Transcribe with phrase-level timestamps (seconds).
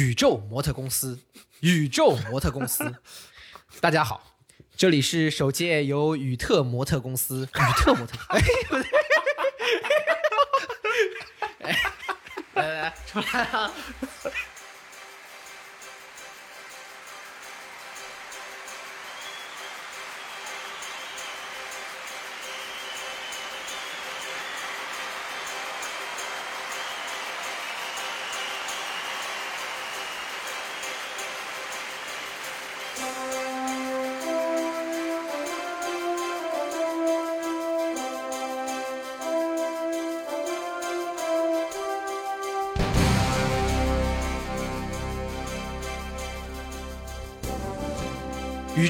[0.00, 1.18] 宇宙模特公司，
[1.60, 2.94] 宇宙模特公司，
[3.82, 4.34] 大家好，
[4.74, 8.90] 这里是首届由宇特模特公司， 宇特模特， 哎，不对，
[11.60, 11.76] 哎，
[12.54, 13.70] 来来来，出来了！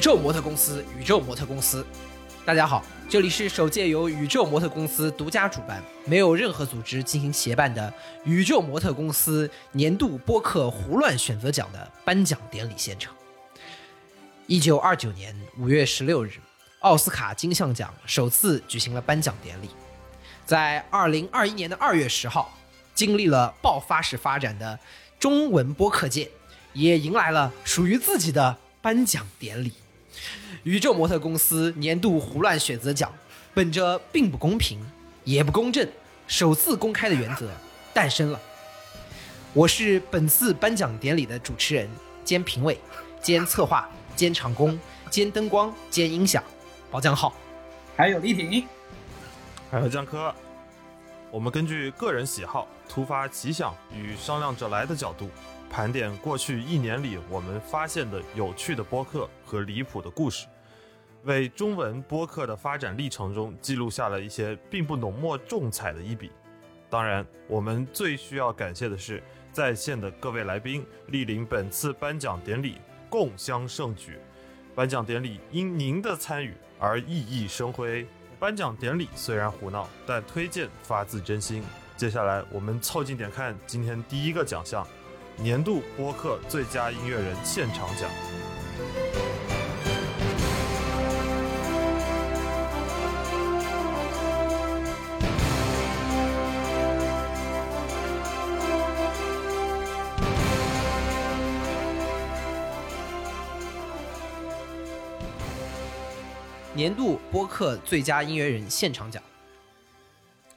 [0.01, 1.85] 宇宙模特公司，宇宙模特公司，
[2.43, 7.93] 大家好，这里是首届由宇宙模特公司独家主办，没有任何组织进行协办的
[8.25, 13.13] 宇宙模特公司年度播客胡乱选择奖的颁奖典礼现场。
[14.47, 16.31] 一九二九年五月十六日，
[16.79, 19.69] 奥斯卡金像奖首次举行了颁奖典礼。
[20.47, 22.57] 在二零二一年的二月十号，
[22.95, 24.79] 经历了爆发式发展的
[25.19, 26.27] 中文播客界，
[26.73, 29.71] 也迎来了属于自己的颁奖典礼。
[30.63, 33.11] 宇宙模特公司年度胡乱选择奖，
[33.51, 34.79] 本着并不公平
[35.23, 35.87] 也不公正，
[36.27, 37.49] 首次公开的原则
[37.95, 38.39] 诞生了。
[39.53, 41.89] 我是本次颁奖典礼的主持人
[42.23, 42.79] 兼评委
[43.19, 46.43] 兼策划兼场工兼灯光兼音响，
[46.91, 47.33] 包江浩。
[47.97, 48.67] 还有李挺，
[49.71, 50.31] 还有江科，
[51.31, 55.27] 我们根据个人喜好、突发奇想与商量着来的角度，
[55.71, 60.45] 盘点过去一年里我们发现的有趣的播客和离谱的故事，
[61.23, 66.31] 为中文播客的发展历程中记录下了一些并不浓墨重彩的一笔。
[66.89, 72.77] 当然，我们最需要感谢的是在线的各位来宾莅临本次颁奖典礼，
[73.09, 74.17] 共襄盛举。
[74.73, 78.05] 颁奖典礼因您的参与而熠熠生辉。
[78.39, 81.63] 颁奖典礼虽然胡闹，但推荐发自真心。
[81.95, 84.87] 接下来我们凑近点看今天第一个奖项——
[85.37, 88.09] 年度播客最佳音乐人现场奖。
[106.81, 109.21] 年度播客最佳音乐人现场奖。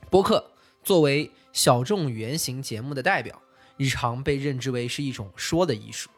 [0.08, 0.50] 播客
[0.82, 3.42] 作为小众语言型节目的代表，
[3.76, 6.08] 日常被认知为是一种说的艺术。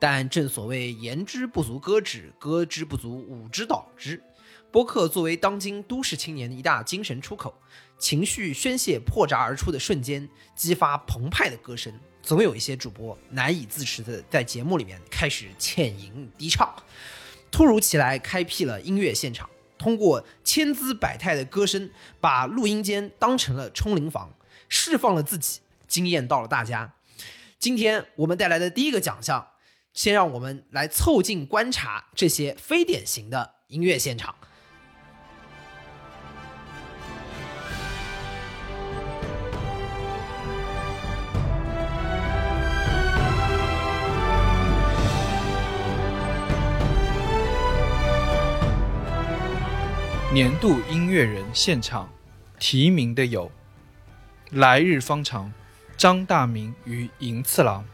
[0.00, 4.20] 但正所谓言之不足歌之，歌之不足舞之蹈之。
[4.72, 7.54] 播客作为当今都市青年的一大精神出口，
[7.96, 11.92] 情绪宣泄破闸而出的瞬间，激发澎湃的歌声。
[12.24, 16.74] 总有一些主播难以自持的在节目里面开始欠吟低唱。
[17.54, 19.48] 突如其来开辟了音乐现场，
[19.78, 21.88] 通过千姿百态的歌声，
[22.20, 24.34] 把录音间当成了冲灵房，
[24.68, 26.94] 释放了自己，惊艳到了大家。
[27.60, 29.50] 今天我们带来的第一个奖项，
[29.92, 34.34] 先让我们来凑近观察这些非典型的音乐现场。
[50.34, 52.12] 年度音乐人现场
[52.58, 53.48] 提名的有：
[54.50, 55.52] 来日方长、
[55.96, 57.84] 张大明与银次郎；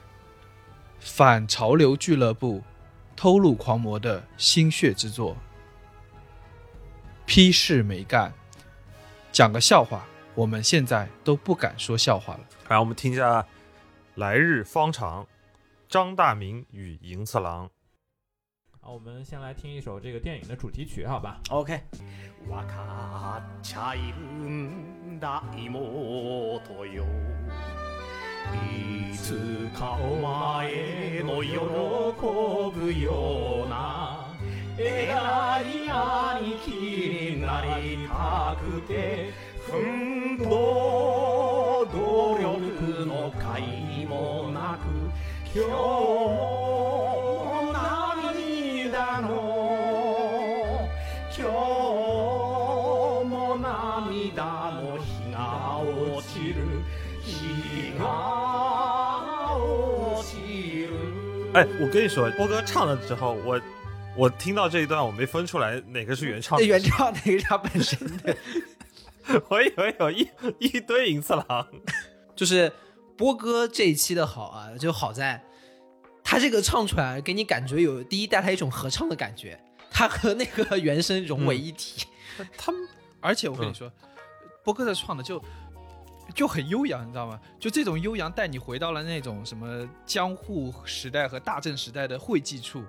[0.98, 2.62] 反潮流俱乐部、
[3.14, 5.36] 偷录狂魔的心血之作；
[7.26, 8.32] 批示没干，
[9.30, 12.40] 讲个笑话，我们现在都不敢说笑话了。
[12.70, 13.42] 来，我们听一下
[14.14, 15.24] 《来日方长》，
[15.90, 17.68] 张大明与银次郎。
[18.82, 21.78] 好，我们先来听一首这个电影的主题曲，好吧？OK，
[22.48, 27.04] わかっちゃいるんだ妹よ。
[28.66, 31.50] いつかお前の喜
[32.78, 34.34] ぶような
[34.78, 36.70] 偉い兄貴
[37.34, 39.30] になりたくて
[39.66, 40.48] 奮闘
[41.92, 44.86] 努力の甲斐もなく
[45.54, 47.49] 今日も
[61.52, 63.60] 哎，我跟你说，波哥唱了之后，我
[64.16, 68.36] 我听到这一段，我没分出来哪个是原唱那，原唱哪个是他本身的，
[69.50, 71.66] 我以为有一一堆银次郎。
[72.36, 72.72] 就是
[73.16, 75.42] 波哥这一期的好啊，就好在
[76.22, 79.60] 他这个唱出来给你感觉有第一带来一种合唱的感觉，
[79.90, 82.06] 他和那个原声融为一体。
[82.56, 82.80] 他们，
[83.20, 83.90] 而且我跟你说，
[84.62, 85.42] 波哥在唱的就
[86.34, 87.40] 就很悠扬，你知道吗？
[87.58, 92.82] 就这种悠扬带你回到了那种什么江户时代和大正时代的汇集处。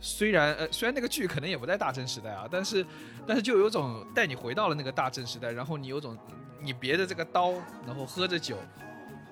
[0.00, 2.86] 虽然呃，虽然那个剧可能也不在大正时代啊，但是
[3.26, 6.16] 但是就有种带你回到了那个大正时代，然后你有种
[6.60, 7.52] 你别着这个刀，
[7.84, 8.56] 然后喝着酒，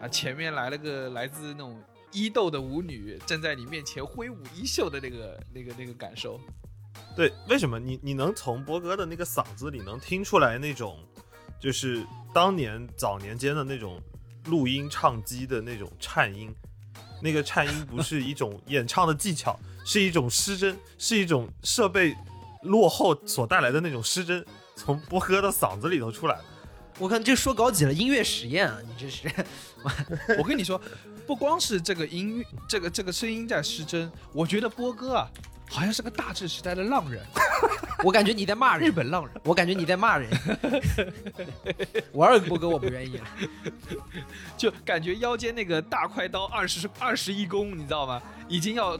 [0.00, 1.81] 啊，前面来了个来自那种
[2.12, 6.40] 伊豆的舞女站在你面前挥舞衣袖的那个那个那个感受。
[7.14, 10.98] 对，为什么你你能从波哥的那个嗓子里能听出来那种，
[11.61, 14.00] 就是当年早年间的那种
[14.47, 16.55] 录音唱机的那种颤音，
[17.23, 22.17] 那个颤音不是一种演唱的技巧，是一种失真，是一种设备
[22.62, 24.44] 落后所带来的那种失真，
[24.75, 26.44] 从波哥的嗓子里头出来的。
[26.99, 29.29] 我看这说高级了，音乐实验啊，你这是。
[30.38, 30.81] 我跟你说，
[31.26, 35.31] 不光是这个音乐，这个这个声音在失真，我觉得波哥啊。
[35.69, 37.25] 好像是个大正时代的浪人，
[38.05, 38.89] 我感觉你在骂人。
[38.89, 40.31] 日本浪人，我感觉你在骂人。
[42.13, 43.25] 我二波哥我不愿意了，
[44.57, 48.23] 就感觉腰间那个大快刀二十二十一弓，你知道吗？
[48.49, 48.99] 已经要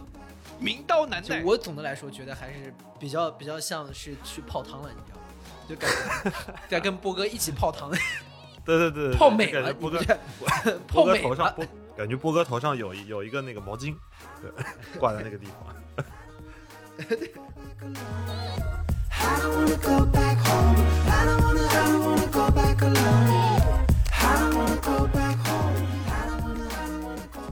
[0.59, 1.43] 名刀难带。
[1.43, 5.23] 我总的来说觉得还是比较比较像是去泡汤了，你知道吗？
[5.69, 7.91] 就感觉 在跟波哥一起泡汤。
[8.65, 10.01] 对对对，泡美了，波哥，
[10.89, 11.55] 波哥头上，
[11.97, 13.95] 感觉波哥头上有有一个那个毛巾，
[14.43, 14.51] 对，
[14.99, 15.76] 挂在那个地方。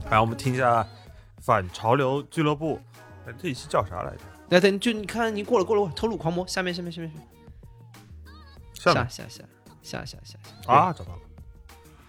[0.09, 0.87] 来，我们听一下
[1.41, 2.79] 反潮流俱乐部。
[3.27, 4.19] 哎，这一期叫啥来着？
[4.49, 7.11] 来，等就你看，你过了过了，偷录狂魔，下面下面下面
[8.73, 9.43] 下下下下
[9.81, 10.37] 下下下
[10.71, 11.19] 啊，找到了。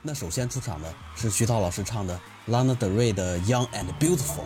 [0.02, 4.44] 那首先出场的是徐涛老师唱的 Lana Del Rey 的 Young and Beautiful。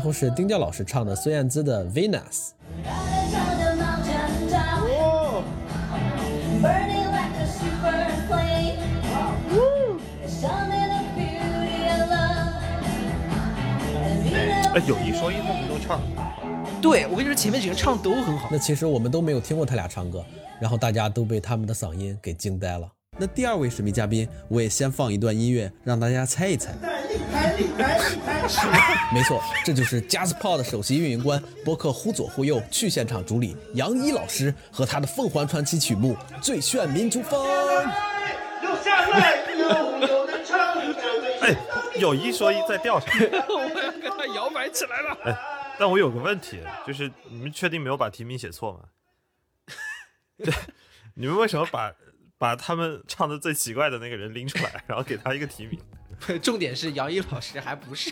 [0.00, 2.52] 然后是丁调老师唱的孙燕姿的 Venus。
[14.72, 16.00] 哎，有一说一，他们都唱。
[16.80, 18.48] 对，我跟你说，前面几个唱都很好。
[18.50, 20.24] 那其实我们都没有听过他俩唱歌，
[20.58, 22.90] 然后大家都被他们的嗓音给惊呆了。
[23.18, 26.72] 那第二位神秘嘉宾，我也先放一段音乐，让大家猜一猜。
[29.12, 37.40] 没错，这就是 JazzPod 的首席运营官、播客忽左忽右去现场主理杨一老师和他的凤凰传奇曲目《最炫民族风》。
[41.40, 41.56] 哎，
[41.98, 43.08] 有一说一，在调上，
[43.48, 45.18] 我要跟他摇摆起来了。
[45.24, 45.36] 哎，
[45.78, 48.80] 但我有个问题，就是你们确定没有把提名写错吗？
[50.44, 50.52] 对，
[51.14, 51.92] 你们为什么把
[52.38, 55.80] 把他们唱的最奇怪的那个人拎出来，然后给他一个提名？
[56.42, 58.10] 重点是杨一老师还不是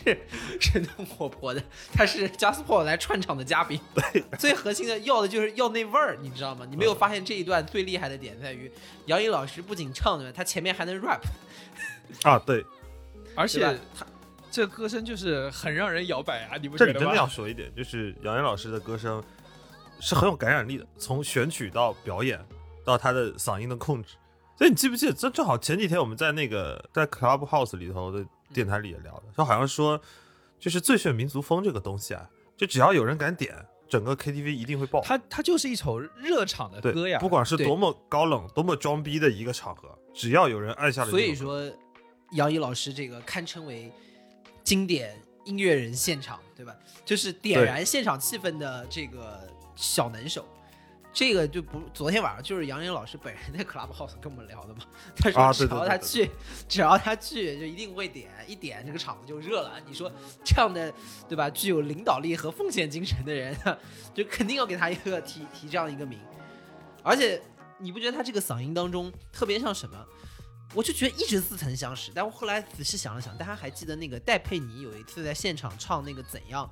[0.59, 1.63] 生动活泼的，
[1.93, 3.79] 他是 JazzPod 来串场的嘉宾。
[3.93, 6.65] 对，最核心的要的就是要那味儿，你知道吗？
[6.69, 8.71] 你没有发现这一段最厉害的点在于，
[9.05, 11.21] 杨一老师不仅唱的，他前面还能 rap。
[12.23, 12.65] 啊，对。
[13.35, 13.61] 而且
[13.97, 14.05] 他
[14.51, 16.57] 这歌声就是很让人摇摆啊！
[16.59, 16.99] 你不觉得吗？
[16.99, 19.23] 真的要说一点，就是杨洋老师的歌声
[19.99, 22.43] 是很有感染力的，从选曲到表演
[22.83, 24.15] 到他的嗓音的控制。
[24.59, 25.13] 所以你记不记得？
[25.13, 29.99] 这正好前几天我们在那个在 Clubhouse 里头的电台里也聊的，就好像说，
[30.59, 33.55] 就是最炫民族风这个东西啊，就只要有人敢点，
[33.87, 34.99] 整个 KTV 一定会爆。
[35.01, 41.09] 它它就是一首热场的歌呀，不管是多么高冷、多么装逼的一个场合，只要有人按下了。
[41.09, 41.71] 所以说。
[42.33, 43.91] 杨怡老师这个堪称为
[44.63, 46.75] 经典音乐人现场，对吧？
[47.03, 50.47] 就是点燃现场气氛的这个小能手。
[51.11, 54.81] 这个就不，昨天晚上就是杨颖老师本人在 Clubhouse 跟我们聊的嘛。
[55.15, 56.31] 他说只要他去，
[56.67, 59.79] 只要他去，就一定会点，一点这个场子就热了。
[59.87, 60.11] 你说
[60.43, 60.93] 这样的，
[61.27, 61.49] 对吧？
[61.49, 63.57] 具有领导力和奉献精神的人，
[64.13, 66.19] 就肯定要给他一个提提这样一个名。
[67.03, 67.41] 而且
[67.79, 70.05] 你不觉得他这个嗓音当中特别像什么？
[70.75, 76.69] 我就觉得一直似曾相识，但我后来仔细想了想，大家还记得那个戴佩妮有一次在现场唱那个怎样，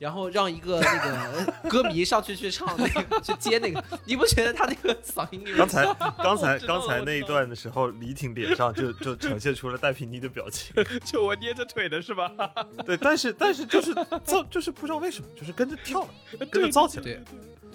[0.00, 5.44] 然后让一个那个歌迷上去去唱那个 去接那个，你不觉得他那个嗓音？
[5.54, 5.84] 刚才
[6.16, 12.32] 刚才刚才那一段的时候，李挺脸上就就呈现出了戴佩妮的表情， 就我捏着腿的是吧？
[12.86, 13.92] 对，但是但是就是
[14.24, 16.08] 造就是不知道为什么，就是跟着跳，
[16.50, 17.20] 跟着造起来，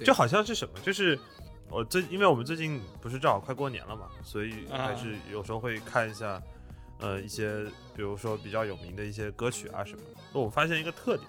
[0.03, 1.17] 就好像是什么，就是。
[1.67, 6.39] 我最，因为我们最近不是正好快过年了嘛，所以还是有时候会看一下，
[7.00, 7.65] 呃，一些
[7.96, 10.39] 比如说比较有名的一些歌曲啊什么的。
[10.39, 11.27] 我发现一个特点，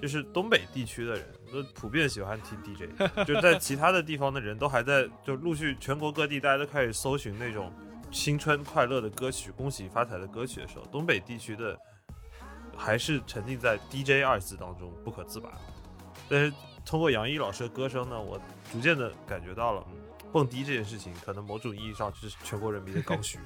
[0.00, 7.72] 就是东北地区的人都普遍喜欢听 DJ，就在其他的地方的人都还在就陆续全国各地大家都开始搜寻那种
[8.10, 11.78] 新春快乐的歌曲、恭喜发财的歌曲的时候，东北地区的
[12.76, 15.50] 还是沉浸在 DJ 二字当中不可自拔。
[16.28, 16.52] 但是
[16.84, 18.38] 通过杨毅老师的歌声呢，我
[18.70, 19.86] 逐渐的感觉到了，
[20.32, 23.38] 蹦迪这件事情可能某种意义上就是全国人民的刚需，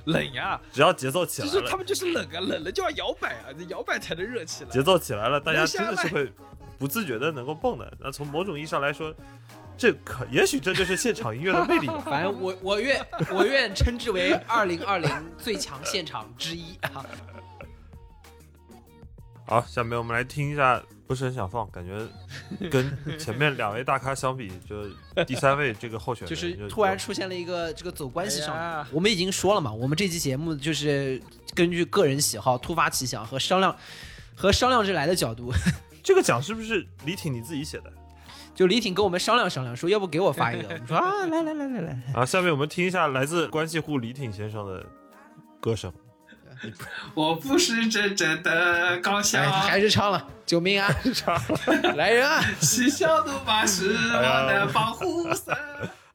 [0.06, 4.70] 冷呀，只要节奏起来了，就是他们就是冷啊，冷了就要摇摆啊，这摇摆才能热起来。
[4.70, 6.32] 节奏起来了，大家真的是会
[6.78, 7.92] 不自觉的能够蹦的。
[8.00, 9.14] 那从某种意义上来说，
[9.76, 12.02] 这可也许这就是现场音乐的魅力 吧。
[12.04, 17.04] 反正我我愿我愿称之为二零二零最强现场之一啊！
[19.46, 22.06] 好，下面我们来听一下，不是很想放，感觉
[22.70, 24.84] 跟前面两位大咖相比，就
[25.24, 31.20] 第三位这个候选 人就是突然出现了一个这个走关系上哎我们已经说了嘛，我们这期节目就是
[31.54, 33.74] 根据个人喜好、突发奇想和商量
[34.36, 35.50] 和商量着来的角度，
[36.04, 37.90] 这个奖是不是李挺你自己写的？
[38.54, 44.84] 就李挺跟我们商量商量，说要不给我发一个，我们说啊，来来来来来，啊，下面我们听一下来自关系户李挺先生的
[45.60, 45.90] 歌声。
[47.14, 50.88] 我不是真正的高校哎，还是唱了，救命啊！
[51.14, 52.42] 唱了来人啊！
[52.60, 55.56] 嬉笑怒骂是我的保护伞。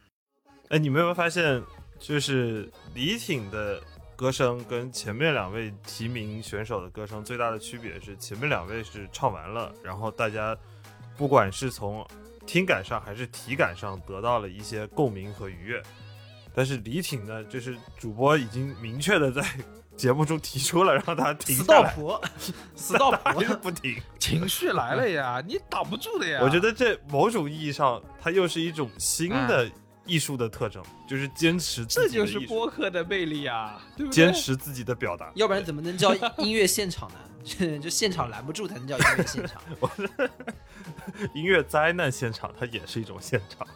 [0.69, 1.62] 哎，你们有没有发现，
[2.00, 3.81] 就是李挺的
[4.15, 10.57] 歌声跟前面两位提名选手的歌声最大的区别是，前面两位是唱完了，然后大家
[11.15, 12.05] 不管是从
[12.45, 15.81] 听感上还是体感上得到了一些共鸣和愉悦，
[16.53, 19.41] 但是李挺呢，就是主播已经明确的在
[19.95, 22.21] 节目中提出了让他停死下来，道婆，
[22.75, 23.95] 死道婆，不停。
[24.19, 26.39] 情绪来了呀，你挡不住的呀。
[26.41, 29.69] 我觉得这某种意义上，它又是一种新的
[30.05, 34.15] 艺术的特征，就是坚持自这就是播客的魅力啊，对不对？
[34.15, 35.31] 坚持自己的表达。
[35.35, 37.15] 要不然怎么能叫 音乐现场呢？
[37.43, 39.62] 就 就现场拦不住才能叫音乐现场。
[41.33, 43.67] 音乐灾难现场，它也是一种现场。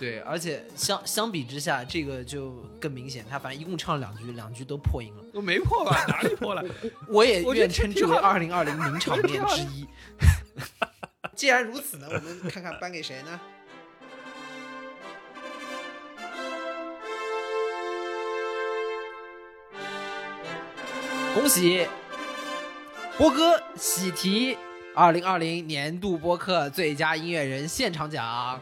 [0.00, 5.22] 对，而且相相比之下，这个就更明显，他反正一共唱了两句，两句都破音了。
[5.34, 6.06] 我没破吧？
[6.08, 6.64] 哪里破了？
[7.06, 9.86] 我也愿称之为二零二零名场面之一。
[11.36, 13.38] 既然如此呢，我们看看颁给谁呢？
[21.34, 21.86] 恭喜
[23.18, 24.56] 波哥喜提
[24.94, 28.58] 二零二零年度播客最佳音乐人现场奖。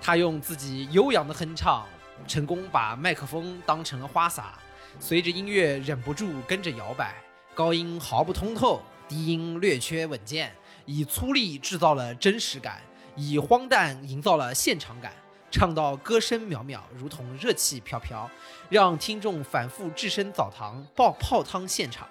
[0.00, 1.86] 他用自己悠扬的哼唱，
[2.26, 4.58] 成功把麦克风当成了花洒，
[4.98, 7.14] 随着音乐忍不住跟着摇摆，
[7.54, 10.54] 高音毫不通透，低音略缺稳健，
[10.86, 12.80] 以粗粝制造了真实感，
[13.16, 15.12] 以荒诞营造了现场感，
[15.50, 18.30] 唱到歌声渺渺，如同热气飘飘，
[18.70, 22.08] 让听众反复置身澡堂爆泡汤现场。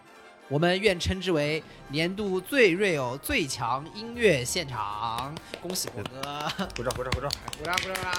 [0.49, 5.35] 我们愿称之为年度最 real、最强音乐现场。
[5.61, 6.21] 恭喜波哥！
[6.73, 7.29] 鼓掌，鼓掌，鼓掌！
[7.57, 8.13] 鼓掌鼓掌！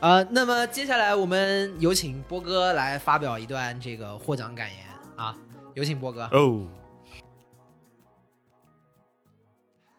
[0.00, 4.84] 啊，那么接下来我们有请波哥来发表一段这个获奖感言
[5.14, 5.36] 啊，
[5.74, 6.24] 有请波哥。
[6.32, 6.66] 哦，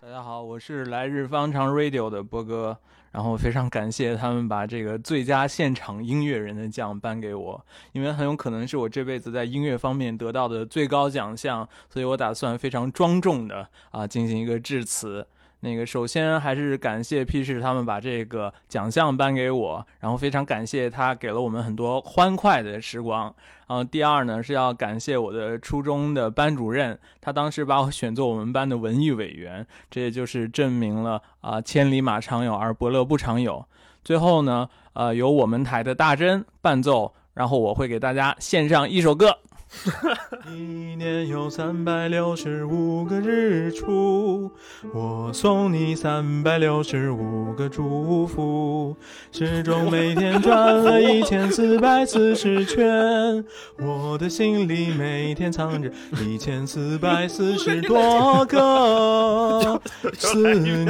[0.01, 2.77] 大家好，我是来日方长 Radio 的波哥，
[3.11, 15.25] 然后非常感谢他们把这个最佳现场音乐人的奖颁给我，因为很有可能是我这辈子在音乐方面得到的最高奖项，所以我打算非常庄重的啊进行一个致辞。
[15.61, 23.35] 那个首先还是感谢 P 市他们把这个奖项颁给我，然后非常感谢他给了我们很多欢快的时光。
[23.69, 33.63] 然后第二呢是要感谢我的初中的班主任，他当时把我选作我们班的文艺委员，这也就是证明了啊、千里马常有而伯乐不常有。
[34.03, 39.37] 最后呢，呃，由我们台的大真伴奏，然后我会给大家献上一首歌。
[40.49, 44.51] 一年有三百六十五个日出，
[44.93, 48.97] 我送你三百六十五个祝福。
[49.31, 53.45] 时钟每天转了一千四百四十圈，
[53.77, 59.79] 我的心里每天藏着一千四百四十多个
[60.17, 60.83] 思念。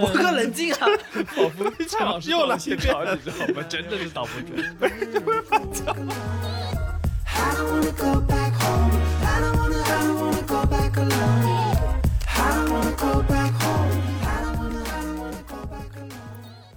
[0.00, 0.86] 波哥冷静啊！
[1.34, 3.62] 仿佛场又来现场，你知道吗？
[3.66, 4.52] 真的是挡不住。
[4.80, 6.55] I don't wanna go back home.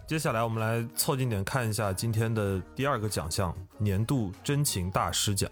[0.05, 5.49] 接下来我们来凑近点看一下今天的第二个奖项——年度真情大师奖。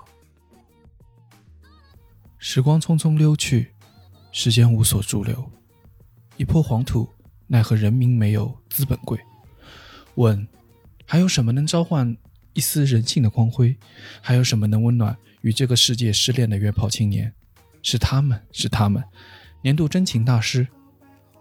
[2.40, 3.72] 时光匆匆溜去，
[4.32, 5.50] 时间无所驻留，
[6.38, 7.08] 一坡黄土，
[7.46, 9.20] 奈何人民没有资本贵。
[10.16, 10.48] 问：
[11.06, 12.18] 还有什么能召唤
[12.58, 13.78] 一丝人性的光辉？
[14.20, 17.32] 还有什么能温暖与这个世界失恋的约炮青年？
[17.84, 19.04] 是他们，是他们，
[19.62, 20.68] 年度真情大师，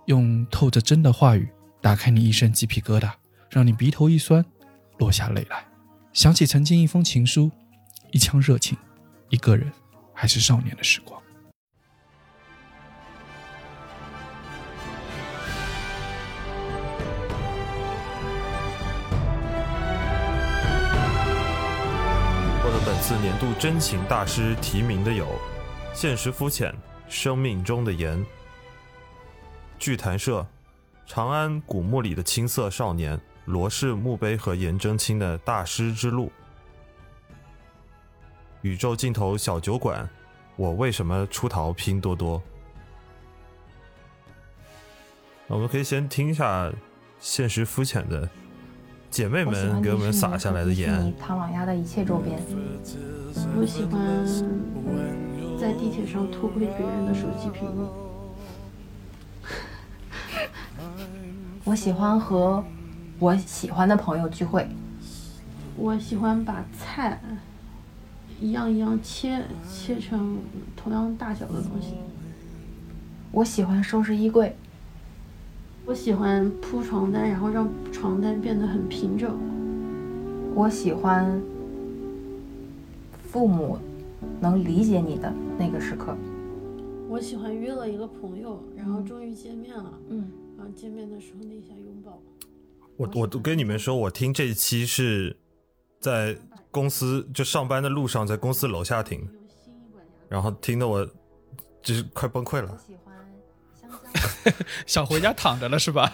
[0.04, 1.48] 用透着真的话语
[1.80, 3.10] 打开你一身鸡皮疙瘩，
[3.48, 4.44] 让你鼻头一酸，
[4.98, 5.64] 落下泪来。
[6.12, 7.50] 想起曾经一封情书，
[8.12, 8.76] 一腔热情，
[9.30, 9.72] 一个人，
[10.12, 11.18] 还是少年的时光。
[23.06, 25.28] 次年度真情大师提名的有：
[25.94, 26.74] 现实肤浅，
[27.08, 28.20] 生命中的盐；
[29.78, 30.44] 剧坛社，
[31.06, 36.28] 长安古墓里的青涩少年，罗氏墓碑和颜真卿的大师之路；
[38.62, 40.10] 宇宙尽头小酒馆，
[40.56, 42.42] 我为什么出逃拼多多？
[45.46, 46.72] 我们可以先听一下
[47.20, 48.28] 现实肤浅的
[49.10, 51.12] 姐妹们给我们撒下来的盐。
[51.18, 52.38] 唐老鸭的一切周边。
[53.58, 54.26] 我喜欢
[55.58, 57.88] 在地铁上偷窥别人的手机屏幕。
[61.64, 62.64] 我喜欢和
[63.18, 64.68] 我喜欢的朋友聚会。
[65.76, 67.20] 我喜欢把菜
[68.40, 70.38] 一样一样切切成
[70.74, 71.94] 同样大小的东西。
[73.32, 74.56] 我喜欢收拾衣柜。
[75.86, 79.38] 我喜欢铺床单，然后让床单变得很平整。
[80.52, 81.40] 我喜欢
[83.22, 83.78] 父母
[84.40, 86.16] 能理解你的那个时刻。
[87.08, 89.92] 我喜欢约了一个朋友，然后终于见面了。
[90.08, 90.28] 嗯，
[90.58, 92.20] 然后见面的时候那一下拥抱。
[92.96, 95.36] 我我都跟你们说，我听这一期是
[96.00, 96.36] 在
[96.72, 99.24] 公司就上班的路上，在公司楼下听，
[100.28, 101.06] 然后听得我
[101.80, 102.76] 就是快崩溃了。
[104.86, 106.12] 想回家躺着了是吧？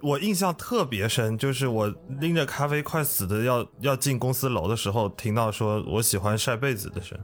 [0.00, 7.18] 我印象特别深，就是我拎着咖啡快死的要要进公司楼的时候，听到说我喜欢晒被子的声，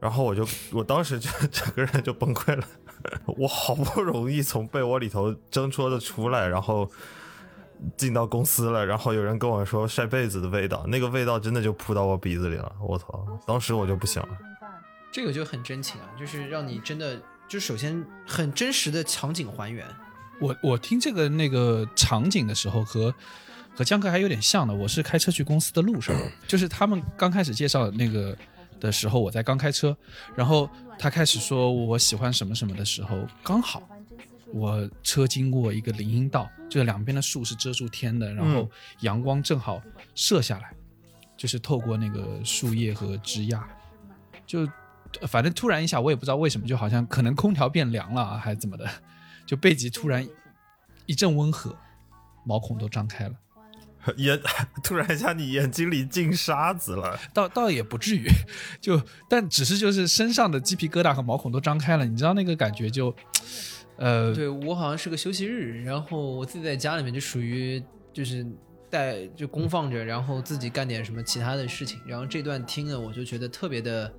[0.00, 2.64] 然后我就我当时就 整个人就崩溃了。
[3.38, 6.90] 我好不容易从被窝里头挣脱的出来，然后
[7.96, 13.26] 进到公司了，然后有人跟我说晒被子的味道，那个味道真的就扑到我鼻子里了，我操！
[13.46, 14.28] 当时我就不行了。
[15.12, 19.86] 这个就很真情啊，就是让你真的，就首先很真实的场景还原。
[20.40, 23.14] 我我听这个那个场景的时候和
[23.74, 26.14] 和江哥还有点像的，我是开车去公司的路上，
[26.46, 28.36] 就是他们刚开始介绍那个
[28.80, 29.96] 的时候，我在刚开车，
[30.34, 33.82] 然后他开始说我喜欢什么什么的时候，刚好
[34.52, 38.68] 我车经过一个林荫道，就是两边的树是遮住天的，然后
[39.00, 39.82] 阳光正好
[40.14, 40.74] 射下来，
[41.36, 43.62] 就是透过那个树叶和枝桠，
[44.46, 44.68] 就呃
[45.28, 48.88] 反正突然一下，我也不知道为什么，就好像可能空调变凉了啊还是怎么的，
[49.46, 50.26] 就背脊突然
[51.06, 51.76] 一阵温和，
[52.44, 53.34] 毛孔都张开了。
[54.18, 54.40] 眼
[54.84, 58.28] 突然一下，你眼睛里进沙子了，倒倒也不至于，
[58.80, 63.12] 就但只是就是身上的鸡皮疙瘩和毛孔都张开了，你知道那个感觉就，
[63.96, 68.46] 呃，对我好像是个休息日，然后我自己在家里面就属于就是
[68.88, 74.14] 带就公放着，然后自己干点什么其他的事情，然后这段听了我就觉得特别的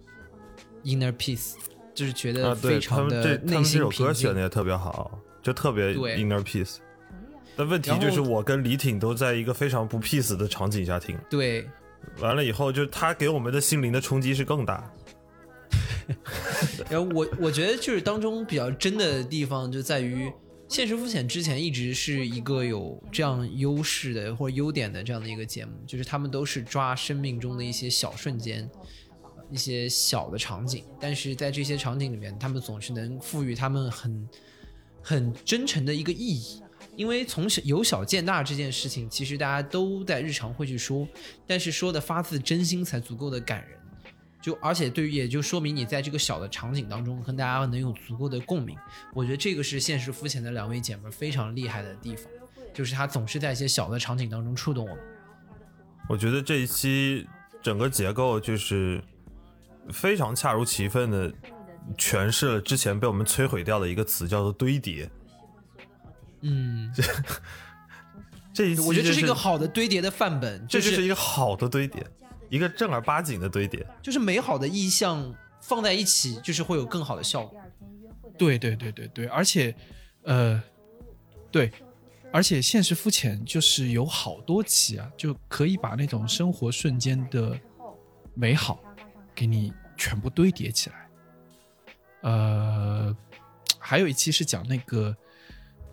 [0.88, 1.54] inner peace，
[1.94, 4.16] 就是觉得非常的内心他们这首歌平静。
[4.16, 6.78] 选的也特别好，就特别 inner peace。
[7.56, 11.68] 但问题就是，我跟李挺都在一个非常不 peace 的场景下听，对，
[12.20, 14.92] 完了以后，就他给我们的心灵的冲击是更大。
[16.90, 20.32] 然后我我觉得就是当中比较真的地方就在于，
[20.70, 28.70] 现实肤浅之前一直是一个有这样优势的或者优点的这样的一个节目，就是他们都是抓生命中的一些小瞬间，
[29.50, 34.30] 一些小的场景，但是在这些场景里面，他们总是能赋予他们很
[35.02, 36.62] 很真诚的一个意义。
[36.96, 41.08] 因为从小由小见大这件事情，其实大家都在日常会去说，
[41.46, 43.78] 但是说的发自真心才足够的感人。
[44.42, 48.78] 就而且对于也就说明你在这个小的场景当中跟大家能有足够的共鸣，
[49.14, 52.32] 我觉得这个是现实肤浅的两位姐妹非常厉害的地方，
[52.74, 55.04] 就是她总是在一些小的场景当中触动我们。
[56.08, 57.28] 我觉得这一期
[57.62, 59.04] 整个结构就是
[59.92, 61.32] 非常恰如其分的
[61.98, 65.10] 诠释了之前被我们摧毁掉的一个词，叫做堆叠。
[66.42, 66.94] 嗯，
[68.54, 72.06] 这一期我觉得这是一个好的堆叠的范本，这就就是一个好的堆叠，
[72.50, 73.86] 一个正儿八经的堆叠。
[74.02, 77.60] 就是美好的意象放在一起，就是会有更好的效果。
[78.38, 79.76] 对对对对对，而且，
[80.24, 80.62] 呃，
[81.50, 81.72] 对，
[82.32, 87.60] 而且现实肤浅就是有好多期啊，就可以把那种生活瞬间的
[88.36, 88.80] 美好
[89.38, 91.08] 给你全部堆叠起来。
[92.22, 93.16] 呃，
[93.78, 95.16] 还有一期是讲那个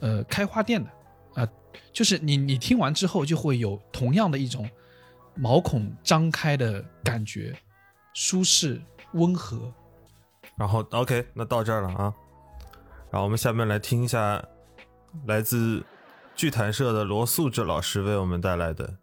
[0.01, 0.91] 呃开花店的，
[1.35, 1.47] 啊、
[1.93, 4.67] 就是你你听完之后就会有同样的一种
[5.35, 7.55] 毛孔张开的感觉，
[8.15, 8.81] 舒适
[9.13, 9.71] 温和，
[10.57, 12.15] 然后 OK，那到这儿了啊。
[13.11, 14.43] 然后我们下面来听一下
[15.27, 15.85] 来自
[16.35, 18.97] 剧坛社的罗素志老师为我们带来的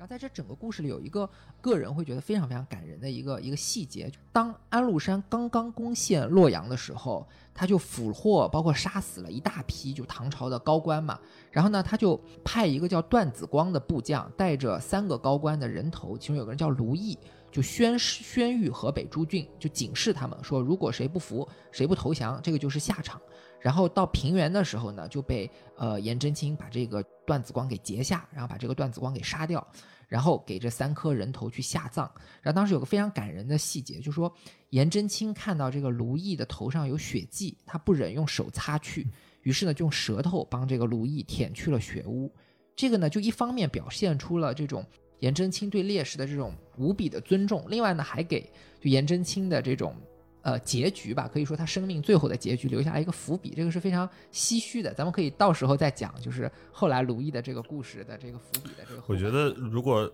[0.00, 1.28] 然后在这整个故事里有一个
[1.60, 17.18] 个人会觉得非常非常感人的一个一个细节，当安禄山刚刚攻陷洛阳的时候，他就俘获包括杀死了一大批就唐朝的高官嘛，然后呢他就派一个叫段子光的部将带着三个高官的人头，其中有个人叫卢毅，
[17.52, 23.20] 就宣宣谕河北诸郡，就警示他们说，如果谁不服，谁不投降，这个就是下场。
[23.60, 29.62] 然后到平原的时候呢，就被呃颜真卿把这个段子光给截下，然后把这个段子光给杀掉，
[30.10, 32.04] 然后给这三颗人头去下葬。
[32.42, 34.30] 然后当时有个非常感人的细节，就说
[34.68, 39.06] 颜真卿看到这个卢毅的头上有血迹，他不忍用手擦去，
[39.42, 42.30] 于是呢就用舌头帮这个卢毅舔去了血污。
[42.74, 44.84] 这个呢就一方面表现出了这种
[45.20, 48.42] 颜真卿对烈士的这种无比的尊重，另外呢还给
[48.80, 49.94] 就颜真卿的这种。
[50.42, 54.94] 呃，结局吧，可以说他生命最后的结局留下了一个伏笔，这个是非常唏嘘的。
[54.94, 59.02] 咱们可以到时候再讲，就是后来鲁毅的这个故事的这个伏笔的这个。
[59.06, 60.10] 我觉得如果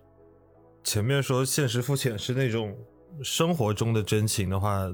[0.83, 2.77] 前面说现实肤浅是那种
[3.23, 4.93] 生活中的真情的话，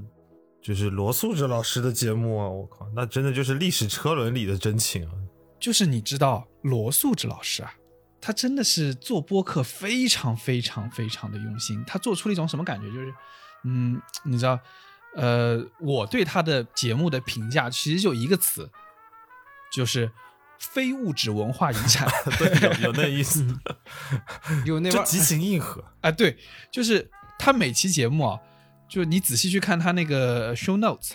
[0.61, 5.13] 就是罗素志老师的节目啊，我靠，那真的就是历史车轮里的真情啊！
[5.59, 7.73] 就是你知道罗素志老师啊，
[8.21, 12.87] 他真的是做播客非常非常非常的用心，他做出了一种什么感觉？
[12.89, 13.15] 就是，
[13.65, 14.61] 嗯，你知道。
[15.17, 18.71] 呃，我对他的节目的评价其实就一个词，
[19.71, 20.11] 就是
[20.59, 22.09] 非物质文化遗产。
[22.39, 23.47] 对，有有那意思，
[24.65, 26.11] 有那就激情硬核啊。
[26.11, 26.39] 对，
[26.71, 28.41] 就是他每期节目啊，
[28.89, 31.13] 就你仔细去看他那个 show notes，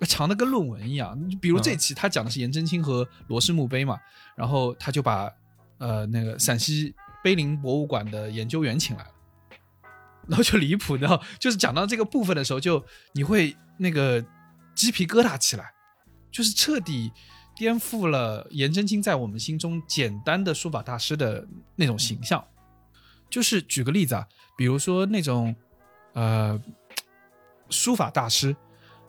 [0.00, 1.16] 长的跟论文一样。
[1.40, 3.98] 比如这期他讲的是颜真卿和罗氏墓碑嘛，
[4.36, 5.30] 然后他就把
[5.78, 9.10] 呃那个陕西碑林博物馆的研究员请来了。
[10.28, 14.22] 然后就离谱，然后，就是讲到这个部分的时候，就你会那个
[14.74, 15.72] 鸡皮疙瘩起来，
[16.30, 17.10] 就是彻底
[17.56, 22.44] 颠覆了颜真卿在我们心中简单的书法大师的那种形象。
[23.30, 25.56] 就是举个例子啊，比如说那种
[26.12, 26.60] 呃
[27.70, 28.54] 书法大师，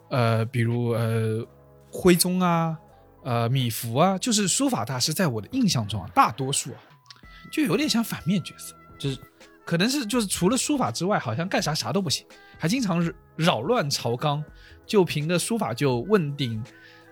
[0.09, 1.45] 呃，比如呃
[1.91, 2.77] 徽宗啊，
[3.25, 6.79] 呃米芾啊，就是书法大师，在我的印象中啊，大多数啊
[7.51, 9.17] 就有点像反面角色，就是。
[9.69, 12.25] 可能是就是除了书法之外，好像干啥啥都不行，
[12.57, 14.43] 还经常扰乱朝纲，
[14.83, 16.59] 就凭着书法就问鼎，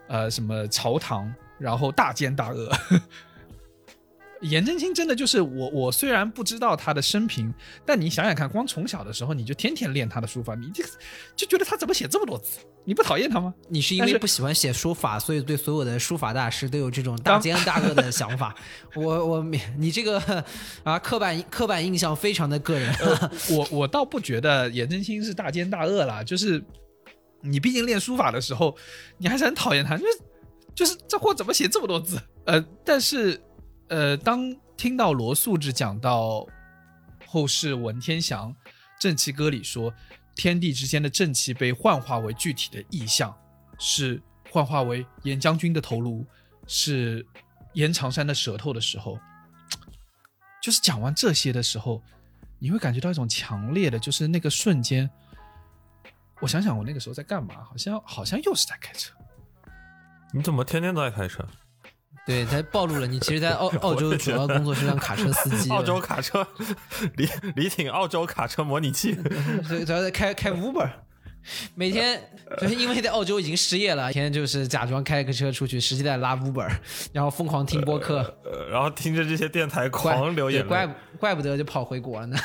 [0.08, 2.72] 呃，什么朝堂，然后大奸大恶。
[4.42, 7.54] 颜真卿真的就是我，我虽然不知道他的生平，
[7.86, 10.84] 但你想想看，光从小的时候你就天天练他的书法，你这
[11.36, 12.60] 就觉得他怎么写这么多字？
[12.86, 13.54] 你不讨厌他吗？
[13.68, 18.56] 你是因为不喜欢写书法，所以对所有的书法大师都有这种大奸大恶的想法。
[18.96, 19.44] 我我
[19.78, 20.22] 你这个
[20.84, 22.94] 啊，刻板刻板印象非常的个人。
[23.52, 26.64] 我我倒不觉得颜真卿是大奸大恶啦，就是
[27.42, 28.76] 你毕竟练书法的时候，
[29.18, 30.20] 你还是很讨厌他，就是
[30.76, 32.22] 就是这货怎么写这么多字？
[32.46, 33.42] 呃，但是。
[33.90, 36.46] 呃，当听到罗素志讲到
[37.26, 38.54] 后世文天祥
[39.00, 39.94] 《正气歌》里说，
[40.36, 43.36] 天地之间的正气被幻化为具体的意象，
[43.80, 44.22] 是
[44.52, 46.26] 幻化为严将军的头颅，
[46.68, 47.26] 是
[47.74, 49.18] 严长山的舌头的时候，
[50.62, 52.04] 就是讲完这些的时候，
[52.60, 55.10] 你会感觉到一种强烈的，就是那个瞬间，
[56.42, 59.16] 我想想我那个时候在干嘛，好像好像又是在开车。
[60.34, 61.48] 你怎么天天都在开车？
[62.28, 65.70] 对他暴露了你，其实，在澳 澳洲主要工作是当卡车司机。
[65.72, 66.46] 澳洲卡车，
[67.16, 69.16] 李李挺澳洲卡车模拟器，
[69.86, 70.90] 主要在开开 Uber，
[71.74, 72.22] 每天
[72.60, 76.70] 就是因为在澳洲已经失业了，天天就是假装开个车出去，实际在拉 Uber，
[77.14, 78.38] 然后疯狂听播客，
[78.70, 82.38] 然后听着这些电台狂流眼泪，怪怪不得就跑回国了呢。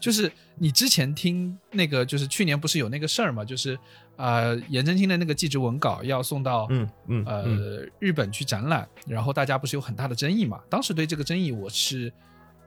[0.00, 3.78] 就是你之前听那个，就是去年不是有那个事儿嘛，就是。
[4.16, 10.60] 呃，颜真卿的那个祭侄文稿要送到嗯嗯呃日本去展览，然后大家不是有很大的争议嘛？
[10.70, 12.12] 当时对这个争议我是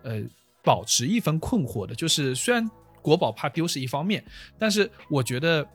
[0.03, 0.21] 呃
[0.63, 2.69] 保持一分困惑的，就是虽然
[3.01, 4.23] 国宝怕丢是一方面，
[4.57, 5.67] 但是我觉得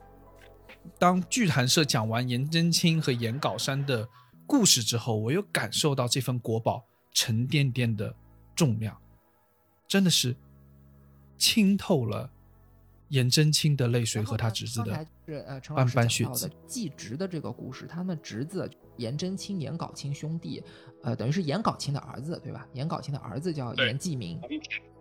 [0.99, 4.09] 当剧坛社讲完颜真卿和颜杲山的
[4.47, 8.15] 故事之后，我又感受到这份国宝沉甸甸的
[8.55, 8.97] 重量，
[9.89, 10.37] 真的是
[11.37, 12.31] 清透了。
[13.11, 16.51] 颜真卿的泪水和他侄子的是呃陈老师讲到的。
[16.67, 20.63] 继侄的这个故事，他们侄子颜真卿、颜杲卿兄弟，
[21.03, 22.67] 呃，等于是颜杲卿的儿子，对吧？
[22.73, 24.41] 颜杲卿的儿子叫颜季明，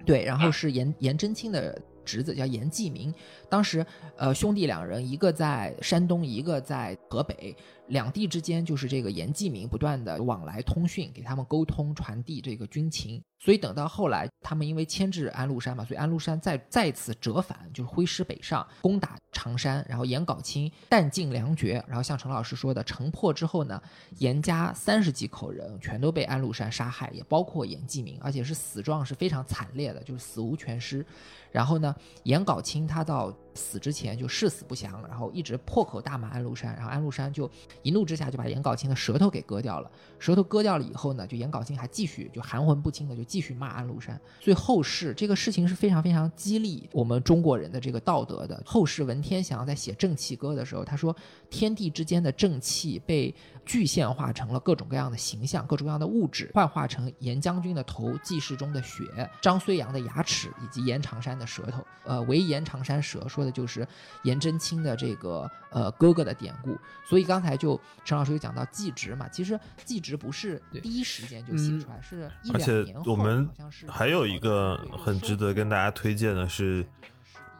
[0.05, 3.13] 对，然后是颜颜真卿的侄子叫颜季明，
[3.49, 3.85] 当时
[4.17, 7.55] 呃兄弟两人，一个在山东，一个在河北，
[7.87, 13.21] 两地之间就是这个颜季明不断的往来通讯，给他们沟通传递这个军情。
[13.39, 19.85] 所以等到后来，他们因为牵制安禄山嘛，所以安禄山再再次折返，就是挥师北上，攻打常山。
[19.89, 23.81] 然后颜杲卿弹尽粮绝，然后像陈老师说的，城破之后呢，
[24.19, 31.05] 颜家三十几口人全都被安禄山杀害，也包括颜季明，而且是死状是非常惨烈的，就是死无全尸。
[31.53, 37.49] 然后呢，颜杲卿他到死之前就誓死不降，然后一直破口大骂安禄山，然后安禄山就
[37.83, 39.91] 一怒之下就把颜杲卿的舌头给割掉了。
[40.17, 44.19] 舌头割掉了以后呢，就颜杲卿还继续就含混不清的就继续骂安禄山。
[44.41, 48.59] 所以后世这个事情是非常非常激励我们中国人的这个道德的。
[48.65, 51.15] 后世文天祥在写《正气歌》的时候，他说
[51.51, 59.03] 天地之间的正气被具现化成了各种各样的形象，各种各样的物质，幻化成颜将军的头、记事中的血、
[59.39, 61.85] 张睢阳的牙齿以及颜长山的舌头。
[62.05, 63.87] 呃，为颜长山舌说的就是
[64.23, 66.77] 颜真卿的这个呃哥哥的典故。
[67.07, 76.85] 所以刚才就陈老师有讲到祭侄嘛，其实祭侄不是第一时间就写出来，是一而且两年后我们好像是还有一个很值得跟大家推荐的是，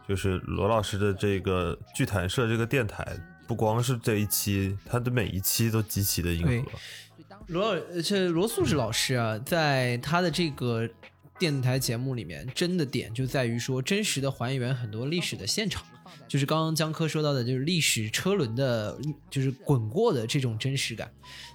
[0.06, 3.16] 就是罗老师的这个剧谈社这个电台，
[3.46, 6.68] 不光是这一期，他的每一期都极其的硬对核。
[7.48, 10.88] 罗老呃这罗素志老师啊，在他的这个
[11.44, 15.84] 电台节目里面，真的点就在于说真实的还原很多历史的现场，
[16.26, 21.12] 就是刚刚江科说到的，就是历史车轮的，就是滚过的这种真实感。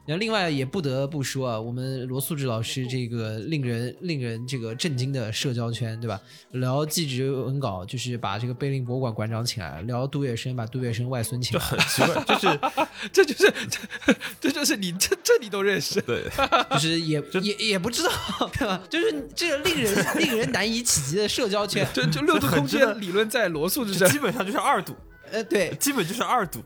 [0.09, 6.19] 然后另外也不得不说啊，我们罗素志老师这个令人令人这个震惊的社交圈，对吧？
[6.53, 11.69] 聊祭侄文稿，就是把这个碑林博物馆馆长请来了；聊杜月笙，把杜月笙外孙请来了。
[11.69, 12.59] 很奇怪，就是
[13.13, 16.23] 这就是这这就是你这这你都认识，对，
[16.71, 18.09] 就是也 也也不知道，
[18.53, 18.81] 对吧？
[18.89, 24.17] 就是这个令人令人难以企及的社交圈，就就六度空间理论在罗素之这上基。
[24.17, 24.95] 本上就是二度，
[25.31, 26.61] 呃，对基本就是二度。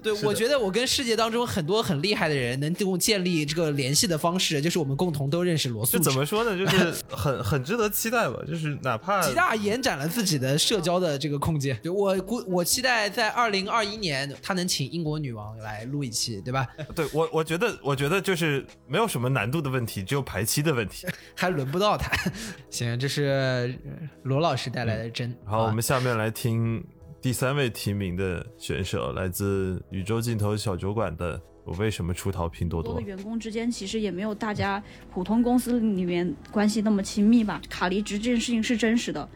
[0.00, 6.04] 对，我觉得我跟世界当中很多很厉害的人能跟我建立这个联系的方式，就是我们共同都认识罗素这志。
[6.04, 6.56] 怎么说呢？
[6.56, 8.38] 就是很很值得期待吧。
[8.46, 11.76] 就是哪怕极大延展了自己的社交的这个空间。
[11.82, 16.64] 就我估，我期待在二零二一年，他能请英国女王来录一期，对吧？
[16.94, 21.08] 对我，我觉得，我觉得就是没有什么难度的问题，只有排期的问题。
[21.34, 22.16] 还轮不到他。
[22.70, 23.68] 行，这是呃
[24.22, 25.36] 罗老师带来的真。
[25.44, 26.84] 好，我啊们下面来听
[27.20, 33.04] 第三位提名的选手，来自宇宙尽头小酒馆的《我为什么出逃拼多多多的》。
[33.08, 37.60] 员工之间其实也没有大家普通公司里面关系那么亲密吧。
[37.68, 39.28] 卡离职这件事情是真实的。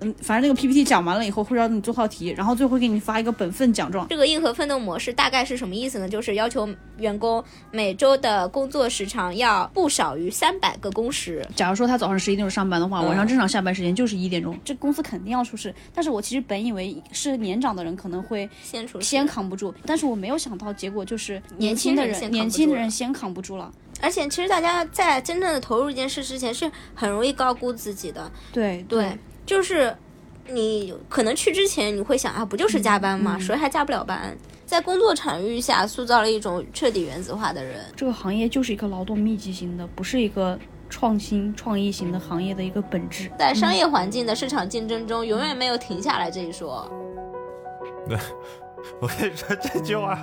[0.00, 4.06] 嗯，反正那个 PPT 讲完了以后，会让你做套题，然后最后会给你发一个本分奖状。
[4.08, 6.08] 这个硬核奋斗模式大概是什么意思呢？
[6.08, 11.46] 就是要求员工每周的工作时长要不少于三百个工时。
[11.56, 15.74] 假如说他早上十一点钟上班的话，嗯晚上正常下班时间就是一点钟，这公司肯定要出事。
[15.92, 23.72] 但是我其实本以为是年长的人可能会先出先扛不住，但是我没有想到结果就是年轻轻的人，年轻的人先扛不住了。
[24.00, 28.30] 而且其实大家在真正的投入一件事之前是很容易高估自己的。
[28.52, 29.96] 对对，就是
[30.46, 33.36] 你可能去之前你会想啊，不就是加班吗？
[33.38, 34.36] 嗯谁还加不了班？
[34.66, 37.82] 在工作场域下塑造了一种彻底原子化的人。
[37.96, 40.58] 这个行业就是一个劳动密集型的，不是一个
[40.90, 43.30] 创新创意型的行业的一个本质。
[43.38, 46.86] 在商业环境的市场竞争中，永远没有停下来这一说。
[48.06, 48.18] 对，
[49.00, 50.22] 我跟你说这句话，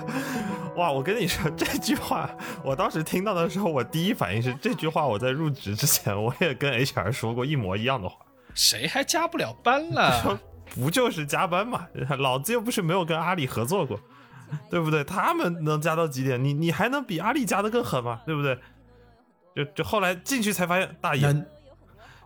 [0.76, 0.92] 哇！
[0.92, 2.30] 我跟你说这句话，
[2.64, 5.04] 我当时听到的时候，我第一反应是这句话。
[5.04, 8.16] 我在入职之前，我也跟 HR 说过一模一样的话。
[8.56, 10.40] 谁还加不了班了？
[10.74, 11.86] 不就是加班嘛？
[12.18, 14.00] 老子又不是没有跟阿里合作过，
[14.68, 15.04] 对不对？
[15.04, 16.42] 他们能加到几点？
[16.42, 18.22] 你你还能比阿里加的更狠吗？
[18.26, 18.58] 对不对？
[19.54, 21.46] 就就后来进去才发现，大爷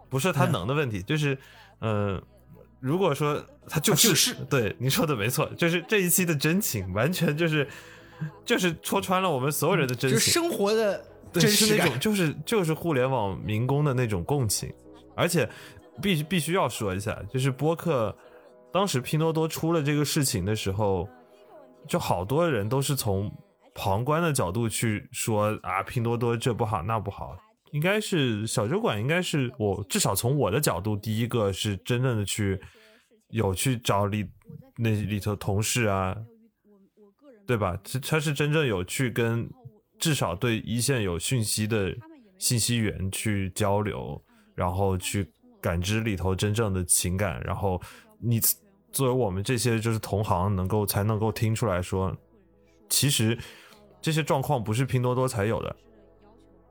[0.08, 1.34] 不是他能的问题，就是
[1.80, 2.22] 嗯、呃
[2.80, 7.68] 如果说他就是就是对你说的没错，就是这一期的真情，完全就是
[8.42, 12.00] 就是戳穿了我们所有人的真情，就是生活的对真实感是那种。
[12.00, 14.72] 就是就是互联网民工的那种共情，
[15.14, 15.46] 而且
[16.00, 18.16] 必必须要说一下，就是播客
[18.72, 21.08] 当时拼多多出了这个事情的时候，
[21.86, 23.30] 就好多人都是从
[23.74, 27.36] 旁观的角度去说啊，拼多多这不好那不好。
[27.72, 32.60] 应该是小酒馆，应该是我至少从我的角度，第一个是真正的去
[33.28, 34.28] 有去找里
[34.76, 36.16] 那里头同事啊，
[37.46, 37.78] 对吧？
[37.84, 39.48] 他他是真正有去跟
[40.00, 41.94] 至少对一线有讯息的
[42.38, 44.20] 信息源去交流，
[44.56, 47.80] 然后去感知里头真正的情感，然后
[48.18, 48.40] 你
[48.92, 52.16] 作为我们这些就是同行，能够才能够听出来说，
[52.88, 53.38] 其实
[54.00, 55.76] 这些状况不是拼多多才有的，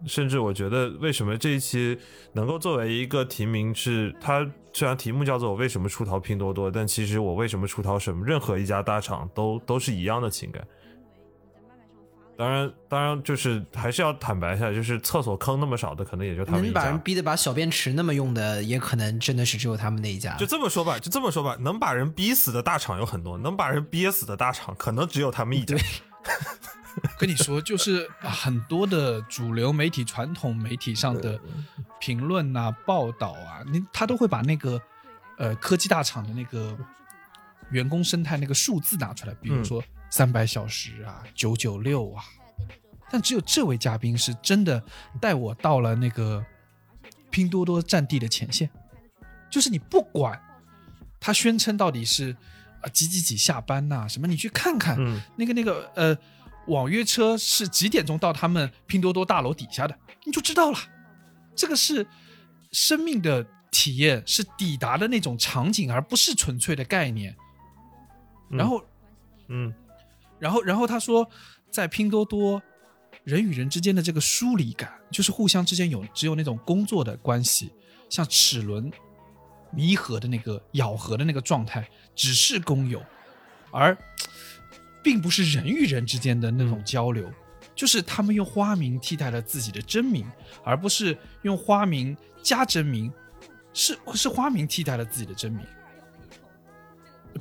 [0.06, 1.98] 甚至我觉得，为什么这一期
[2.34, 10.66] 能够作为一个提名是，它虽然题目叫做“我为什么出逃拼多多”，但其实我为什么出逃什么任何一家大厂都都是一样的情感。
[12.40, 16.74] 当然，当然就是还是要坦白一下，就是厕所坑那么少的，可能也就他们一家。
[16.74, 20.38] 能把人逼得把小便池那么用的，也可能真的是只有他们那一家。
[20.38, 25.76] 就这么说吧，就这么说吧，能把人逼死的大厂有很多，能把人憋死的大厂可能只有他们一家。
[27.20, 31.38] 跟你说，就是很多的主流媒体、传统媒体上的
[32.00, 34.82] 评论啊、报道啊，你他都会把那个
[35.38, 36.78] 呃科技大厂的那个
[37.70, 42.24] 员工生态那个数字拿出来，比如说三百小时啊、九九六啊，
[43.10, 44.84] 但只有这位嘉宾是真的
[45.22, 46.44] 带我到了那个
[47.30, 48.70] 拼多多战地的前线，
[49.50, 50.40] 就是你不管
[51.20, 52.36] 他宣称到底是
[52.82, 55.22] 啊几几几下班呐、什么，你去看看、嗯。
[55.36, 56.18] 那个那个呃
[56.68, 60.78] 网约车是几点钟到他们拼多多大楼底下的，你就知道了。
[61.56, 62.08] 这个是
[62.72, 67.36] 生命的体验，是抵达的那种场景，而不是纯粹的概念。
[68.50, 68.84] 然后，
[69.48, 69.74] 嗯，
[70.40, 71.30] 然后，然后他说，
[71.70, 72.62] 在拼多多，
[73.24, 77.72] 人与人之间的这个疏离感，就是互相之间有只有那种工作的关系，
[78.10, 78.92] 像齿轮
[79.72, 83.04] 弥合的那个咬合的那个状态，只是工友，
[83.72, 83.96] 而
[85.04, 87.30] 并不是人与人之间的那种交流。
[87.76, 90.26] 就是他们用花名替代了自己的真名，
[90.66, 93.10] 而不是用花名加真名，
[93.74, 95.66] 是是花名替代了自己的真名。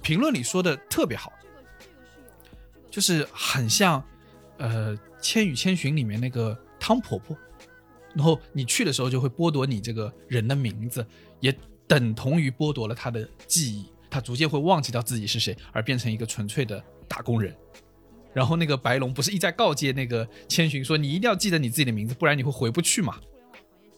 [0.00, 1.32] 评论里说的特别好，
[2.90, 4.02] 就是很像
[4.58, 7.36] 呃《千与千寻》里面那个汤婆婆，
[8.14, 11.06] 然后你去的时候就会剥夺你这个人的名字，
[11.40, 11.54] 也
[11.86, 17.54] 等同于剥夺了他的记忆，他逐渐会忘记掉自己是谁，而变成一个纯粹的打工人。
[18.34, 23.18] 然后那个白龙不是一再告诫那个千寻说：“你一定要记得你自己的名字，不然你会回不去嘛。”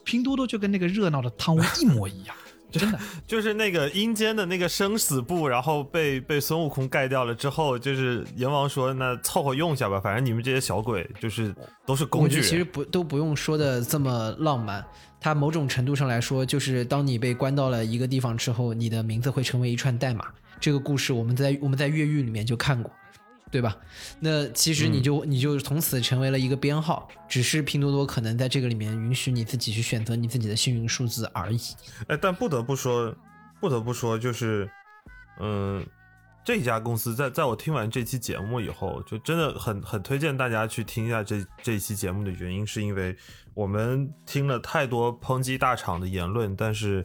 [0.05, 2.35] 拼多多就跟那个热闹的汤屋一模一样，
[2.71, 2.99] 真的。
[3.27, 11.55] 就是那个阴间的那个生死簿，然后被被孙悟空盖掉了之后，就是阎王说：“那凑合用一下吧，反正你们这些小鬼就是
[11.85, 14.85] 都是工具人。”我觉得其实不都不用说的这么浪漫，
[15.21, 20.27] 它某种程度上来说，就是当你被关到了一个地方之后，你的名字会成为一串代码。
[20.61, 22.93] 这个故事我们在我们在越狱里面就看过，
[23.51, 23.77] 对吧？
[24.21, 31.59] 那其实你就、你就从此成为了一个编号，只是拼多多可能在这个里面允许你自己去选择你自己的幸运数字而已。
[32.07, 33.13] 哎，但不得不说，
[33.61, 34.71] 不得不说，就是，
[35.41, 35.85] 嗯，
[36.45, 43.17] 这家公司在在我听完这期节目以后，就真的很很推荐大家去听一下这这一期节目的原因，是因为
[43.53, 47.05] 我们听了太多抨击大厂的言论，但是，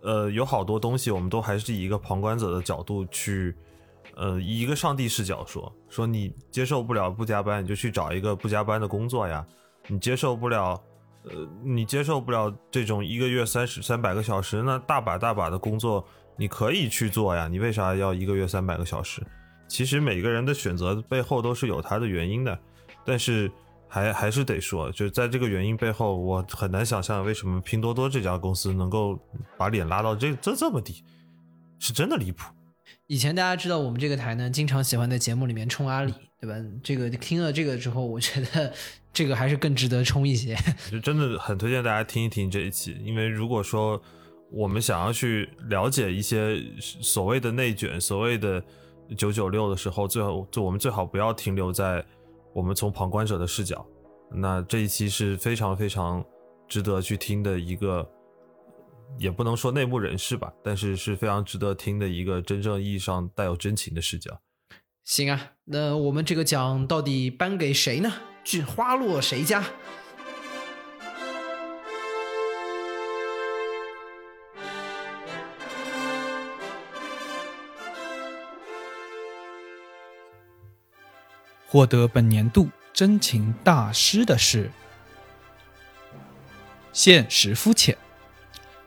[0.00, 3.56] 呃，有好多东西我们都还是以一个旁观者的角度去。
[4.16, 9.44] 呃，以一个上帝视角说说，你接受不了不加班，你就去找一个不加班的工作呀。
[9.88, 10.80] 你接受不了，
[11.24, 17.48] 呃，你接受不了这种一个月三十三百个小时，那大把大把的工作你可以去做呀。
[17.48, 19.20] 你为啥要一个月三百个小时？
[19.66, 22.58] 其实每个人的选择背后都是有他的原因的，
[23.04, 23.50] 但是
[23.88, 29.18] 还还是得说，就在这个原因背后，我很难想象为什么拼多多这家公司能够
[29.56, 31.02] 把脸拉到这这这么低，
[31.78, 32.52] 是真的离谱。
[33.12, 36.56] 以前大家知道我们这个台呢，经常喜欢在节目里面冲阿里，对吧？
[36.82, 38.72] 这个听了这个之后，我觉得
[39.12, 40.56] 这个还是更值得冲一些。
[40.90, 44.00] 就真的很推荐大家听一听这一期，因为如果说
[44.50, 48.64] 我们想要去了解一些所谓的内卷、所谓的
[49.14, 52.02] 九九六的时候，最好就我们最好不要停留在
[52.54, 53.86] 我们从旁观者的视角。
[54.34, 56.24] 那这一期是非常非常
[56.66, 58.08] 值得去听的一个。
[59.18, 64.40] 也不能说内幕人士吧，但是是非常值得听的一个真正意义上带有真情的视角。
[65.04, 68.12] 行啊，那我们这个奖到底颁给谁呢？
[68.44, 69.64] 剧花落谁家？
[81.66, 84.70] 获得本年度真情大师的是
[86.92, 87.96] 现实肤浅。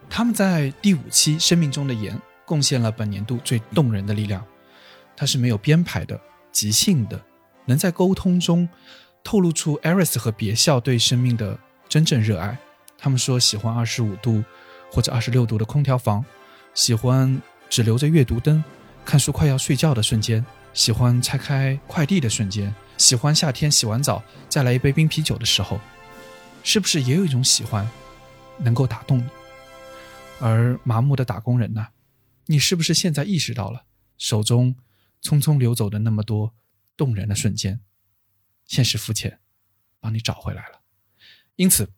[0.09, 2.15] 他们在第五期《生命中的盐》
[2.45, 4.43] 贡献了本年度最动人的力量。
[5.17, 6.19] 它是没有编排的、
[6.51, 7.21] 即兴的，
[7.65, 8.67] 能在沟通中
[9.23, 12.57] 透露出 Eris 和别校对生命的真正热爱。
[12.97, 14.43] 他们说喜欢二十五度
[14.91, 16.23] 或者二十六度的空调房，
[16.73, 18.63] 喜欢只留着阅读灯
[19.05, 25.79] 看书快要睡觉的瞬间，喜欢拆开快递的瞬间，喜欢夏天洗完澡再来一杯冰啤酒的时候。
[26.63, 27.87] 是不是也有一种喜欢
[28.57, 29.25] 能够打动你？
[30.39, 31.87] 而麻木的打工人呢？
[32.47, 33.85] 你是不是现在意识到了
[34.17, 34.75] 手中
[35.21, 36.53] 匆匆流走的那么多
[36.95, 37.79] 动人的瞬间？
[38.65, 39.39] 现实肤浅，
[39.99, 40.81] 帮你找回来了。
[41.55, 41.89] 因此，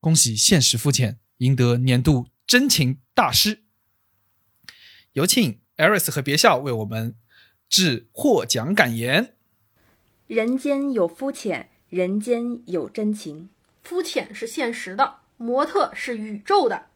[0.00, 3.62] 恭喜现实肤浅赢得年度真情大师。
[5.12, 7.16] 有请 Eris 和别笑为我们
[7.68, 9.36] 致获奖感言。
[10.26, 13.50] 人间有肤浅，人间有真情。
[13.82, 16.86] 肤浅是现实的，模特是宇宙的。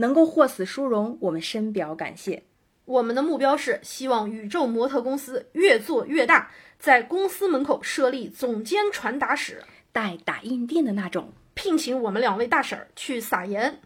[0.00, 2.42] 能够获此殊荣，我们深表感谢。
[2.86, 11.32] 我们的目标是希望宇宙模特公司越做越大，在公司门口设立总监传达室，带打印店的那种。
[11.52, 13.80] 聘请我们两位大婶儿去撒盐。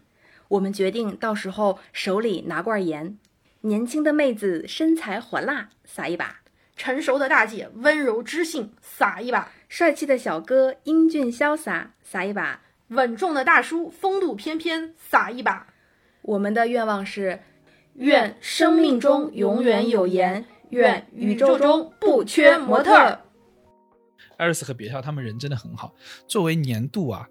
[0.47, 3.17] 我们决定到时候手里拿罐盐，
[3.61, 6.37] 年轻的妹子身材火辣，撒一把；
[6.77, 15.67] 成熟的大姐温柔知性，撒一把；帅气的小哥英俊潇洒，撒一把；稳重的大叔风度翩翩，撒一把。
[16.25, 17.39] 我们的愿望是。
[17.97, 22.93] 愿生命中永远有盐，愿宇宙中不缺模特。
[24.35, 25.93] 艾瑞斯和别笑他们人真的很好。
[26.27, 27.25] 作为年度啊，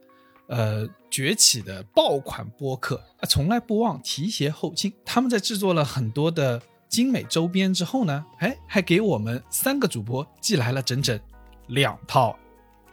[0.48, 4.90] 呃崛起的爆款播客，从来不忘提携后进。
[5.04, 11.20] 他们在制作了很多的精美周边之后呢，哎，还给我们三个主播寄来了整整
[11.66, 12.34] 两套，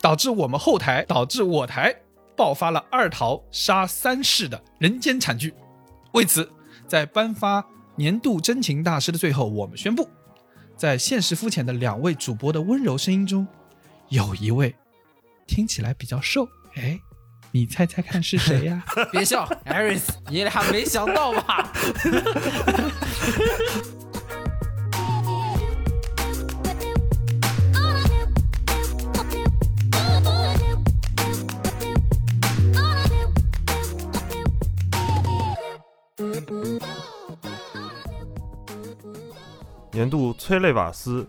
[0.01, 1.95] 导致我们后台，导致我台
[2.35, 5.53] 爆发了二桃杀三世的人间惨剧。
[6.13, 6.51] 为此。
[6.87, 10.09] 在颁发年度真情大师的最后，我们宣布，
[10.75, 13.47] 在现实肤浅的两位主播的温柔声音中，
[14.09, 14.75] 有一位
[15.47, 16.45] 听起来比较瘦。
[16.75, 16.99] 哎，
[17.51, 18.83] 你猜猜看是谁呀？
[19.09, 21.71] 别笑，Aris，你俩没想到吧？
[40.01, 41.27] 年度催泪瓦斯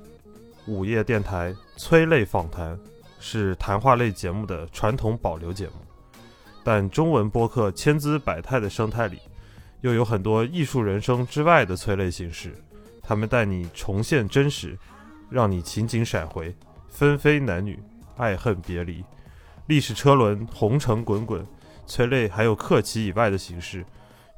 [0.65, 2.79] 午夜电台催泪访谈
[3.21, 5.73] 是谈话类节目的传统保留节目，
[6.65, 9.19] 但中文播客千姿百态的生态里，
[9.83, 12.55] 又有很多艺术人生之外的催泪形式。
[13.03, 14.75] 他们带你重现真实，
[15.29, 16.57] 让你情景闪回，
[16.89, 17.79] 纷飞男女，
[18.17, 19.05] 爱恨别离，
[19.67, 21.47] 历史车轮红尘滚滚，
[21.87, 23.85] 催泪还有客气以外的形式，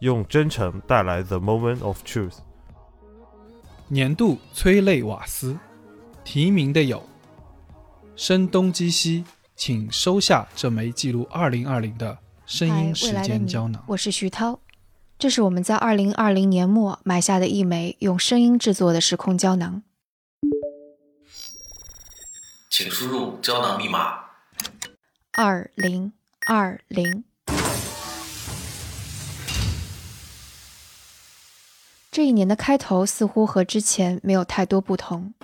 [0.01, 2.39] 用真诚带来 the moment of truth。
[3.89, 5.59] 年度催泪瓦斯，
[6.25, 7.07] 提名的有
[8.17, 9.25] 声东击西，
[9.55, 13.85] 请收下这枚记录2020的声音时间胶囊。
[13.89, 14.59] 我是徐涛，
[15.19, 19.83] 这是我们在2020年末买下的一枚用声音制作的时空胶囊。
[22.71, 24.15] 请输入胶囊密码：
[25.33, 26.15] 二零
[26.47, 27.25] 二零。
[32.15, 35.35] 这一年的开头似乎和之前没有太多不同。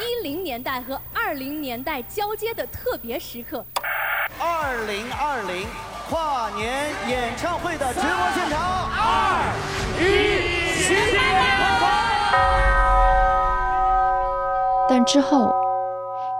[0.00, 3.64] 一零年代和二零年代交接的特别时刻。
[4.36, 5.64] 二零二零
[6.10, 8.90] 跨年演唱会的直播现场。
[8.98, 9.54] 二
[10.00, 11.22] 一，新年
[11.78, 11.86] 快
[14.80, 14.88] 乐！
[14.88, 15.54] 但之后，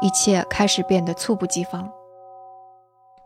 [0.02, 1.88] 一切开始变得猝不及防。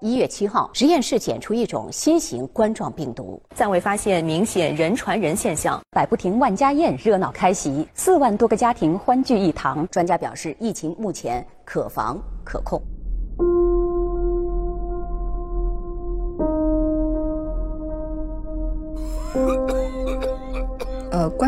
[0.02, 5.78] 一月七号，实验室检出一种新型冠状病毒，暂未发现明显人传人现象。
[5.90, 9.86] 百步亭万家宴热闹开席，四万多个家庭欢聚一堂。
[9.88, 12.80] 专家表示，疫情目前可防可控。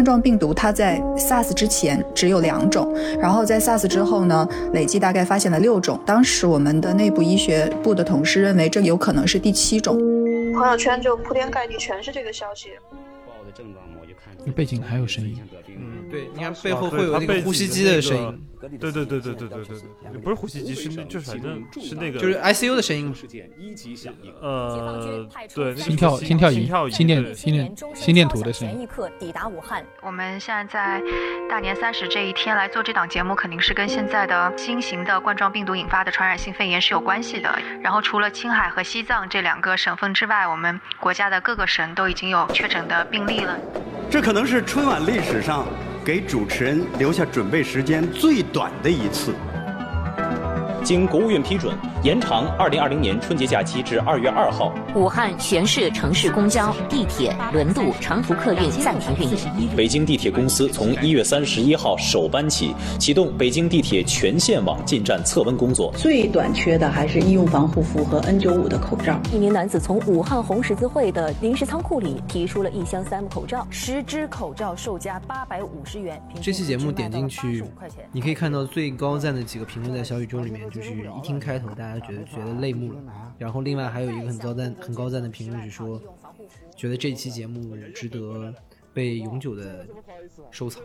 [0.02, 5.96] 冠状病毒它在 SARS 之前只有两种，然后在 SARS 之后呢，累计大概发现了六种。
[6.04, 9.96] 当时我们的内部医学部的同事认为这有可能是第七种。
[10.54, 12.70] 朋友圈就铺天盖地全是这个消息。
[13.24, 14.52] 报的症状我就看。
[14.52, 15.38] 背景还有声音。
[15.68, 18.42] 嗯，对，你看背后会有那个呼吸机的声音。
[18.68, 19.80] 对对对对对对对
[20.12, 23.14] 对，不是呼吸机，是就是反正是那个，就是 ICU 的声音。
[24.40, 28.74] 呃，对，心跳心跳仪、心电心电心电图的声音。
[28.74, 29.84] 前一刻抵达武汉。
[30.00, 31.02] 我们现在在
[31.48, 37.58] 大年三十这一天来做这档节目，肯定是跟现在的新型的冠状病毒引发的传染性肺炎是有关系的。
[37.82, 43.58] 然后除了青海和西藏这两个省份之外，我们国家的各个省都已经有确诊的病例了。
[44.10, 45.66] 这可能是春晚历史上。
[46.04, 49.34] 给主持人留下准备时间最短的一次。
[50.82, 54.72] 经国务院批准，延长2020年春节假期至2月2号。
[54.94, 59.68] 武汉全市城市公交、地铁、轮渡、长途客运暂停运营。
[59.76, 65.92] 北京地铁公司从1月31号首班起启动北京地铁全线网进站测温工作。
[65.96, 69.20] 最短缺的还是医用防护服和 N95 的口罩。
[69.32, 76.20] 一名男子从武汉红十字会的临时仓库里提出了一箱 3M 口罩，十只口罩售价850元。
[76.40, 77.64] 这期节目点进去，
[78.10, 80.62] 你可以看到最高赞的几个评论在小宇宙里面。
[80.72, 83.00] 就是一听开头，大家觉得觉得泪目了。
[83.38, 86.00] 然后另外还有一个很高赞很高赞的评论是说，
[86.76, 88.54] 觉得这期节目值得
[88.94, 89.86] 被永久的
[90.50, 90.82] 收藏。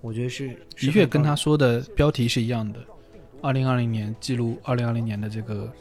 [0.00, 2.78] 我觉得是的确跟他说的标题是一样的。
[3.40, 5.72] 二零二零年记录二零二零年的这个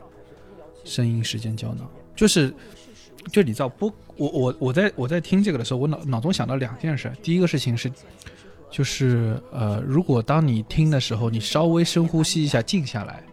[0.84, 2.54] 声音时间胶囊，就是
[3.32, 7.12] 就你知道不我我我在我在听这个的时候，我脑脑中想到两件事。
[7.22, 7.92] 第一个事情是，
[8.70, 13.24] 就是呃，如果当你听的时候，你稍微深呼吸一下，静下来，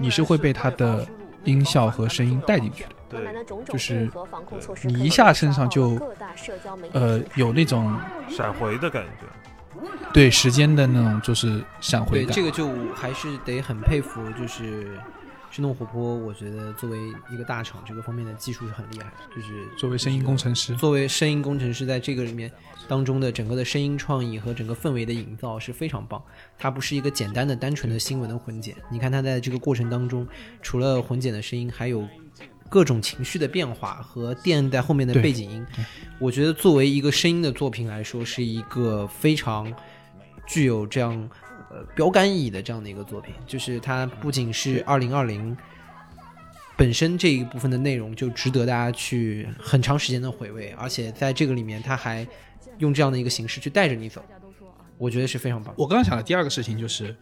[0.00, 1.06] 你是会被它的
[1.44, 2.90] 音效和声音带进去的。
[3.08, 4.10] 对，就是
[4.82, 6.00] 你一下身上就
[6.92, 7.96] 呃有那种
[8.28, 9.26] 闪回的感觉。
[10.12, 14.98] 对时间的那种就是闪回感，对这个就还是得很佩服，就是
[15.56, 16.14] 生动活泼。
[16.14, 16.98] 我觉得作为
[17.32, 19.10] 一个大厂，这个方面的技术是很厉害。
[19.34, 22.52] 就是作为声音工程师，作为声音工程师，在这个里面
[22.86, 26.22] 当中的整个的声音创意和整个氛围的营造是非常棒。
[26.58, 28.76] 它不是一个简单的、单纯的新闻的混剪。
[28.90, 30.28] 你看它在这个过程当中，
[30.60, 32.06] 除了混剪的声音，还有。
[32.68, 35.64] 各种情绪的变化和电在后面的背景音，
[36.18, 39.72] 我觉得作为一个声音的作品来说，是一个非常
[40.48, 41.30] 具有这样
[41.76, 43.34] 呃标杆意义的这样的一个作品。
[43.46, 45.56] 就是它不仅是二零二零
[46.76, 52.26] 本身这一部分的内容就值得大家去很长时间的回味，而且在这个里面，它还
[52.78, 54.22] 用这样的一个形式去带着你走，
[54.98, 55.74] 我觉得是非常棒。
[55.76, 57.14] 我刚刚想的第二个事情就是。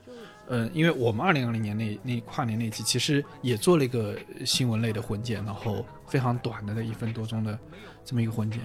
[0.46, 7.58] 嗯，因为我们二零二零年那那跨年那期其实也做了一个新闻类的混剪，然后非常短的那一分多钟的
[8.04, 8.60] 这么一个混剪，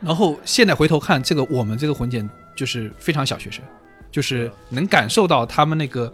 [0.00, 3.64] 然后现在回头看这个我们这个混剪就是非常小学生，
[4.16, 6.10] 就是能感受到他们那个，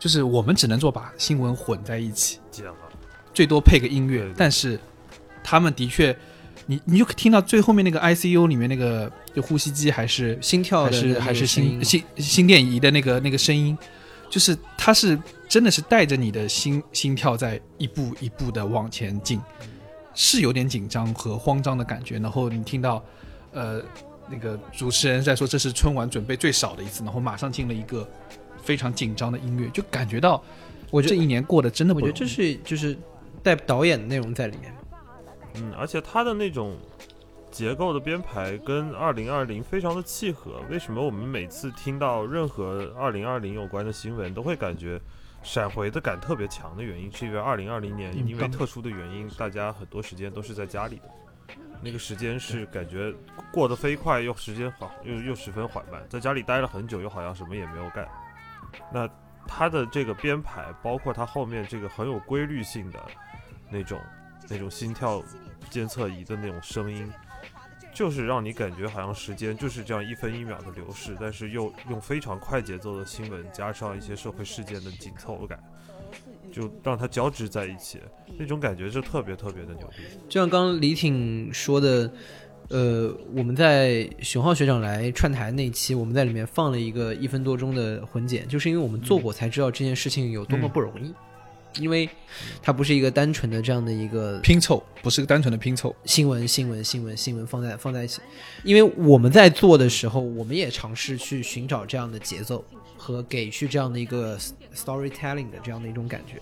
[0.00, 2.40] 就是我们只能做把新闻混在一起，
[3.32, 4.76] 最多配个音乐，但是
[5.44, 6.16] 他们的确，
[6.66, 9.08] 你你就听到最后面那个 ICU 里面那个。
[9.32, 13.78] 就呼吸机还是心跳还是还是心心心电仪的那个那个声音，
[14.28, 15.16] 就是它是
[15.48, 19.40] 真的是带着你的心心跳在一步一步的往前进，
[20.16, 22.18] 是有点紧张和慌张的感觉。
[22.18, 23.00] 然后你听到，
[23.52, 23.80] 呃，
[24.30, 28.08] 那个主持人在说这是春晚准备最少的一次，然后马上进了一个
[28.62, 30.42] 非常紧张的音乐，就感觉到
[30.90, 32.96] 我这一年过得真的不我觉得这是就是
[33.42, 34.74] 带导演的内容在里面。
[35.56, 36.76] 嗯，而且他的那种。
[37.52, 40.62] 结构的编排跟二零二零非常的契合。
[40.70, 45.00] 为什么我们每次听到任何二零二零有关的新闻，都会感觉
[45.42, 51.10] 闪回的感特别强的原因，是因为二零二零年因为特殊的原因，大家很多时间都是在家里的，
[51.82, 53.12] 那个时间是感觉
[53.52, 58.08] 过得飞快，又时间缓又又十分缓慢，在家里待了很久，又好像什么也没有干。
[58.92, 59.08] 那
[59.46, 63.00] 它的这个编排，包括它后面这个很有规律性的
[63.70, 64.00] 那种
[64.48, 65.22] 那种心跳
[65.70, 67.12] 监测仪的那种声音。
[67.92, 75.60] 就是让你感觉好像时间就是这样一分一秒的流逝，但是又用非常快节奏的新闻加上一些社会事件的紧凑感，
[76.50, 77.98] 就让它交织在一起，
[78.38, 80.02] 那种感觉就特别特别的牛逼。
[80.28, 82.10] 就像刚刚李挺说的，
[82.68, 91.12] 呃，我们在熊浩学长来串台那期，我们在里面放了一个一分多钟的混剪，就是因为我们做过才知道这件事情有多么不容易。
[91.78, 92.08] 因为
[92.62, 95.94] 它不是一个单纯的这样的一个拼凑，不是个单纯的拼凑。
[96.04, 98.20] 新闻、新闻、新闻、新闻放在放在一起，
[98.64, 102.64] 因为我们在做的时候，我们也尝试去寻找这样的节奏
[102.96, 104.38] 和给去这样的一个
[104.74, 106.34] storytelling 的这样的一种感觉。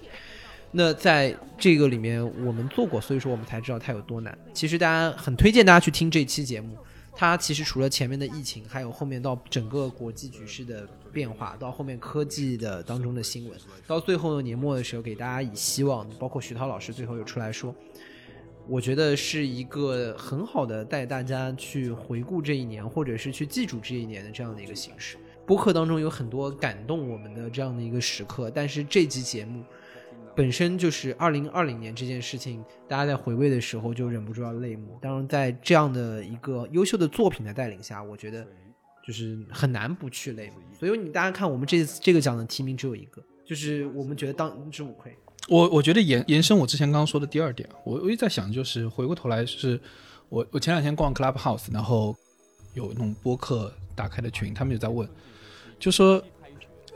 [0.70, 4.36] 那在这个里面，我们做过，所以说我们才知道它有多难。
[4.52, 6.76] 其实大家很推荐大家去听这期节目。
[7.20, 13.58] 它其实除了前面的疫情，还有后面到整个国际局势的变化，到后面科技的当中的新闻，
[13.88, 17.74] 到最后年末的时候给大家以希望，包括徐涛老师最后又出来说，
[18.68, 25.16] 我觉得是一个很好的带大家去回顾这一年，或者是去记住这一年的这样的一个形式。
[25.44, 29.64] 播客当中有很多感动我们的这样的一个时刻，但是这期节目。
[30.38, 34.96] 本身就是二零二零年这件事情，大家在回味的时候就忍不住要泪目。
[35.02, 38.46] 当然，在这样的一个优秀的作品的带领下，我觉得
[39.04, 40.54] 就是很难不去泪目。
[40.78, 45.12] 所以你大家看，我们这次这个奖的提名只有一个，就是我们觉得当之无愧。
[45.48, 49.80] 我我觉得延延伸我之前刚刚说的第二点，我我一直在想，就是回过头来，是
[50.28, 52.14] 我我前两天逛 Clubhouse，然后
[52.74, 55.08] 有那种播客打开的群，他们就在问，
[55.80, 56.22] 就说。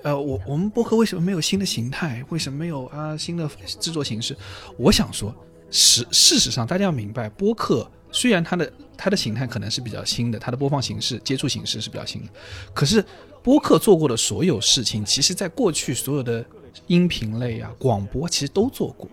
[0.03, 2.25] 呃，我我们播客为什么没有新的形态？
[2.29, 3.49] 为什么没有啊新的
[3.79, 4.37] 制作形式？
[4.77, 5.33] 我想说，
[5.71, 12.29] 事事实上，大家要明白，播客虽然它的它的形态可能是比较新的，它的播放形式、接触形式是比较新的，
[12.75, 13.05] 可是
[13.45, 16.45] 播客做过的所有事情，其实在过去所有的
[16.89, 19.09] 音频类啊、广播其实都做过，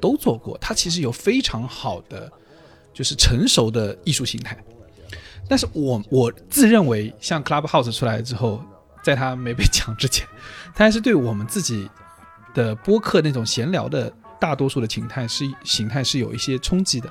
[0.00, 0.56] 都做过。
[0.58, 2.30] 它其实有非常好的，
[2.94, 4.56] 就是成熟的艺术形态。
[5.48, 8.62] 但是我我自认为，像 Clubhouse 出来之后。
[9.08, 10.28] 在他没被抢之前，
[10.74, 11.88] 他还是对我们自己
[12.52, 17.10] 的播客那种闲聊的大多数的形态是形态是有一些冲击的，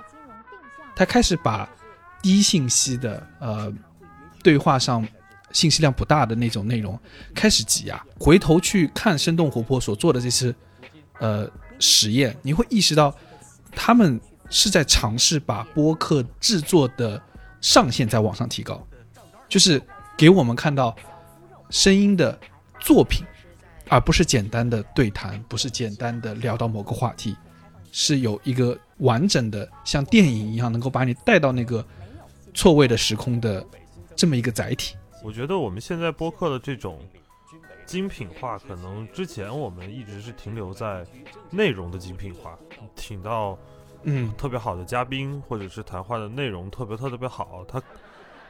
[0.96, 1.68] 他开始把
[2.22, 3.74] 低信息的呃
[4.44, 5.04] 对话上
[5.52, 7.00] 信息量不大的那种内容
[7.34, 8.00] 开始挤压。
[8.20, 10.54] 回头去看生动活泼所做的这次
[11.20, 13.12] 呃实验，你会意识到
[13.72, 14.22] 他们
[14.52, 17.20] 是在尝试把播客制作的
[17.60, 18.88] 上限在往上提高，
[19.50, 19.82] 就是
[20.16, 20.96] 给我们看到
[21.70, 22.40] 声音的
[22.80, 23.26] 作品。
[23.90, 27.34] 而不是简单的对谈，不是简单的聊到某个话题，
[27.90, 31.82] 是有一个完整的像电影一样能够把你带到那个
[32.54, 33.66] 错位的时空的
[34.14, 34.98] 这么一个载体。
[35.24, 37.00] 我觉得我们现在播客的这种
[37.86, 41.06] 精品化，可能之前我们一直是停留在
[41.50, 42.60] 内容的精品化，
[42.98, 43.58] 请到
[44.04, 47.82] 嗯特别好的嘉宾，或者是谈话的内容特别特别好，他。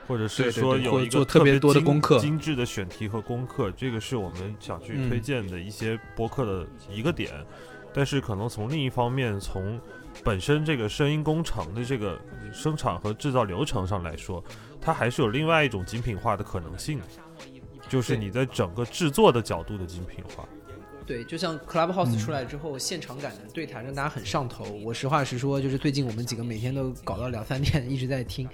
[0.08, 7.32] 或者是说有一个特别多的精功课精致的选题和功课，这个是我们想去推嗯荐的一些播客的一个点。
[7.94, 9.80] 但是可能从另一方面，从
[10.24, 12.20] 本身这个声音工程的这个
[12.54, 14.44] 生产和制造流程上来说，
[14.80, 17.00] 它还是有另外一种精品化的可能性，
[17.90, 20.48] 就是你在整个制作的角度的精品化。
[21.08, 24.66] 对，就像 Clubhouse 嗯出来之后，现场感的对谈让大家很上头。
[24.84, 28.46] 我实话实说，就是最近我们几个每天都搞到两三点， 一直在听，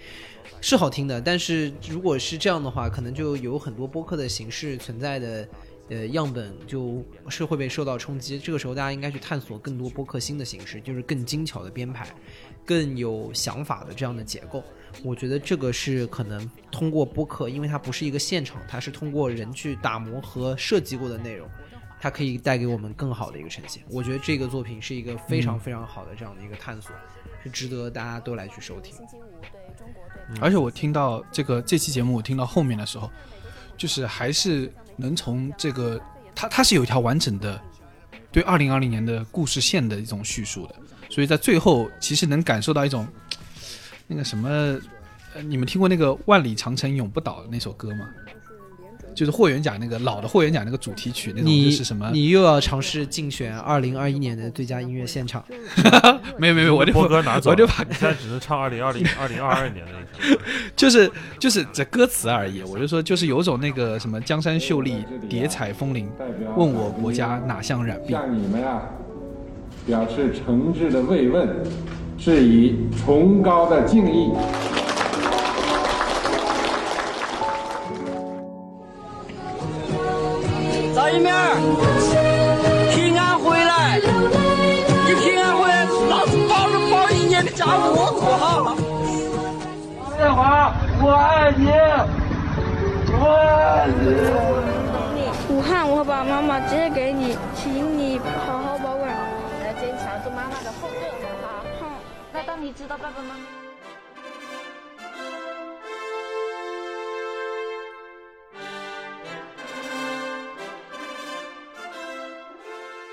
[0.62, 1.20] 是好听的。
[1.20, 5.48] 但是如果是这样的话，可能就有很多播客的形式存在的，
[5.90, 8.38] 呃，样本就是会被受到冲击。
[8.38, 12.08] 这个时候，大家应该去探索更多播客新的形式，就是更精巧的编排，
[12.64, 14.64] 更有想法的这样的结构。
[15.04, 21.50] 我觉得这个是可能通过播客，因为它不是一个现场，它是通过人去打磨和设计过的内容。
[22.04, 23.82] 它可以带给我们更好的一个呈现。
[23.90, 26.92] 我觉得这个作品是一个非常嗯非常好的这样的一个探索，
[27.42, 28.94] 是值得大家都来去收听。
[30.42, 33.10] 而且我听到这个这期节目，我听到后面的时候，
[33.78, 35.98] 就是还是能从这个
[36.36, 37.58] 它它是有一条完整的
[38.34, 40.76] 对二零二零年的故事线的一种叙述的，
[41.10, 43.08] 所以在最后其实能感受到一种
[44.08, 44.50] 那个什么，
[45.34, 48.10] 呃，你们听过那个《万里长城永不倒》那首歌吗？
[49.14, 52.10] 就是霍元甲那个老的霍元甲那个主题曲那种，你就是什么？
[52.12, 55.44] 你又要尝试竞选二零二一年的最佳音乐现场？
[56.38, 60.40] 没有没有没有，我就波哥拿走了，我就把你现在只能唱二零二零 二零二二年的那首。
[60.76, 66.10] 就是就是这歌词而已，我就说就是有种那个什么江山秀丽，叠彩峰林，
[66.56, 68.18] 问我国家哪项染病？
[68.18, 68.82] 向你们啊
[69.86, 71.50] 表示诚挚的慰问，
[72.18, 74.32] 致以崇高的敬意。
[81.14, 81.32] 一面，
[82.92, 88.74] 平安回来，你平安回来，老子包着包一年的家务我做好了。
[90.18, 91.70] 建华，我爱你，
[93.14, 95.54] 我爱你。
[95.54, 99.08] 武汉，我会把妈妈接给你，请你好好保管。
[99.08, 101.90] 要坚强，做妈妈的后盾，好不好？
[101.90, 101.94] 好。
[102.34, 103.63] 那当你知道爸爸妈妈。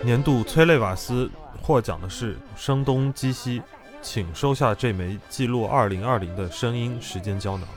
[0.03, 1.31] 年度催泪瓦斯
[1.61, 3.61] 获奖的是声东击西，
[4.01, 7.69] 请收下这枚记录2020的声音时间胶囊，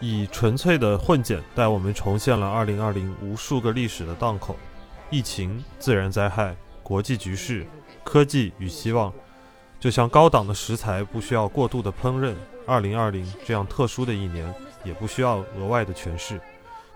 [0.00, 4.54] 以纯粹的混剪带我们重现了2020无数个历史的档口，
[5.08, 7.66] 疫情、自然灾害、国际局势、
[8.04, 9.10] 科技与希望，
[9.80, 12.34] 就像高档的食材不需要过度的烹饪
[12.66, 14.54] ，2020这样特殊的一年
[14.84, 16.38] 也不需要额外的诠释。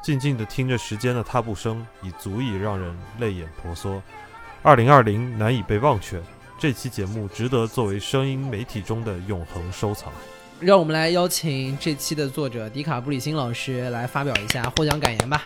[0.03, 4.03] 静静地听着时间的踏步声，已足以让人泪眼婆娑。
[4.63, 6.21] 二零二零难以被忘却，
[6.59, 10.13] 这期节目值得作为声音媒体中的永恒收藏。
[10.61, 15.45] 让我们来邀请这期的作者迪卡布里辛老师来发表一下获奖感言吧。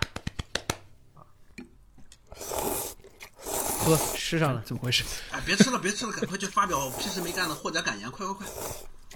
[3.85, 5.05] 喝，吃上了，怎么回事？
[5.33, 8.47] 哎，别吃了，别吃了，赶快去发表屁事没干的获奖感言，快快快！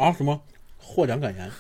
[0.05, 0.39] 啊，什么
[0.77, 1.51] 获奖感言？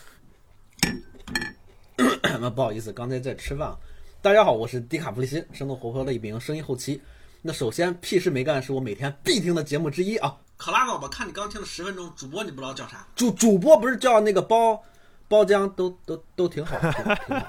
[2.41, 3.73] 那不好意思，刚才在吃饭。
[4.21, 7.01] 大家好，我是迪卡普利辛，生动活泼的一名声音后期。
[7.41, 10.37] 那首先，屁事没干是我每天必听的节目之一啊。
[10.57, 13.07] 可拉倒吧，看你刚听了十分钟，主播你不知道叫啥？
[13.15, 14.83] 主主播不是叫那个包
[15.29, 17.47] 包浆，都都都挺好，挺挺好。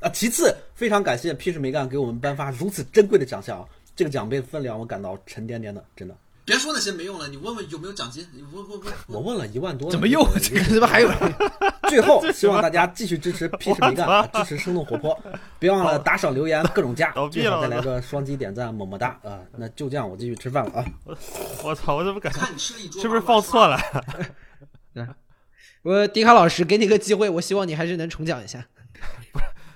[0.00, 3.64] 啊，其次，非常感谢屁事没干给我们颁发如此珍贵的奖项啊！
[3.96, 6.14] 这个奖杯分量我感到沉甸甸的，真的。
[6.44, 8.26] 别说那些没用了，你问问有没有奖金？
[8.32, 8.92] 你问问问。
[9.06, 11.10] 我问了一万多，怎么又这个怎么还有？
[11.88, 15.18] 最后，希望大家继续支持屁事没干， 啊支持生动活泼，
[15.58, 19.40] 别忘了打赏、留言、各种加， 最好再来个双击点赞，么么哒啊！
[19.56, 20.84] 那就这样，我继续吃饭了啊！
[21.62, 23.78] 我操，我怎么感觉看你吃了一桌，是不是放错了？
[25.82, 28.66] 我迪卡老师给你个机会，我希望你还是能重讲一下。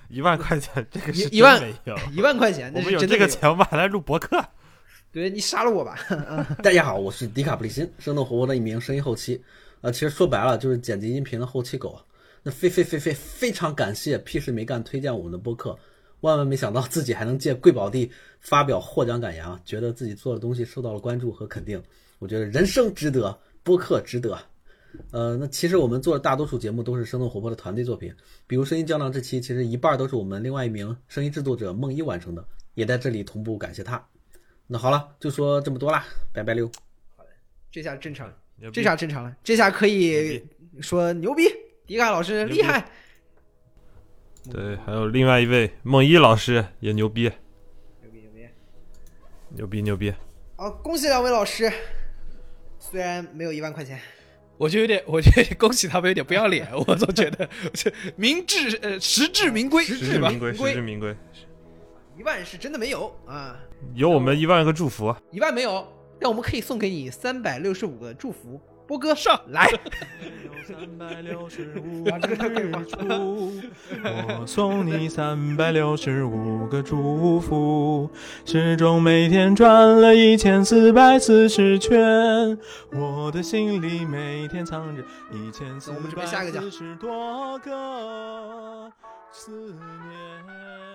[0.07, 4.43] 一万块钱，这个是一万没有一万块钱，我们有这个钱，我们还来录博客。
[5.11, 5.97] 对你杀了我吧！
[6.61, 9.41] 大家好，我是迪卡普利辛，生动活泼的一名声音后期。
[9.81, 11.99] 呃，其实说白了就是剪辑音频的后期狗。
[12.43, 15.75] 那非非非非非常感谢屁事没干推荐我们的播客，
[16.21, 19.59] 万万没想到自己还能借贵宝地发表获奖感言啊！
[19.65, 21.81] 觉得自己做的东西受到了关注和肯定，
[22.19, 24.37] 我觉得人生值得，播客值得。
[25.09, 28.13] 呃，那其实我们做的大多数节目都是生动活泼的团队作品，
[28.45, 32.45] 比如《声音胶囊》这期，其实一半都是我们另外一名声音制作者梦一完成的，
[32.75, 34.05] 也在这里同步感谢他。
[34.71, 36.67] 那好了，就说这么多啦，拜拜溜。
[37.17, 37.29] 好嘞，
[37.71, 38.31] 这下正常，
[38.71, 40.47] 这下正常了，这下可以
[40.79, 41.49] 说牛逼，
[41.87, 42.87] 迪卡老师厉害。
[44.51, 47.23] 对，还有另外一位梦一老师也牛逼，
[48.01, 48.47] 牛逼牛逼，
[49.55, 50.13] 牛逼牛逼。
[50.55, 51.71] 好，恭喜两位老师，
[52.77, 53.99] 虽然没有一万块钱。
[54.57, 57.49] 我就有点，我觉得恭喜他们有点不要脸，我总觉得
[58.17, 61.17] 名至呃实至名归，实至名归，实至名归。
[62.19, 63.55] 一万是真的没有啊，
[63.93, 65.15] 有我们一万个祝福。
[65.31, 65.87] 一万没有，
[66.19, 68.59] 但我们可以送给你三百六十五个祝福。
[68.85, 69.65] 波哥上来。
[70.67, 72.03] 三百六十五
[74.03, 78.11] 我送你三百六十五个祝福，
[78.45, 82.57] 时钟每天转了一千四百四十圈，
[82.91, 85.01] 我的心里每天藏着
[85.31, 88.91] 一千四百四十多个
[89.31, 90.88] 思念。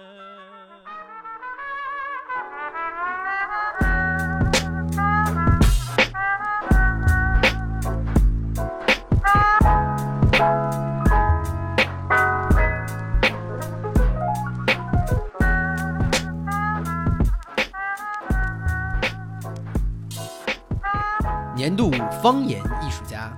[21.64, 21.90] 年度
[22.22, 23.34] 方言艺术家，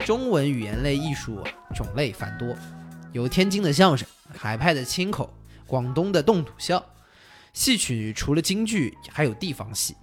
[0.00, 1.40] 中文语言类艺术
[1.76, 2.56] 种类繁多，
[3.12, 4.04] 有天津的相声、
[4.36, 5.32] 海派的清口、
[5.64, 6.84] 广东的冻土笑。
[7.52, 9.94] 戏曲除了京剧，还有地方戏。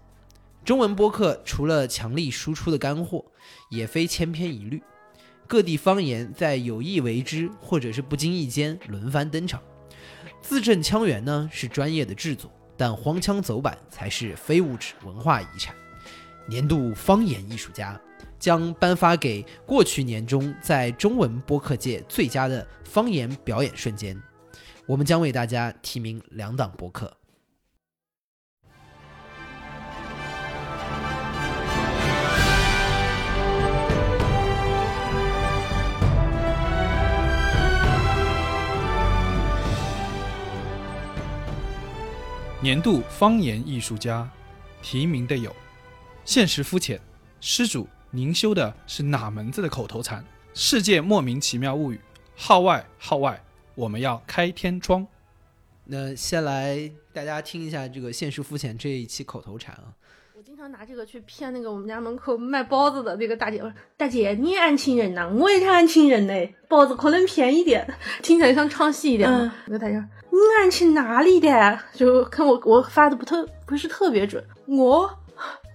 [0.63, 3.25] 中文播客除了强力输出的干货，
[3.69, 4.81] 也非千篇一律。
[5.47, 9.61] 各地方言在有意为之，或者是不经意间轮番登场。
[10.41, 15.75] 字正腔圆呢是专业的制作，但荒腔走板才是非物质文化遗产。
[16.49, 17.99] 年度方言艺术家
[18.39, 24.19] 将颁发给过去年中在中文播客界最佳的方言表演瞬间。
[24.87, 27.15] 我们将为大家提名两档播客。
[42.59, 44.27] 年度方言艺术家
[44.81, 45.55] 提名的有。
[46.29, 47.01] 现实肤浅，
[47.41, 50.23] 施主，您修的是哪门子的口头禅？
[50.53, 51.99] 世界莫名其妙物语，
[52.35, 55.07] 号外号外，我们要开天窗。
[55.85, 59.89] 那先来大家听一下这个现实肤浅这一期口头禅啊。
[60.37, 63.63] 我经常拿这个去骗那个我们家门口卖包子的那个大姐，
[63.97, 65.27] 大姐你也安庆人呐？
[65.33, 69.27] 我也是安庆人嘞，包子可能便宜点，听起来像唱戏一点。
[69.65, 71.79] 那个大姐，你安庆哪里的？
[71.95, 75.09] 就看我我发的不特不是特别准，我。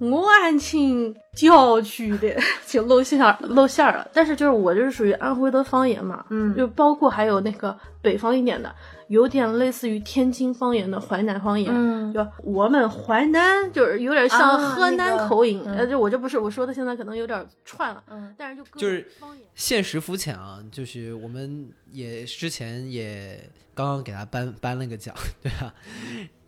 [0.00, 2.34] 我安庆郊区的，
[2.66, 4.06] 就露馅儿露馅儿了。
[4.12, 8.74] 但是就是我就是属于安徽的方言嘛，嗯，就包括还有那个北方一点的，
[9.08, 19.06] 有点类似于天津方言的淮南方言，嗯，就我们淮南就是有点像河南口音，呃，就我这不是我说的，现在可能有点串了，嗯，但是就就是
[19.54, 23.38] 现实肤浅啊，就是我们也之前也
[23.74, 25.74] 刚刚给他颁颁了个奖， 对吧？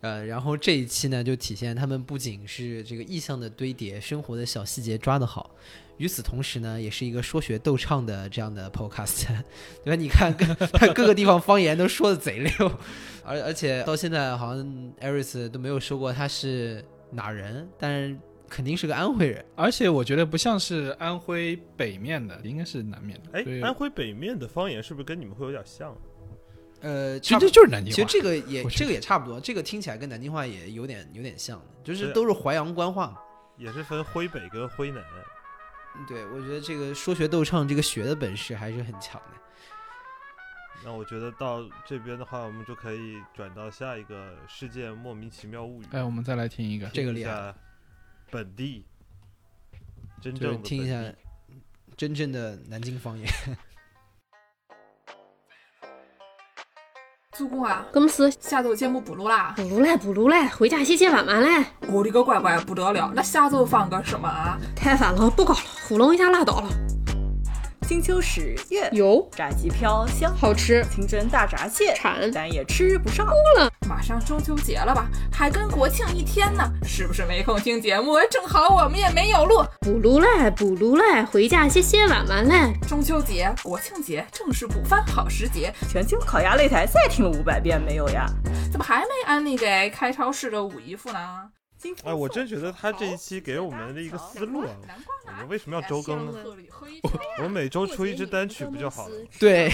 [0.01, 5.51] 呃，然后这一期呢，就体现他们不仅是这个意象的堆叠，生活的小细节抓得好，
[5.97, 9.27] 与此同时呢，也是一个说学逗唱的这样的 podcast，
[9.83, 9.95] 对吧？
[9.95, 12.71] 你看，各各个地方方言都说的贼溜，
[13.23, 18.17] 而而且到现在好像艾瑞斯都没有说过他是哪人，但是
[18.47, 23.39] 肯定是个安徽人，而且我觉得不像是安徽北面的，应该是南面的。
[23.39, 25.95] 哎，安徽北面的方言是不是跟你们会有点像？
[26.81, 27.95] 呃，其实就是南京话。
[27.95, 33.19] 其实这个也这个也差不多，这个听起来跟南京话也有点有点像的，就是都是淮扬官话，
[33.57, 35.03] 也是分徽北跟徽南。
[36.07, 39.37] 对，我觉得这个说学逗唱这个学的本事还是很强的。
[40.83, 45.85] 那我觉得到这边的话，我们就可以转到下一个世界莫名其妙物语。
[45.91, 47.53] 哎，我们再来听一个，这个厉害，
[48.29, 48.85] 本地
[50.21, 51.11] 真正听一下
[51.97, 53.27] 真正的南京方言。
[57.37, 59.53] 主公啊，哥们是下周节目不录啦？
[59.55, 61.63] 不录了，不录了，回家洗洗碗碗嘞。
[61.87, 63.11] 我的个乖乖，不得了！
[63.13, 64.57] 那下周放个什么啊？
[64.75, 66.96] 太烦了，不搞了，糊弄一下拉倒了。
[67.87, 73.25] 金秋十月，有炸鸡飘香，好吃；清蒸大闸蟹，馋，但也吃不上。
[73.25, 75.07] 哭了，马上中秋节了吧？
[75.31, 78.15] 还跟国庆一天呢，是不是没空听节目？
[78.29, 79.63] 正好我们也没有录。
[79.79, 82.73] 补录嘞，补录嘞，回家歇歇玩玩嘞。
[82.89, 85.73] 中秋节、国庆节正是补番好时节。
[85.89, 88.25] 全球烤鸭擂台再听了五百遍没有呀？
[88.69, 91.19] 怎么还没安利给开超市的五姨夫呢？
[92.03, 94.69] 哎，我真觉得他这一期给我们的一个思路啊，
[95.25, 96.33] 我们为什么要周更呢？
[97.37, 99.15] 我们每周出一支单曲不就好了？
[99.39, 99.71] 对，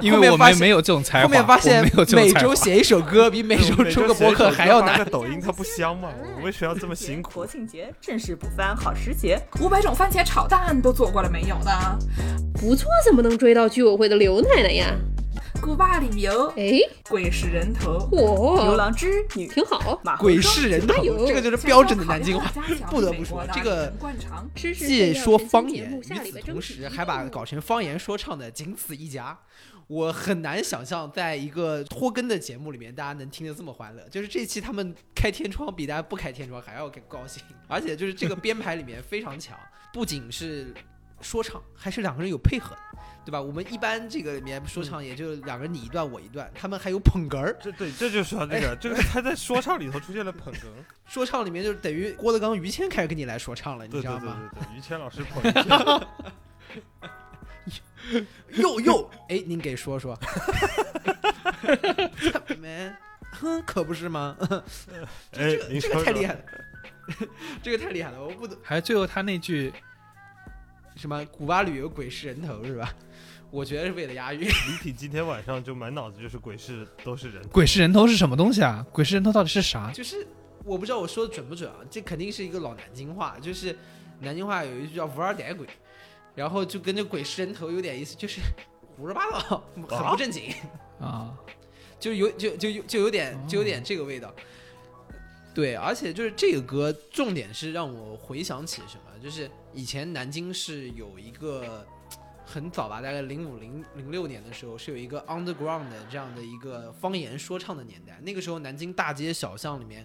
[0.00, 1.24] 因为我们没有这种才华。
[1.24, 5.04] 后面发现没有每周写一首歌 比每周出个博客还要难。
[5.10, 6.10] 抖音它不香吗？
[6.36, 7.30] 我为什么要这么辛苦？
[7.32, 11.98] 国庆节正是补番好时节，五百种番茄炒蛋都做过了没有呢？
[12.54, 14.94] 不错，怎么能追到居委会的刘奶奶呀？
[15.60, 20.00] 古巴旅游哎，鬼是人头，哦，牛郎织女挺好。
[20.18, 20.94] 鬼是人头，
[21.26, 22.50] 这个就是标准的南京话。
[22.90, 23.92] 不得不说，这个
[24.54, 29.38] 既说方言，与此同时还把搞成方言说唱的仅此一家。
[29.86, 34.02] 我很难想象，在一个拖更的节目里面，大家能听得这么欢乐。
[34.08, 39.58] 就是这期他们开天窗比大家不开天窗还要更高兴，而且就是这个编排里面非常强，
[39.92, 40.72] 不仅是
[41.20, 42.76] 说唱，还是两个人有配合。
[43.22, 43.40] 对吧？
[43.40, 47.54] 我们一般这个里面说唱也就两个人你一段我一段，他们还有捧哏儿。
[47.62, 50.64] 这对，这就是他那个，这 个他在说唱里头出现了捧哏。
[51.06, 54.50] 说唱里面就等于郭德纲、于谦开始跟你来说唱了，你知道吗？
[54.54, 56.10] 对对对，于谦老师捧。
[58.56, 60.18] 又又，哎，您给说说。
[62.58, 62.90] 没，
[63.38, 64.34] 哼，可不是吗？
[65.32, 66.40] 哎，这个太厉害了，
[67.62, 68.58] 这个太厉害了，我不懂。
[68.62, 69.72] 还最后他那句
[70.96, 72.94] 什么“古巴旅游鬼是人头”是吧？
[73.50, 74.42] 我觉得是为了押韵。
[74.42, 78.86] 李挺今天晚上就满脑子就是鬼是都是人，鬼是人头是什么东西啊？
[78.92, 79.90] 鬼是人头到底是啥？
[79.92, 80.26] 就是
[80.64, 81.78] 我不知道我说的准不准啊？
[81.90, 83.76] 这肯定是一个老南京话，就是
[84.20, 85.66] 南京话有一句叫“无二逮鬼”，
[86.36, 88.40] 然后就跟这“鬼是人头”有点意思，就是
[88.96, 90.52] 胡说八道，很不正经
[91.00, 91.34] 啊，
[91.98, 94.32] 就有就就就有点就有点这个味道。
[95.52, 99.09] 对，而且就是这个歌，重点是让我回想起什么？
[99.20, 101.86] 就是以前南京是有一个。
[102.42, 108.18] 很早吧，大概零五零零六年的时候，是有一个 underground 的这样的一个方言说唱的年代。
[108.24, 110.04] 那个时候，南京大街小巷里面，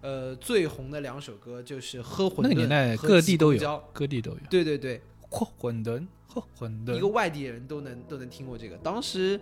[0.00, 2.38] 呃，最红的两首歌就是《喝馄饨》。
[2.42, 4.38] 那个年代各地都有，各地都有。
[4.50, 5.00] 对对对，
[5.30, 6.96] 喝馄饨，喝馄饨。
[6.96, 8.76] 一个外地人都能都能听过这个。
[8.78, 9.40] 当时，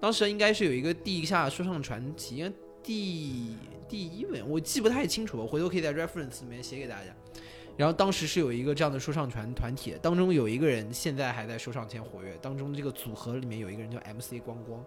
[0.00, 2.48] 当时应该是有一个地下说唱传奇，
[2.84, 3.56] 第
[3.88, 7.12] 第一位我记不太清楚，我回头可以在 reference 里面写给大家。
[7.76, 14.84] 然后当时是有一个这样的说唱团团体，当中有一个人现在还在说唱圈活跃，当中这个组合里面有一个人叫 MC 光光。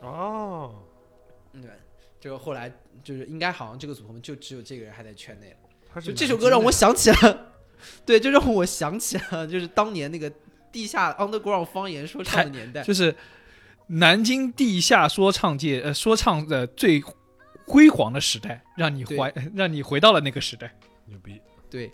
[0.00, 0.74] 哦，
[1.52, 1.70] 对，
[2.18, 6.00] 这个后来就是应该好像这个组合就只有这个人还在圈内了。
[6.00, 7.52] 就这首歌让我想起了，
[8.04, 10.30] 对，就让我想起了就是当年那个
[10.70, 13.14] 地下 underground 方言说唱的年代，就是
[13.86, 17.02] 南京地下说唱界呃说唱的最
[17.66, 20.74] 辉煌的时代，让你怀让你回到了那个时代，
[21.06, 21.40] 牛逼，
[21.70, 21.90] 对。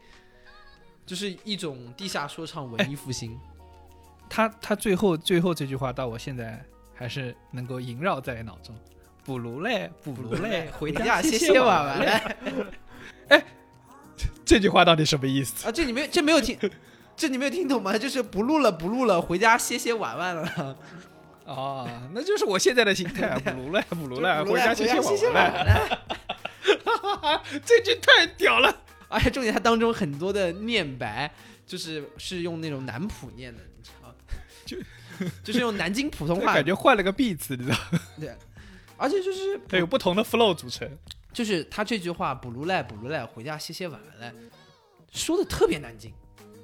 [1.05, 3.39] 就是一种地下说唱文艺复兴，
[4.29, 6.63] 他他最后最后这句话到我现在
[6.95, 8.75] 还是能够萦绕在脑中。
[9.25, 12.23] 补炉嘞，补炉嘞，回家歇歇玩玩嘞。
[13.29, 13.45] 哎，
[14.45, 15.71] 这句话到底什么意思啊？
[15.71, 16.59] 这你没这没有听，
[17.17, 17.97] 这你没有听懂吗？
[17.97, 20.77] 就是不录了，不录了，回家歇歇玩玩了。
[21.45, 23.39] 哦，那就是我现在的心态。
[23.47, 25.01] 补炉嘞，补炉嘞，回家歇歇
[25.31, 25.99] 玩玩嘞。
[27.65, 28.77] 这句太屌了。
[29.13, 31.33] 而且重点，它当中很多的念白，
[31.67, 34.15] 就是是用那种南普念的，你知道
[34.65, 34.77] 就
[35.45, 37.77] 就是用南京普通话，感觉换了个 B 词，你知道
[38.19, 38.35] 对，
[38.97, 40.89] 而且就是它有不同的 flow 组成。
[41.33, 44.31] 就是他这句话“补如赖，补如赖，回家歇歇晚来”，
[45.11, 46.13] 说的特别南京，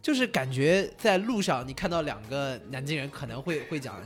[0.02, 3.98] 就是感觉在路上你看到两个南京人可能会会讲，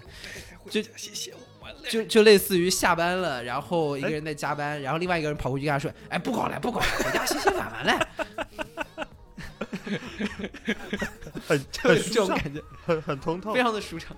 [0.71, 1.41] 就歇歇晚
[1.89, 7.99] 就就类似于下班了，然后一个人在加班，然后另外一个人跑过去跟他说：“哎，不搞了，不搞了，回家歇歇晚晚来。
[11.47, 14.17] ”很这种感觉，很很通透，非常的舒畅。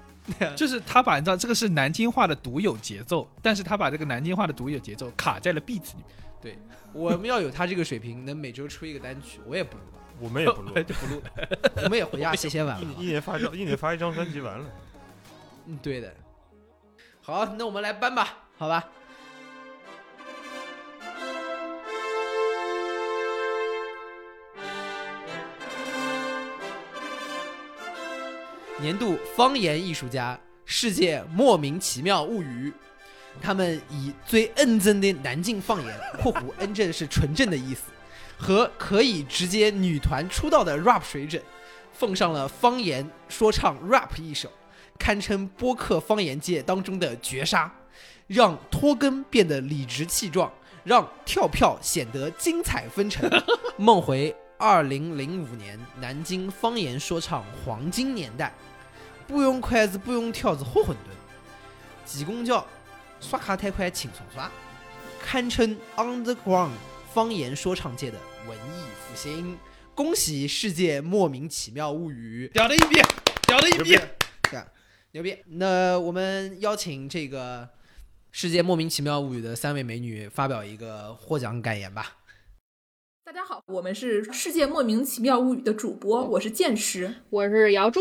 [0.56, 6.04] 就是 他把你知道这个是南京话的独有节奏，但是他把这个南京话的独有节奏卡在了 beat 里面。
[6.40, 6.58] 对，
[6.92, 9.82] 我们要有他这个水平，能每周出一个单曲，我也不录，
[10.20, 11.22] 我们也不录， 就不录，
[11.82, 12.86] 我们也回家歇歇晚了。
[12.98, 14.64] 一年发张，一年发一张专辑完了。
[15.66, 16.14] 嗯，对的。
[17.26, 18.84] 好，那我们来搬吧，好吧。
[28.78, 32.70] 年度方言艺术家，世界莫名其妙物语。
[33.40, 37.84] 他们以最恩正的南京方言（括弧恩正是纯正的意思）
[38.36, 41.42] 和可以直接女团出道的 rap 水准，
[41.90, 44.50] 奉上了方言说唱 rap 一首，
[44.98, 47.72] 堪称播客方言界当中的绝杀，
[48.26, 50.52] 让拖更变得理直气壮，
[50.84, 53.28] 让跳票显得精彩纷呈，
[53.76, 58.54] 梦回二零零五年南京方言说唱黄金年代，
[59.26, 60.96] 不用筷子，不用跳子和馄饨，
[62.04, 62.64] 挤公交、
[63.20, 64.50] 刷卡太快，轻松刷，
[65.22, 66.70] 堪称 underground
[67.12, 68.18] 方言说唱界的
[68.48, 69.58] 文艺复兴。
[69.94, 73.00] 恭喜世界莫名其妙物语，屌的一逼，
[73.46, 73.96] 屌的一逼，
[74.50, 74.60] 对，
[75.14, 75.38] 牛逼！
[75.46, 77.68] 那我们邀请这个
[78.32, 82.16] 世界莫名其妙物语的三位美女发表一个获奖感言吧。
[83.22, 88.00] 大家好，我们是世界莫名其妙物语的主播，我是剑师，我是姚柱。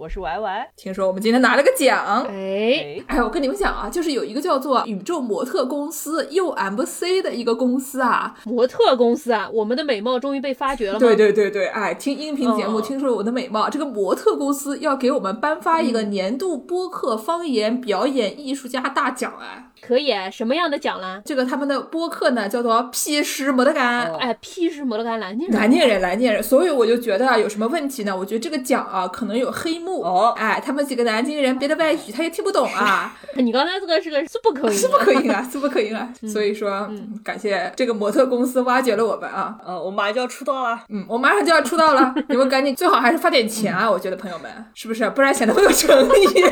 [0.00, 10.98] 我是 Y Y，听说我们今天拿了个奖，哎哎，我跟你们讲啊，就是有一个叫做宇宙模特公司 UMC 的一个公司啊，模特公司啊，我们的美貌终于被发掘了吗？
[11.00, 19.69] 对对对对，哎，听音频节目听说了我的美貌，这个模特公司要给我们颁发一个年度播客方言表演艺术家大奖哎。
[19.80, 21.20] 可以，什么样的奖啦？
[21.24, 28.16] 这个他们的播客呢叫做屁事没得干，哎，屁事没得干，南京人，南京人，南京人，所以我就觉得啊，有什么问题呢？
[28.16, 33.16] 我觉得这个奖啊可能有黑幕哦，哎，他们几个南京人别的外语他也听不懂啊。
[33.36, 36.08] 你刚才这个是个是不可以， 是不可以啊，是不可以啊。
[36.30, 39.56] 所以说，嗯，感谢这个模特公司挖掘了我们啊。
[39.64, 43.90] 呃，我马上就要出道了，嗯，我马上就要出道了，你们赶紧，最好还是发点钱啊！
[43.90, 45.08] 我觉得朋友们是不是？
[45.10, 46.44] 不然显得没有诚意。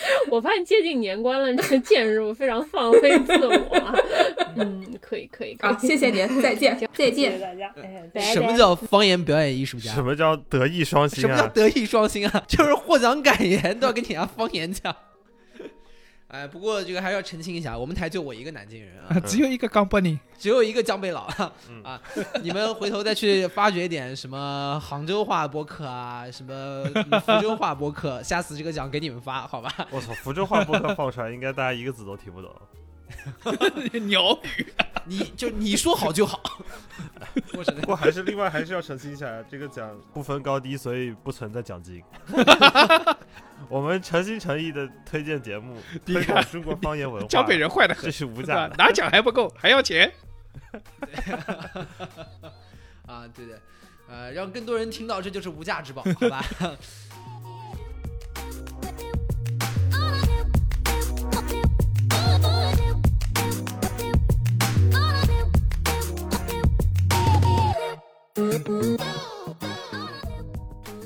[0.30, 4.02] 我发现接近年关了，这个剑师非常放飞自我。
[4.56, 8.32] 嗯，可以可以，好，谢谢您，再见， 再见，谢谢大家。
[8.32, 9.92] 什么叫方言表演艺术家？
[9.92, 11.28] 什么叫德艺双馨啊？
[11.28, 12.42] 什么叫德艺双馨啊？
[12.48, 14.94] 就是获奖感言都要给你家方言讲。
[16.30, 21.22] 哎，不过这个还是要澄清一下，我们台就我一个南京人啊， 只有一个江北人， 只有一个江北佬
[21.82, 22.00] 啊。
[22.42, 26.84] 你们回头再去发掘一点什么杭州话播客啊，什么
[27.20, 29.74] 福州话播客，下次这个奖给你们发，好吧？
[29.90, 32.54] 我操，福州话播客放出来，应该大家一个字都听不懂。
[34.06, 34.72] 鸟语，
[35.04, 36.40] 你就你说好就好。
[37.52, 42.00] 不过还是另外还是要澄清一下，这个奖不分高低，所以不存在奖金。
[43.70, 47.26] 我们诚心诚意的推荐节目， 推广中国方言文化。
[47.30, 50.12] 江北人坏的很，这是无价的，拿奖还不够，还要钱。
[53.06, 53.56] 啊，对对，
[54.08, 56.44] 呃，让更多人听到，这就是无价之宝，好吧？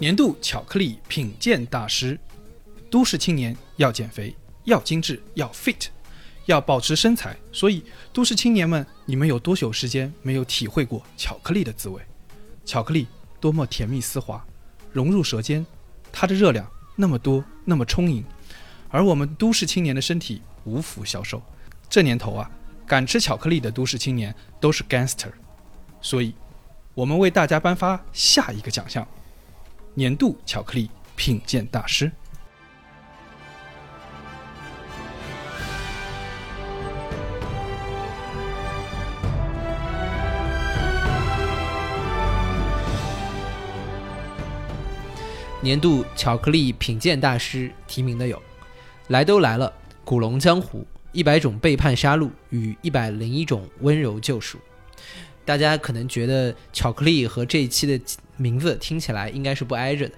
[0.00, 2.18] 年度巧克力品鉴大师，
[2.94, 4.32] 都市青年要减肥，
[4.62, 5.86] 要精致，要 fit，
[6.46, 7.36] 要保持身材。
[7.50, 7.82] 所以，
[8.12, 12.00] 都市青年们，你们有多久时间没有体会过巧克力的滋味？
[12.64, 13.08] 巧克力
[13.40, 14.46] 多么甜蜜丝滑，
[14.92, 15.66] 融入舌尖，
[16.12, 18.24] 它的热量那么多，那么充盈，
[18.88, 21.42] 而我们都市青年的身体无福消受。
[21.90, 22.48] 这年头啊，
[22.86, 25.32] 敢吃巧克力的都市青年都是 gangster。
[26.00, 26.32] 所以，
[26.94, 29.04] 我们为大家颁发下一个奖项。
[29.94, 32.12] 年度巧克力品鉴大师。
[45.64, 48.40] 年度巧克力品鉴大师提名的有：
[49.08, 49.72] 来都来了、
[50.04, 54.58] 古龙江湖、一百种背叛杀戮与一百零一种温柔救赎。
[55.42, 57.98] 大家可能觉得巧克力和这一期的
[58.36, 60.14] 名字听起来应该是不挨着的，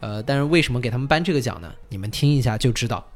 [0.00, 1.72] 呃，但是为什么给他们颁这个奖呢？
[1.88, 3.06] 你们听一下就知道。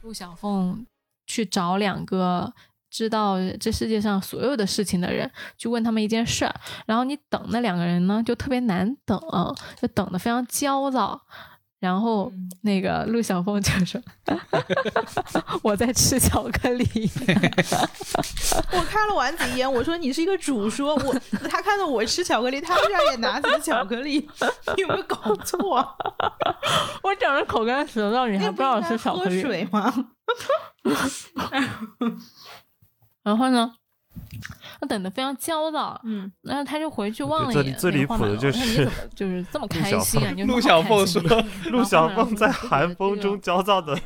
[0.00, 0.86] 陆小凤
[1.26, 2.50] 去找两个
[2.90, 6.54] 知道这世界上所有的事情的人，去问他们一件事儿，
[6.86, 9.18] 然后你等那两个人呢，就特别难等，
[9.80, 11.20] 就等的非常焦躁。
[11.78, 12.30] 然后
[12.60, 13.98] 那个陆小凤就说
[15.64, 16.84] ：“我在吃巧克力。
[18.70, 21.14] ”我看了丸子一眼，我说：“你是一个主说，我
[21.48, 24.28] 他看到我吃巧克力，他居然也拿起了巧克力，
[24.76, 25.78] 有没有搞错？
[27.02, 29.40] 我长着口干舌燥，你还不让我吃巧克力？
[29.40, 29.90] 水吗？
[33.22, 33.74] 然后呢？
[34.80, 37.76] 他等的非常焦躁，嗯，然后他就回去望了一眼。
[37.76, 40.34] 最离谱的就是就是这么开心啊！
[40.48, 41.22] 陆小凤说
[41.70, 43.96] ：“陆小凤在寒风中焦躁的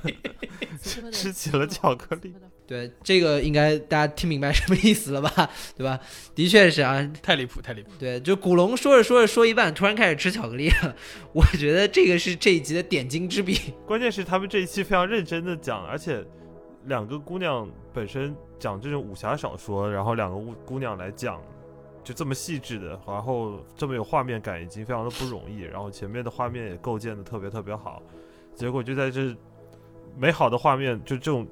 [1.11, 2.35] 吃起了巧克力。”
[2.67, 5.49] 对，这个应该大家听明白什么意思了吧？
[5.77, 5.99] 对吧？
[6.35, 7.91] 的确是啊，太离谱，太离谱。
[7.99, 10.95] 对，就古龙说着说着说一半，突然开始吃巧克力了。
[11.33, 13.59] 我觉得这个是这一集的点睛之笔。
[13.87, 16.23] 关键是他们这一期非常认真的讲，而且
[16.87, 18.35] 两个姑娘本身。
[18.57, 21.39] 讲这种武侠小说，然后两个姑姑娘来讲
[22.03, 25.61] 就这么细致的，然后这么有画面感，已经非常的不容易。
[25.61, 28.01] 然后前面的画面也构建的特别特别好，
[28.55, 29.37] 结果就在这
[30.17, 31.47] 美好的画面，就这种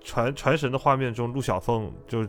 [0.00, 2.26] 传传神的画面中，陆小凤就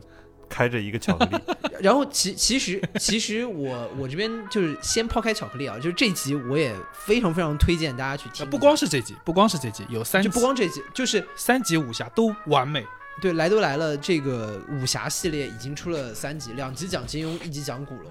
[0.48, 1.36] 开着一个巧克力。
[1.80, 8.48] 然后其其实其实我我这边就是先抛开巧克力啊，就是这集我也非常非常推荐大家去听。
[8.48, 12.84] 不光是这集，不光是这集，有三集，就不光这集，就是三集武侠都完美。
[13.20, 18.10] 对，来都来了，这个武侠系列已经出了三集，两集讲金庸，一集讲古龙。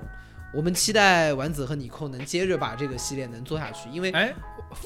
[0.53, 4.33] 我们期待丸子和你寇能接着把这个系列能做下去，因为哎，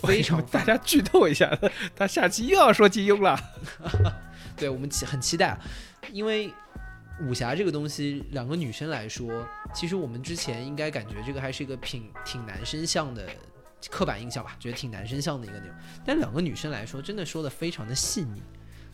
[0.01, 1.55] 非常 大家剧透一下，
[1.95, 3.39] 他下期又要说金庸了。
[4.57, 5.57] 对我们期很期待，
[6.11, 6.51] 因为
[7.21, 13.29] 武侠这个东西，两个女生来说，其实我们之前应该感觉这个还是一个挺挺男生向的
[13.89, 15.75] 刻板印象吧，觉得挺男生向的一个内容。
[16.05, 18.41] 但两个女生来说，真的说的非常的细腻。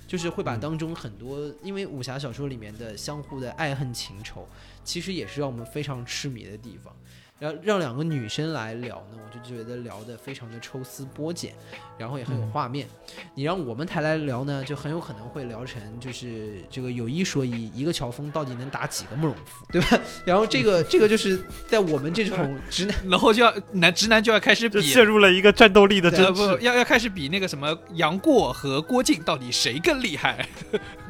[0.08, 4.48] 就是会把当中很多，因为武侠小说里面的相互的爱恨情仇，
[4.84, 6.96] 其实也是让我们非常痴迷的地方。
[7.38, 11.54] 然后让两个女生来聊呢，我就觉得聊得非常的抽丝剥茧，
[11.98, 12.88] 然后也很有画面。
[13.34, 20.00] 你让我们台来聊呢，就很有可能会聊成就是这个有一说一，一个乔峰到底能打几个慕容复， 对吧？
[20.24, 30.48] 然后这个 这个就是在我们这种 直男，然后就要男直男就要开始比，陷入了一个战斗力的争执，要要开始比那个什么杨过和郭靖到底谁更厉害？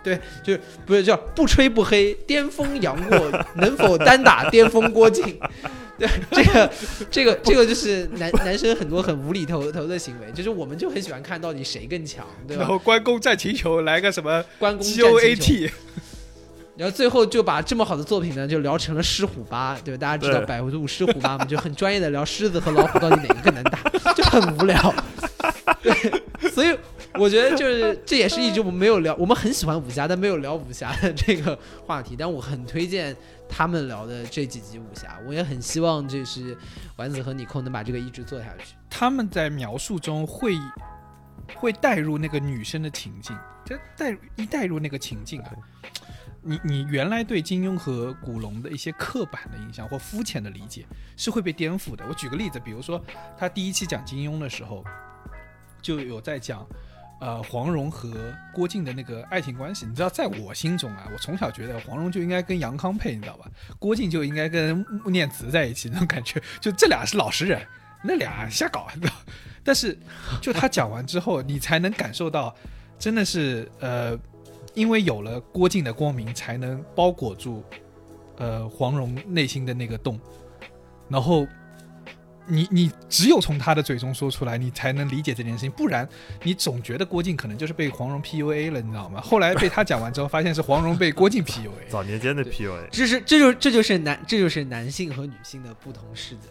[0.03, 5.39] 对，就是不是叫不吹不黑，巅峰杨过能否单打巅峰郭靖？
[5.97, 6.71] 对， 这个，
[7.09, 12.61] 这个，这个就是男男生很多很无厘头头的行为，就是我们就很喜欢看到底谁更强，对吧？
[12.61, 15.69] 然后关公战秦琼来个什么关公 G O A T，
[16.75, 20.01] 然后最后就把这么好的作品呢，就聊成了狮虎八，对吧？
[20.01, 23.79] 大家知道百度狮虎八嘛，就很专业的聊狮子和老虎到底哪个更能打，
[24.13, 24.93] 就很无聊。
[25.81, 26.75] 对，所以
[27.19, 33.15] 我觉得就是这也是一直我们没有聊，我们很喜欢武侠，但没有聊武侠的这个话题，但我很推荐。
[33.47, 36.57] 他们聊的这几集武侠，我也很希望就是
[36.95, 38.75] 丸子和你空能把这个一直做下去。
[38.89, 40.55] 他们在描述中会
[41.53, 45.51] 会带入那个女生的情境，这带一带入那个情境啊，
[46.41, 50.83] 你你原来对金庸和古龙的一些刻板的印象或肤浅的理解
[51.15, 52.03] 是会被颠覆的。
[52.09, 52.99] 我举个例子，比如说
[53.37, 54.83] 他第一期讲金庸的时候，
[55.83, 56.65] 就有在讲。
[57.21, 58.11] 呃，黄蓉和
[58.53, 63.49] 郭靖的那个爱情关系，你知道，在我心中啊，我从小觉得黄蓉就应该跟杨康配，你知道吧？
[63.79, 67.65] 郭靖就应该跟穆念慈在一起，那种感觉，就这俩是老实人，
[68.03, 69.13] 那俩瞎搞，你知道？
[69.63, 69.97] 但是，
[70.41, 72.53] 就他讲完之后， 你才能感受到，
[72.99, 74.17] 真的是呃，
[74.73, 77.63] 因为有了郭靖的光明，才能包裹住
[78.37, 80.19] 呃黄蓉内心的那个洞，
[81.09, 81.47] 然后。
[82.47, 86.07] 你你只有从他的嘴中说出来，你才能理解这件事情，不然
[86.43, 89.19] 你总觉得郭靖可能就是被黄蓉 PUA 了，你知道吗？
[89.25, 91.89] 后来被他讲完之后，发现是黄蓉被郭靖 PUA。
[91.89, 96.49] 早年间的 PUA，这是这就这就是男这就是男性和女性的不同视角。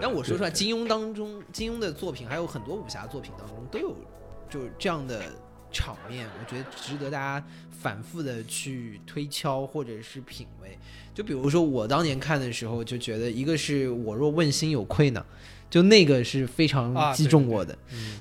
[0.00, 3.96] 但我说出来，金庸当中，金庸的作品还有很多武侠作品当中都有
[4.48, 5.22] 就是这样的
[5.72, 10.78] 场面，我觉得值得大家反复的去推敲或者是品味。
[11.14, 15.24] 就比如说我当年看的时候，就觉得一个是我若问心有愧呢，
[15.68, 17.76] 就那个是非常击中我的，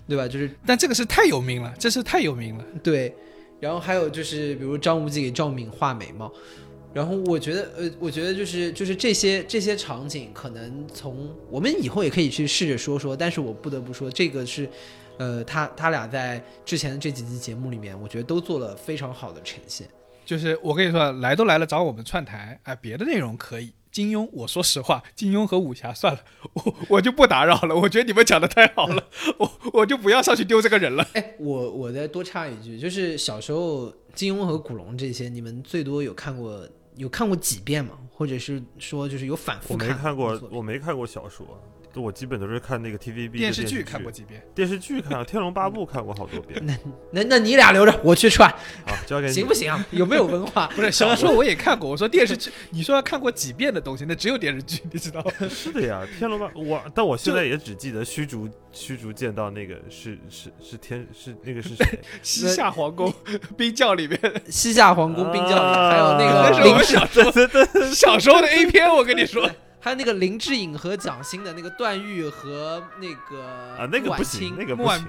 [0.08, 0.28] 对吧？
[0.28, 2.66] 就是，但这个是太有名了，这是太有名了。
[2.84, 3.14] 对，
[3.60, 6.32] 然后还有就是，比如张无忌给赵敏画眉毛，
[6.94, 14.68] 然后我觉得，呃，我觉得就是就是这些这些场景，可能从我们以后也可以去试着说说，但是我不得不说，这个是，
[15.18, 19.88] 呃，他他俩在之前的这几集节目里面，我觉得都做了非常好的呈现。
[20.30, 23.74] 就是我跟你说，来都来了，找我们串台，哎，别的内容可以。
[23.92, 26.20] 金庸，我说实话，金庸和武侠算了，
[26.54, 27.76] 我我就不打扰了。
[27.76, 29.04] 我觉得你们讲的太好了，
[29.40, 31.04] 我我就不要上去丢这个人了。
[31.14, 36.64] 哎，我我再多插一句，就是小时候金庸和古龙这些，你们最多有看过
[36.94, 37.98] 有看过几遍吗？
[38.14, 39.90] 或者是说就是有反复看？
[39.90, 41.60] 我没看过，我没看过小说。
[41.96, 46.64] 我基本都是看那个 TVB 电视剧看过几遍，电视剧看《天龙八部》看过好多遍。
[46.66, 46.74] 那
[47.12, 48.50] 那那你俩留着，我去串。
[48.86, 49.34] 好，交给你。
[49.34, 49.86] 行不行啊？
[49.92, 50.68] 有没有文化？
[50.76, 51.90] 不是小说我也看过。
[51.90, 55.32] 我说电视剧，你说要看过几遍的东西，那只有电视剧，你知道吗？
[55.50, 62.00] 是的呀，《天龙八》我，但我现在也只记得虚竹虚竹见到那个是是是天是那个是谁？
[62.22, 63.12] 西夏皇宫
[63.58, 67.32] 冰窖里面，西夏皇宫冰窖里还有那个我们小时候
[67.92, 69.50] 小时候的 A 片，我跟你说。
[69.82, 73.42] 还有那个林志颖和蒋欣的那个段誉和那个
[73.78, 75.08] 啊，那个不行， 那个不行，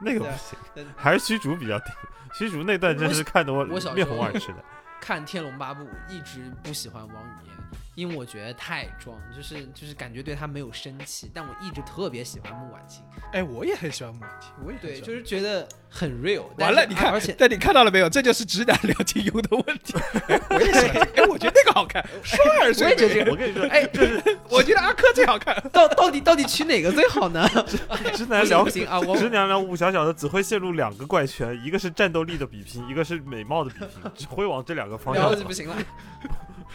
[0.00, 1.88] 那个不行，还是虚竹比较顶。
[2.34, 4.64] 虚竹那段真是看得我面红耳赤的。
[5.00, 7.54] 看《天龙八部》一直不喜欢王语嫣，
[7.94, 13.02] 因为我觉得太装，就是就是感觉对他没有生气，但我一直特别喜欢穆婉清。
[13.32, 16.44] 哎，我也很喜欢穆婉清，我也对，就是觉得很 real。
[16.58, 18.08] 完了，你看，而且但你看到了没有？
[18.08, 19.94] 这就是直男聊金庸的问题。
[20.28, 23.88] 哎，我也喜欢，哎，我觉得那个好看，帅儿我也觉得这个，我跟你说，哎，
[24.50, 25.54] 我觉得阿珂最好看。
[25.72, 27.48] 到到底到底娶哪个最好呢？
[28.14, 35.76] 直男聊不行啊，我直男聊武小小的只会陷入两个怪圈，一个是战斗力的比拼，一个是美貌的比拼，只会往这两个方向不行了。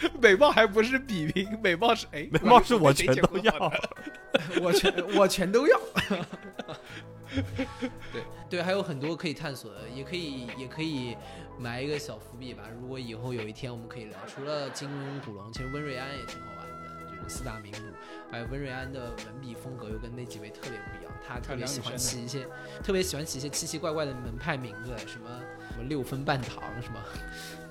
[0.20, 3.72] 美貌还不是比拼，美貌是哎，美貌是 我全都要，
[4.62, 5.80] 我全我全都要。
[8.12, 11.16] 对对，还有很多可以探索的，也可以也可以
[11.58, 12.64] 埋一个小伏笔吧。
[12.80, 17.78] 如果以后有一天我们可以聊，除了金庸、古龙，其实温瑞安也挺好玩的，就是四大名捕。
[18.32, 22.46] 还有温瑞安的文笔风格又跟那几位特别不一样，他特别喜欢起一些
[22.82, 25.28] 特别喜欢起一些奇奇怪怪的门派名字，什么
[25.70, 27.00] 什么六分半堂，什么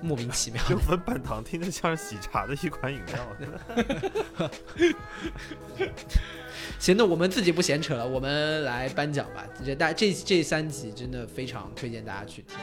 [0.02, 0.62] 莫名其妙。
[0.68, 3.26] 六分半糖听着像是喜茶的一款饮料。
[6.78, 9.44] 行，那我们自己不闲扯了，我们来颁奖吧。
[9.64, 12.56] 这大这这三集真的非常推荐大家去听。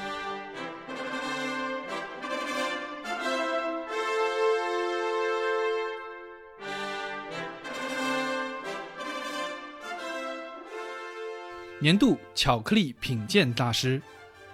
[11.80, 14.02] 年度巧克力品鉴大师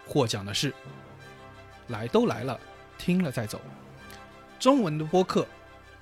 [0.05, 0.73] 获奖的是，
[1.87, 2.59] 来都来了，
[3.03, 3.59] 听了再走。
[4.57, 5.45] 中文的播客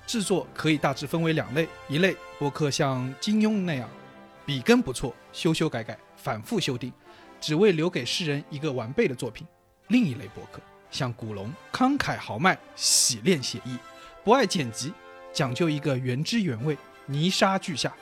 [0.06, 3.88] 制作可以大致分为两类：一类播客像金庸那样，
[4.46, 6.92] 笔根不错，修修改改，反复修订，
[7.40, 9.44] 只为留给世人一个完备的作品；
[9.88, 10.60] 另一类播客
[10.92, 13.76] 像古龙，慷慨豪迈，洗练写意，
[14.22, 14.92] 不爱剪辑，
[15.32, 17.92] 讲究一个原汁原味，泥沙俱下。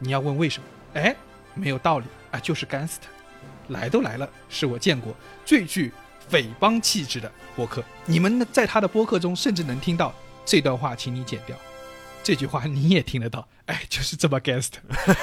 [0.00, 0.68] 你要问为什么？
[0.94, 1.14] 哎，
[1.54, 2.06] 没有道理。
[2.32, 3.06] 啊，就是 Gangster，
[3.68, 5.14] 来都来了，是我见过
[5.44, 5.92] 最具
[6.28, 7.82] 匪帮气质的播客。
[8.06, 10.14] 你们在他的播客中甚至能听到
[10.44, 11.56] 这段话，请你剪掉。
[12.22, 14.80] 这句话你也听得到，哎，就是这么 Gangster，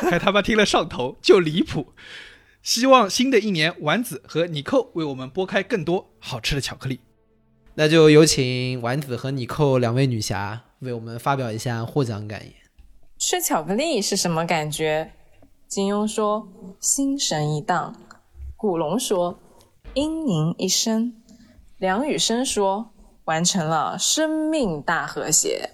[0.09, 1.93] 还 他妈听了上头，就离谱。
[2.63, 6.99] 希望新的一年，丸子和你寇为我们拨开更多好吃的巧克力。
[7.75, 12.53] 那就有请丸子和你寇两位女侠为我们发表一下获奖感言。
[13.19, 15.11] 吃巧克力是什么感觉？
[15.67, 16.47] 金庸说
[16.79, 17.93] ：“心神一荡。”
[18.55, 19.37] 古龙说
[19.95, 21.13] ：“英宁一声。”
[21.77, 22.91] 梁羽生说
[23.25, 25.71] ：“完成了生命大和谐。”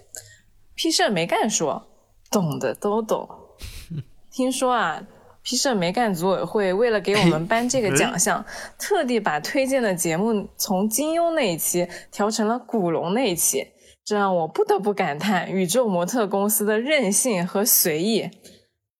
[0.74, 1.86] 批社没干说
[2.30, 3.28] ：“懂的都懂。
[4.32, 5.06] ”听说啊，
[5.42, 8.44] 批社没干组委会为了给我们颁这个奖项，
[8.78, 13.68] 特地把推荐的节目从金庸那一期调成了古龙那一期，
[14.04, 18.30] 这让我不得不感叹宇宙模特公司的任性和随意。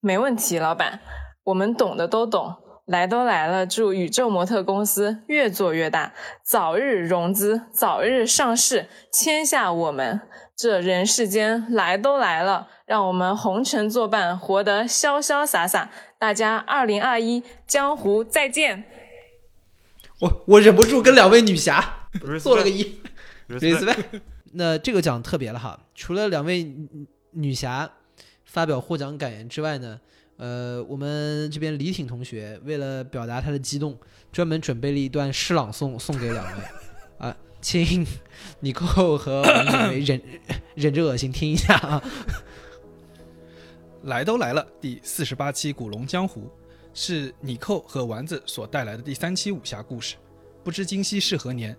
[0.01, 1.01] 没问题，老板，
[1.45, 2.57] 我们懂的都懂。
[2.93, 6.13] 来都来了，祝宇宙模特公司越做越大，
[6.43, 10.21] 早日融资，早日上市，签下我们。
[10.55, 15.91] 这人世间来都来了，让我们红尘作伴，活得潇潇洒洒。
[16.19, 18.85] 大家二零二一江湖再见。
[20.21, 22.09] 我我忍不住跟两位女侠
[22.43, 22.87] 做了个揖
[23.49, 24.21] respect
[24.53, 26.71] 那这个奖特别了哈，除了两位
[27.31, 27.91] 女侠
[28.45, 29.99] 发表获奖感言之外呢，
[30.43, 33.97] 呃，我们这边李挺同学为了表达他的激动，
[34.33, 36.65] 专门准备了一段诗朗诵送给两位
[37.19, 38.05] 啊，请
[38.59, 40.21] 你寇和王忍
[40.75, 42.03] 忍着恶心听一下啊。
[44.03, 46.41] 来都来了，第四十八期《古龙江湖》
[46.93, 50.17] 是你寇和丸子所带来的第三期武侠故事。
[50.65, 51.77] 不知今夕是何年，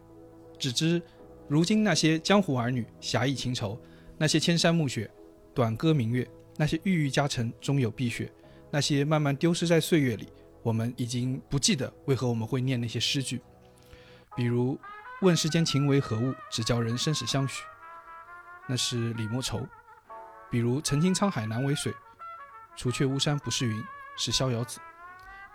[0.58, 1.02] 只知
[1.50, 3.78] 如今那些江湖儿女侠义情仇，
[4.18, 5.12] 那些千山暮雪、
[5.54, 6.26] 短歌明月，
[6.56, 8.32] 那些郁郁加成终有碧血，
[8.74, 10.28] 那些慢慢丢失在岁月里，
[10.64, 13.40] 我们已经不记得为何我们会念那些诗句，
[14.36, 14.80] 比如
[15.22, 17.62] “问世间情为何物，只教人生死相许”，
[18.68, 19.60] 那是李莫愁；
[20.50, 21.94] 比如“曾经沧海难为水”。
[22.76, 23.84] 除却巫山不是云，
[24.18, 24.80] 是逍遥子。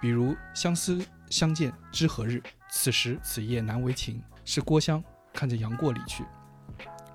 [0.01, 2.41] 比如相思相见知何日，
[2.71, 6.25] 此时此夜难为情，是郭襄看着杨过离去。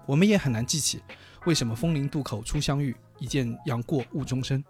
[0.06, 1.02] 我们也很难记起，
[1.46, 4.62] 为什么风林渡口初相遇，一见杨过误终身。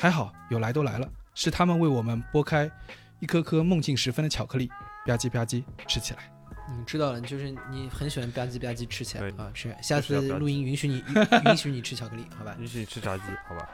[0.00, 2.70] 还好有来都来了，是他们为我们剥开
[3.18, 4.68] 一颗颗梦境时分的巧克力，
[5.04, 6.20] 吧唧吧唧吃起来。
[6.68, 9.76] 嗯，知道了，就是你很喜欢吧唧吧唧吃起来啊，是。
[9.82, 11.02] 下次录音允许你
[11.46, 12.54] 允许你吃巧克力，好吧？
[12.60, 13.68] 允许你吃炸鸡，好吧？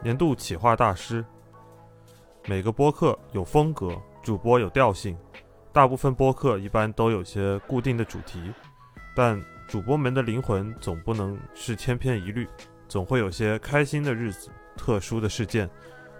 [0.02, 1.24] 年度企划大师。
[2.46, 5.16] 每个播客有风格，主播有调性，
[5.72, 8.52] 大部分播客一般都有些固定的主题，
[9.14, 12.46] 但主播们的灵魂总不能是千篇一律，
[12.86, 15.68] 总会有些开心的日子、特殊的事件，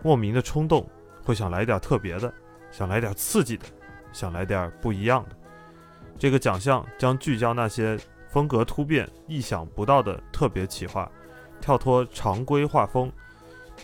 [0.03, 0.89] 莫名的冲动，
[1.23, 2.33] 会想来点特别的，
[2.71, 3.67] 想来点刺激的，
[4.13, 5.37] 想来点不一样的。
[6.19, 7.99] 这个奖项将聚焦那些
[8.29, 11.11] 风格突变、意想不到的特别企划，
[11.61, 13.13] 跳脱常规画风。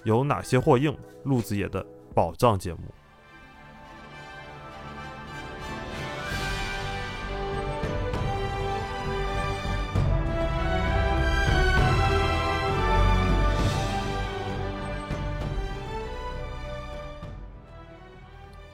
[0.05, 0.97] 有哪些货应？
[1.24, 1.84] 路子野的
[2.14, 2.80] 宝藏节目。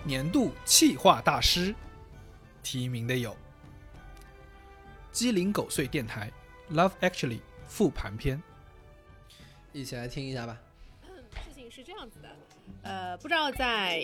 [0.04, 1.74] 年度企划大师
[2.62, 3.30] 提名的有
[5.12, 6.30] 《鸡零狗碎电台》
[6.74, 8.42] Love Actually 复盘篇，
[9.72, 10.58] 一起来听一下吧。
[11.46, 12.28] 事情是这样子的，
[12.82, 14.02] 呃，不知道在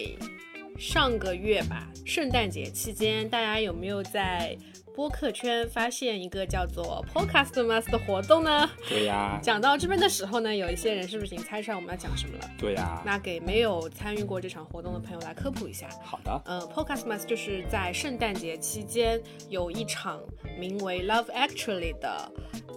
[0.78, 4.56] 上个月吧，圣诞节期间，大家有没有在
[4.94, 8.70] 播客圈发现一个叫做 Podcast Mas 的活动呢？
[8.88, 9.38] 对呀。
[9.42, 12.50] 讲到这边的时候呢，有一些人是不是已经猜出来我们要讲什么了？
[12.56, 13.02] 对呀。
[13.04, 15.88] 那给没有参与过这场活动的朋友来科普一下。
[16.02, 16.42] 好的。
[16.46, 20.20] 嗯，Podcast Mas 就是在圣诞节期间有一场
[20.58, 22.30] 名为 Love Actually 的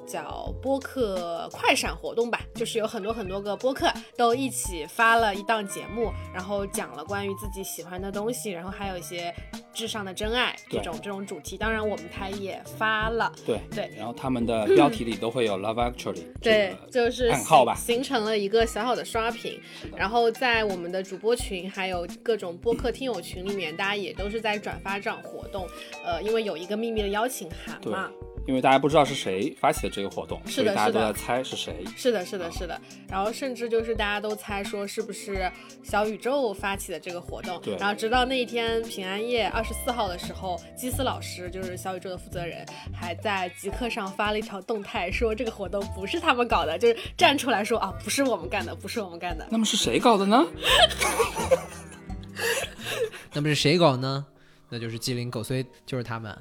[0.05, 9.33] 叫播客快闪活动吧，就是有很多很多个播客都一起发了一档节目，然后讲了关于自己喜欢的东西，然后还有一些
[9.73, 11.57] 至上的真爱这种这种主题。
[11.57, 13.31] 当然我们台也发了。
[13.45, 13.89] 对对。
[13.97, 16.25] 然后他们的标题里都会有 Love Actually。
[16.41, 19.59] 对，就是暗号吧，形成了一个小小的刷屏。
[19.95, 25.67] 然后在我们的主播群还有各种播客听友群里面，大家也都是在转发这场活动。
[26.03, 28.09] 呃，因为有一个秘密的邀请函嘛。
[28.47, 31.83] 因为大家不知道是谁发起的这个活动，是的，大家都在猜是谁。
[31.95, 32.79] 是的，是的，是的。
[33.07, 35.51] 然后甚至就是大家都猜说是不是
[35.83, 37.59] 小宇宙发起的这个活动。
[37.61, 37.75] 对。
[37.77, 49.47] 然后直到那一天平安夜二十四号的时候，基斯老师就是小宇宙的负责人，还在极客上发了一条动态，说这个活动不是他们搞的，就是站出来说啊，不是我们干的，不是我们干的。
[49.51, 50.45] 那么是谁搞的呢？
[53.33, 54.25] 那么是谁搞呢？
[54.67, 56.35] 那就是鸡零狗碎，就是他们。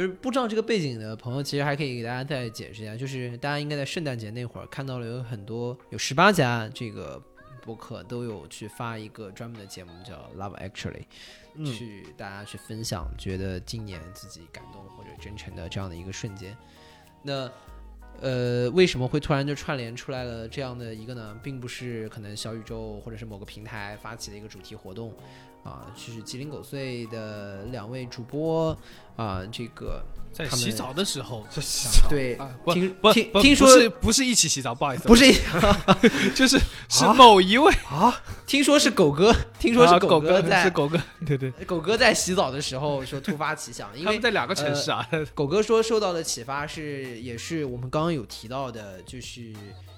[0.00, 2.96] 就是不知道这个背景的朋友，其实还可以给大家再解释一下。
[2.96, 7.22] 就是大家应该在圣诞节那会儿看到了有很多有十八家这个
[7.62, 11.04] 博客都有去发一个专门的节目，叫 Love Actually，、
[11.54, 16.56] 嗯、去大家去分享觉得今年自己感动或者真诚的这样的一个瞬间。
[17.22, 17.52] 那
[18.22, 21.38] 呃，为什么会突然就串联出来了这样的一个呢？
[21.42, 25.14] 并不是可能小宇宙或者是某个平台发起的一个主题活动。
[25.62, 28.76] 啊，就是鸡零狗碎的两位主播
[29.16, 31.44] 啊，这个在洗澡的时候，
[32.08, 32.38] 对，
[32.72, 35.30] 听不听不听说不是不是一起洗澡，不好意思，不是，
[36.34, 36.58] 就是
[36.88, 49.52] 是某一位啊，听说是狗哥，听说是狗哥在是狗哥，对对，狗哥在洗澡的时候说突发奇想，因为他们在两个城市啊，呃、狗哥说受到的启发是也是我们刚刚有提到的，就是。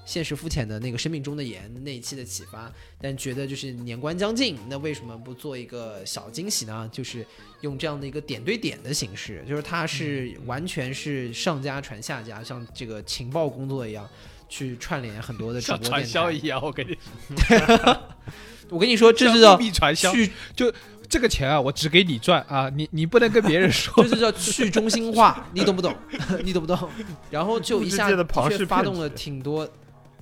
[0.05, 2.71] 现实肤浅的那个生命中的盐那一期的启发，
[3.01, 6.89] 但觉得就是年关将近，那为什么不做一个小惊喜呢？
[6.93, 7.25] 就是
[7.61, 14.09] 用这样的一个点对点的形式，就是它是完全是上家传下家，像这个情报工作一样，
[14.49, 16.61] 去串联很多的传销一样。
[16.61, 16.99] 我跟你，
[18.69, 20.73] 我跟你说，这是叫秘传销，去就
[21.09, 25.95] 这个钱啊，我只给你赚啊，你你不能跟别人说，这就叫去中心化，你懂不懂？
[26.43, 26.91] 你懂不懂？
[27.31, 29.69] 然后就一下的确发动了挺多。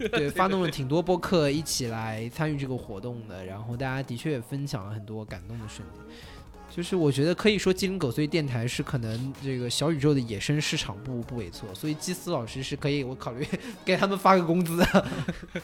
[0.08, 6.02] 对，发动了挺多播客一起来参与这个活动的，然后大家的确也分享了很多感动的瞬间。
[6.74, 13.44] 就是我觉得可以说，鸡零狗碎电台是可能这个小宇宙的野生市场部不为错，所以基斯老师是可以，我考虑
[13.84, 15.06] 给他们发个工资的。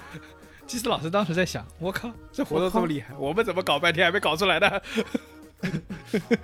[0.67, 4.69] 基斯老师当时在想，我靠，这活动这么厉害，我们怎么搞半天还没搞出来呢？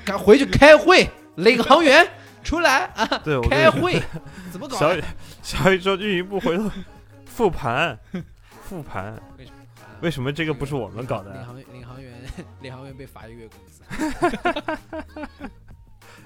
[0.04, 2.08] 赶回去开会，领航员
[2.44, 3.20] 出来啊！
[3.24, 4.00] 对，开会
[4.52, 4.78] 怎么搞？
[4.78, 5.02] 小宇
[5.42, 6.70] 小宇宙运营部回头。
[7.34, 7.98] 复盘，
[8.62, 9.58] 复盘，为什么
[10.02, 11.32] 为什么这个不是我们搞的？
[11.32, 12.22] 领航领航员
[12.60, 13.82] 领航员被罚一个月工资。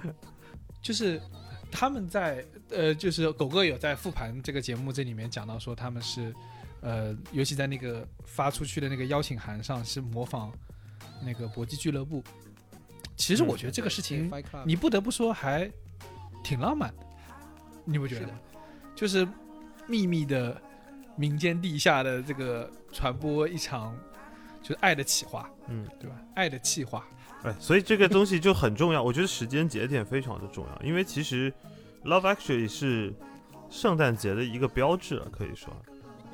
[0.83, 1.21] 就是
[1.71, 6.35] 他们在呃，就是狗哥有在复盘这个节目这里面讲到说，他们是
[6.81, 10.53] 呃，尤其在那个发出去的那个邀请函上是模仿
[11.25, 12.23] 那个搏击俱乐部。
[13.17, 14.31] 其实我觉得这个事情，
[14.65, 15.71] 你不得不说还
[16.43, 17.07] 挺浪漫的，
[17.85, 18.41] 你不觉得吗？
[18.95, 19.27] 就是
[19.87, 20.61] 秘密的。
[21.17, 23.97] 民间地下的这个传播一场，
[24.63, 26.17] 就是爱的企划，嗯，对吧？
[26.35, 27.07] 爱的企划，
[27.43, 29.01] 哎，所以这个东西就很重要。
[29.03, 31.53] 我觉得时间节点非常的重要，因为其实
[32.05, 33.15] Love Actually 是
[33.71, 35.75] 圣诞节的一个标志了，可以说，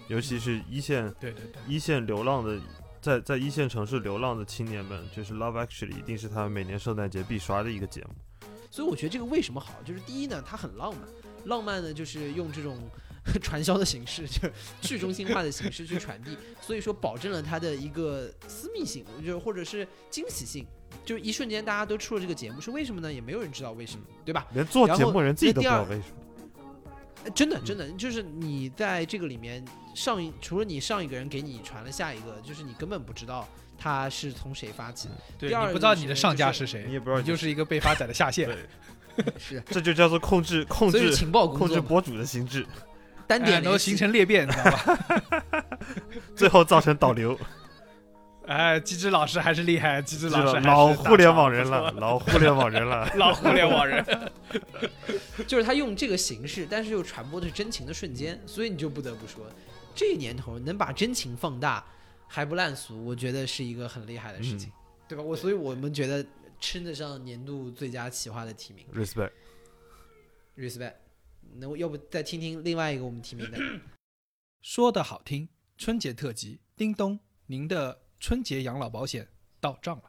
[0.09, 2.61] 尤其是一线，对对对，一线流浪的，
[3.01, 8.11] 在在一线城市流浪的青年们，就是 Love Actually 一定是他们每年圣诞节必刷的一个节目。
[8.71, 11.03] 所以我觉得这个为什么好，就是第一呢，它很浪漫，
[11.45, 12.77] 浪漫呢就是用这种。
[13.41, 20.67] 传销的形式，就是去中心化的形式去传递，所以说保证了它的一个私密性，就或者是惊喜性。
[21.05, 23.13] 就一瞬间大家都出了这个节目，是为什么呢？
[23.13, 24.47] 也没有人知道为什么，对吧？
[24.53, 26.05] 连做节目人自己都不知道为什么。
[27.25, 35.15] 呃真的，真的，就是你在这个里面上一，除了你上一个人给你传了下一个，就是你根本不知道他是从谁发起的。
[35.39, 38.51] 对第二你不知道你的上家是谁，你也不知道你就是一个被发仔的下线。
[39.39, 42.67] 是这就叫做控制控制情报控制博主的心智，
[43.27, 45.67] 单点都形成裂变，你知道吧？
[46.35, 47.39] 最后造成导流。
[48.47, 54.05] 哎，机智老师还是厉害，机智老师还是老互联网人了，老互联网人了， 老互联网人。
[55.47, 59.47] 就是他用这个形式，但是又传播的是真情的瞬间，所以你就不得不说，
[59.95, 61.85] 这年头能把真情放大
[62.27, 64.73] 还不烂俗，我觉得是一个很厉害的事情，嗯
[65.09, 65.23] 对吧？
[65.23, 66.25] 我所以我们觉得
[66.59, 69.31] 称得上年度最佳企划的提名 respect。
[70.57, 70.95] ，respect。
[71.57, 73.59] 那我要不再听听另外一个我们提名的？
[74.63, 79.29] 说的好听，春节特辑，叮咚，您的春节养老保险
[79.61, 80.05] 到账了。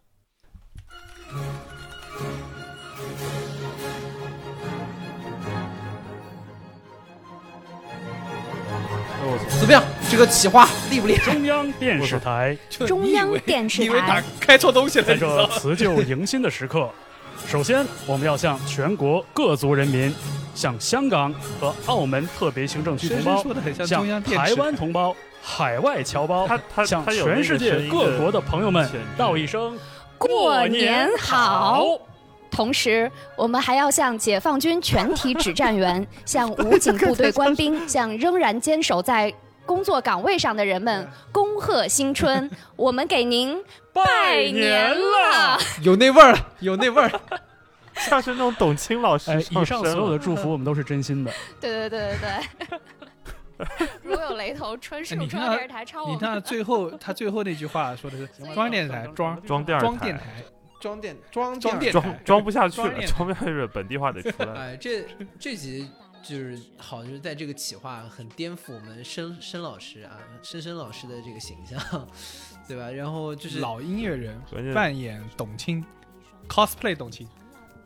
[9.60, 9.84] 怎么样？
[10.10, 11.34] 这个企划厉不厉害？
[11.34, 15.06] 中央电视台，中央电视你以为打台，开错东西了？
[15.06, 16.92] 在这辞旧迎新的时刻，
[17.48, 20.14] 首先我们要向全国各族人民、
[20.54, 23.44] 向香港和澳门特别行政区同胞
[23.86, 26.48] 向台湾同胞、海外侨胞
[26.86, 29.78] 向全世界各国的朋友们道一声
[30.18, 31.84] 过年好。
[32.52, 39.34] 同时，我们还要向解放军全体指战员、 向武警部队官兵、 向仍然坚守在
[39.66, 42.48] 工作岗位上的人们恭贺新春！
[42.78, 43.60] 我们给您
[43.92, 45.58] 拜年了！
[45.82, 47.12] 有那味儿了，有那味儿。
[48.08, 51.32] 像是那种董卿老师哎，以上所有的祝福我们都是真心的。
[51.60, 52.80] 对对对对
[53.58, 56.10] 对， 如有雷同，纯属哎你看中央电视台抄我。
[56.10, 60.24] 你看最后他最后那句话说的是中央电视台装装电台装电台
[60.80, 64.54] 装电装装电装装不下去了，装不下去了，本地化得出来。
[64.54, 65.06] 哎，这
[65.40, 65.90] 这集
[66.22, 71.80] 就是好，就是在这个企划很颠覆我们申申老师啊，申申老师的这个形象，
[72.68, 72.92] 对吧？
[72.92, 74.42] 然后就是老音乐人
[74.74, 75.86] 扮演董卿
[76.50, 77.28] ，cosplay 董卿。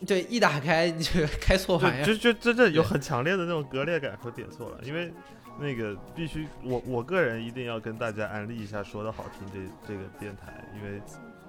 [0.06, 5.12] 对，一打开你就 开错玩意就儿，就真正有很强烈的那种割裂感和点错了，因为
[5.60, 11.02] 那个必须我我个人一定要跟大家安利一下，说的好听这这个电台，因为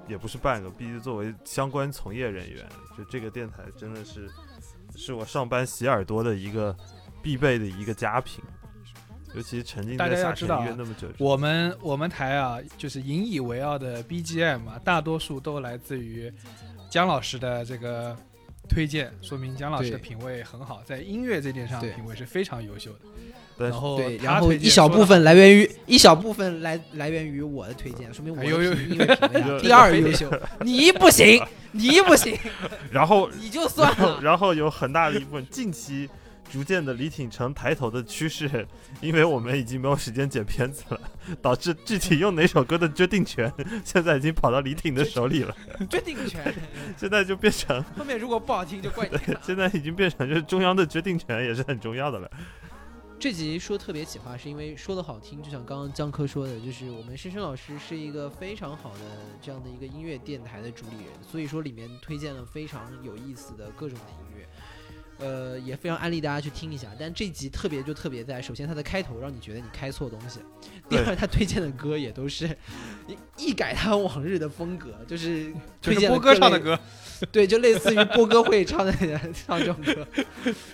[0.06, 2.64] 也不是半个，必须作为相关从业人员，
[2.96, 4.30] 就这个电台真的是
[4.96, 6.74] 是我上班洗耳朵的一个
[7.22, 8.42] 必备的一个佳品，
[9.34, 16.32] 尤其沉浸大在夏天家要知道啊音乐那么久，我们我们台啊，就是引以为傲的 BGM 啊，大多数都来自于
[16.88, 18.16] 姜老师的这个
[18.68, 22.98] 推荐，说明姜老师的品味很好，在音乐这点上品味是非常优秀的。
[23.58, 30.30] 然后对，然后一小部分来源于一小部分来来源于我的推荐，说明我的哎呦呦品音乐品味啊有第二优秀，
[30.60, 31.42] 你不行，
[31.72, 32.38] 你不行，
[32.92, 34.20] 然后你就算了。
[34.22, 36.08] 然后有很大的一部分近期
[36.50, 38.66] 逐渐的李挺成抬头的趋势，
[39.00, 41.00] 因为我们已经没有时间剪片子了，
[41.42, 43.52] 导致具体用哪首歌的决定权
[43.84, 45.54] 现在已经跑到李挺的手里了，
[45.88, 46.54] 决定权，
[46.96, 49.18] 现在就变成后面如果不好听就怪你。
[49.42, 52.30] 现在已经变成就是中央的决定权也是很重要的了。
[53.20, 59.00] 这集说特别企划，是因为说的好听，就像刚刚江科说的，就是我们深深老师是一个非常好的
[59.42, 64.37] 这样的一个音乐电台的主理人，所以说里面推荐了非常有意思的各种的音乐。
[65.18, 66.88] 呃，也非常安利大家去听一下。
[66.98, 70.40] 但这集特别就特别在，首先它的开头让你觉得你开错东西，
[70.88, 72.46] 第二他推荐的歌也都是
[73.36, 76.78] 一一改他往日的风格，就是推 就是荐波哥唱的歌，
[77.32, 78.92] 对，就类似于波哥会唱的
[79.32, 80.06] 唱这种歌，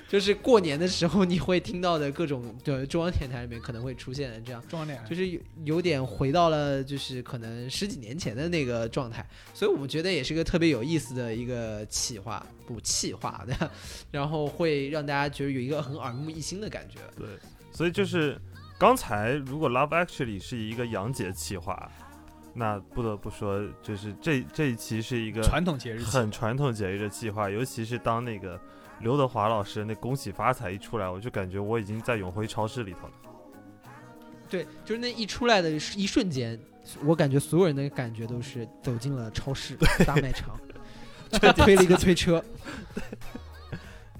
[0.08, 5.04] 就是过年的时候你会听到的各种对中央电台里面可能会出现的这样，中央电台。
[5.08, 13.70] 就是有有点回到了就是可能十几年前的那个状态，所以我们觉得也是个特别有意思的一个企划，不企划的，
[14.10, 16.98] 然后会让大家觉得有一个很耳目一新的感觉。
[17.16, 17.26] 对，
[17.70, 18.36] 所以就是
[18.78, 21.90] 刚才如果 Love Actually 是一个洋节企划，
[22.52, 28.60] 那不得不说，就是这这一期是一个传统节日很传统节日的计划，尤其是当那个
[29.00, 33.14] 刘德华老师那恭喜发财一出来，我就感觉我已经在永辉超市里头了。
[34.48, 36.58] 对，就是那一出来的一瞬间，
[37.04, 40.56] 我感觉所有人的感觉都是走进了超市大卖场，
[41.32, 42.44] 推推了一个推车。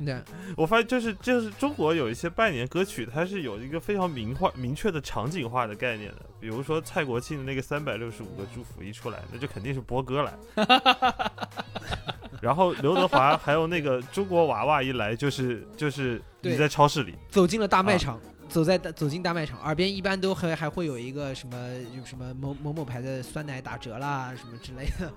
[0.04, 0.18] 对，
[0.56, 6.22] 我发现就是就是中国有一些拜年歌曲，它是有一个非常明化明确的场景化的概念的。
[6.40, 10.34] 比如说蔡国庆的那个三百六十五个祝福一出来，那就肯定是波哥来。
[12.42, 21.56] 然后刘德华还有那个中国娃娃一来，就是就是你在超市里走进了大卖啊场，走在走进大卖场，耳边一般都还还会有一个什么
[21.96, 25.10] 有什么某某某牌的酸奶打折啦什么之类的。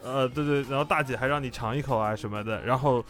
[0.02, 3.04] 呃，对对，然后大姐还让你尝一口啊什么的，然后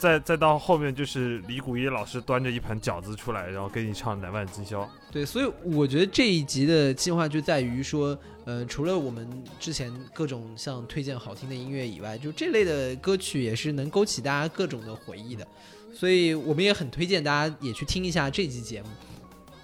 [0.00, 4.82] 再再到后面就是李谷一老师端着一盘饺子出来，然后给你唱《难忘今宵》。
[5.12, 9.28] 对，所以我觉得这一集的计划就在于说，呃，除了我们
[9.58, 15.46] 之前各种像推荐好听的音乐以外，就这类的歌曲也是能勾起大家各种的回忆的。
[15.94, 18.88] 所以我们也很推荐大家也去听一下这期节目。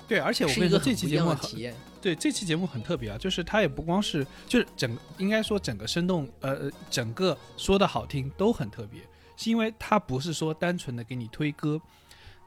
[0.06, 1.74] 对，而且我是跟你说，一个很不一这期节目很样的体验。
[2.02, 9.00] 对，这期节目很特别啊，就是它也不光是，就是整应该说整个生动，呃，呃整个说的好听都很特别，
[9.36, 11.80] 是因为它不是说单纯的给你推歌，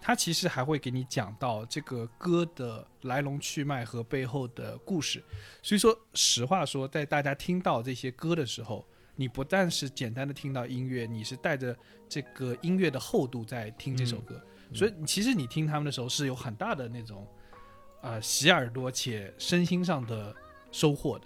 [0.01, 5.23] 它其实还会给你讲到这个歌的来龙去脉和背后的故事。
[5.61, 8.85] 所以说，实话说，在大家听到这些歌的时候，
[9.15, 14.41] 你不但是简单的听到音乐，你是带着这个音乐的厚度在听这首歌，
[14.73, 17.27] 所以其实你听他们的时候是有很大的那种。
[18.01, 20.33] 呃，洗耳朵且身心上的
[20.71, 21.25] 收获的。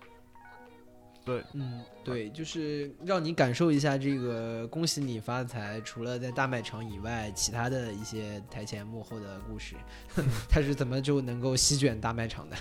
[1.25, 9.75] 对，嗯，对，就是让你感受一下这个恭喜你发财，除了在大卖场以外，其他的一些台前幕后的故事，
[10.49, 12.57] 它是怎么就能够席卷大卖场的？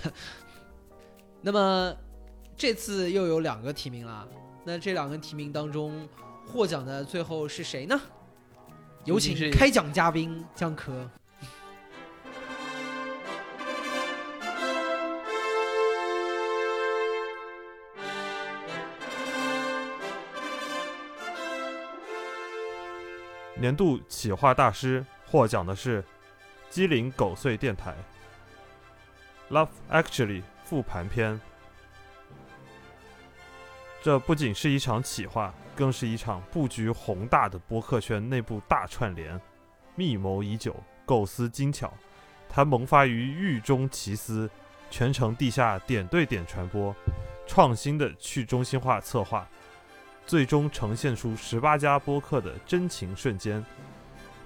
[1.41, 1.93] 那么
[2.55, 4.27] 这次又有两个提名了，
[4.63, 6.07] 那这两个提名当中
[6.47, 7.99] 获奖的最后是谁呢？
[9.03, 11.09] 有请开奖嘉宾江科。
[23.63, 26.03] 年度企划大师获奖的是
[26.69, 27.95] 机灵狗碎电台
[29.55, 31.39] 《Love Actually》复盘篇。
[34.01, 39.39] 这不仅是一场企划，更是一场布局宏大的播客圈内部大串联，
[39.95, 40.75] 密谋已久，
[41.05, 41.93] 构思精巧。
[42.49, 44.49] 它萌发于狱中奇思，
[44.91, 46.93] 全程地下点对点传播，
[47.47, 49.47] 创新的去中心化策划。
[50.25, 53.63] 最终呈现出十八家播客的真情瞬间。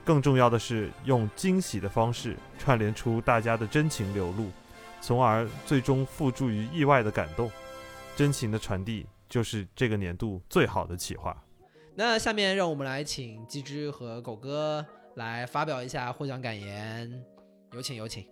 [0.03, 4.49] 更重要的是，用惊喜的方式串联出大家的真情流露，
[5.01, 7.51] 从而最终付诸于意外的感动。
[8.15, 11.35] 真情的传递就是这个年度最好的企划。
[11.93, 14.85] 那下面让我们来请鸡之和狗哥
[15.15, 17.23] 来发表一下获奖感言，
[17.73, 18.25] 有请有请。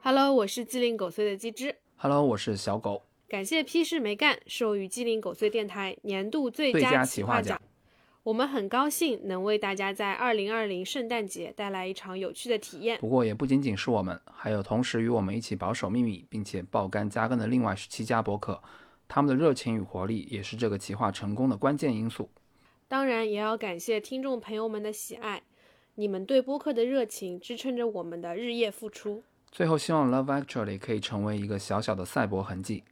[0.00, 3.02] Hello，我是机灵狗碎的鸡之，Hello，我是小狗。
[3.34, 7.60] 感谢屁事没干授予鸡零狗碎电台年度最最佳企划企划奖。
[8.22, 12.96] 我们很高兴能为大家在二零二零圣诞节带来一场有趣的体验。
[13.00, 18.62] 不过也不仅仅是我们，还有同时与我们一起保守秘密并且爆肝加更的另外十七家博客，
[19.08, 22.30] 他们的热情与活力也是这个企划成功的关键因素。
[22.86, 25.42] 当然，也要感谢听众朋友们的喜爱，
[25.96, 29.24] 你们对播客的热情支撑着我们的日夜付出。
[29.50, 32.84] 最后，希望 Love Actually 可以成为一个小小的赛博痕迹。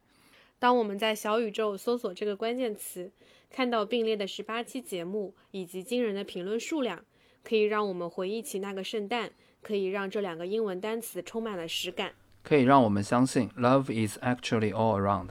[0.63, 3.11] 当我们在小宇宙搜索这个关键词，
[3.51, 7.05] 看到并列的十八期节目以及惊人的评论数量，
[7.43, 12.13] 可以让我们回忆起那个圣诞，可以让这两个英文单词充满了实感。
[12.45, 15.31] 可以让我们相信 Love is actually all around。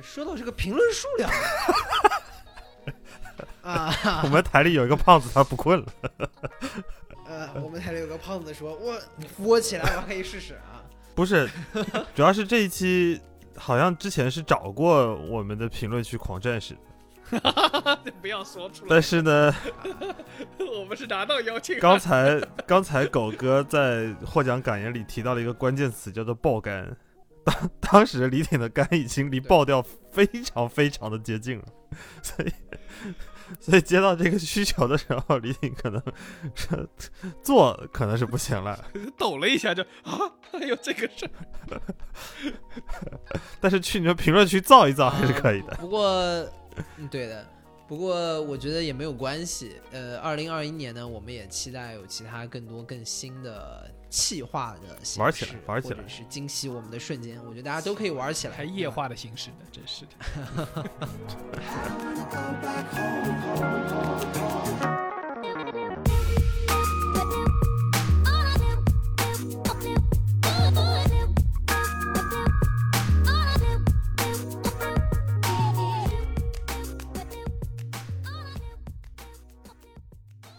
[0.00, 1.28] 说到这个评论数量
[3.62, 5.86] 啊，我们台里有一个胖子，他不困了。
[7.26, 10.78] 呃，我们台里有个胖子说：“我你扶我起来，我可以试试啊。
[11.16, 11.50] 不是，
[12.14, 13.20] 主要是这一期
[13.56, 16.76] 好像之前是找过我们的评论区狂战士，
[18.20, 18.88] 不要说出来。
[18.90, 19.54] 但是呢，
[20.78, 21.78] 我们是拿到邀请。
[21.78, 26.96] 刚才刚才狗哥在获奖感言里提到了一个关键词，叫做爆肝。
[27.44, 31.64] 当当时李挺的肝已经离爆掉非常非常的接近了，
[32.22, 32.52] 所以
[33.60, 36.02] 所以接到这个需求的时候，李挺可能
[36.54, 36.88] 是
[37.42, 38.84] 做可能是不行了，
[39.18, 40.18] 抖了一下就啊，
[40.50, 41.26] 还有这个事
[41.70, 41.80] 儿。
[43.60, 45.76] 但是去你们评论区造一造还是可以的。
[45.76, 46.04] 不过，
[46.98, 47.46] 嗯，对的。
[47.88, 49.76] 不过我觉得也没有关系。
[49.90, 57.42] 呃，二零二一年呢，我们也期待有其他更多更新的气化的形式，玩起来玩起来或者是惊喜我们的瞬间。
[57.46, 60.10] 我觉得大家都可以玩起来，还液化的形式呢，真是的。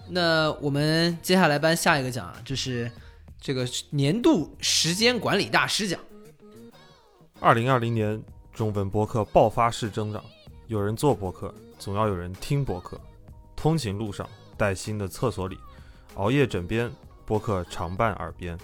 [0.09, 2.91] 那我们接下来颁下一个奖啊，就是
[3.43, 5.99] 这个年度时间管理大师奖。
[7.41, 10.23] 二零二零年中文播客爆发式增长，
[10.67, 12.97] 有人做播客，总要有人听播客。
[13.53, 14.25] 通勤路上、
[14.55, 15.57] 带薪的厕所里、
[16.15, 16.89] 熬夜枕边、
[17.25, 18.57] 播客常伴耳边，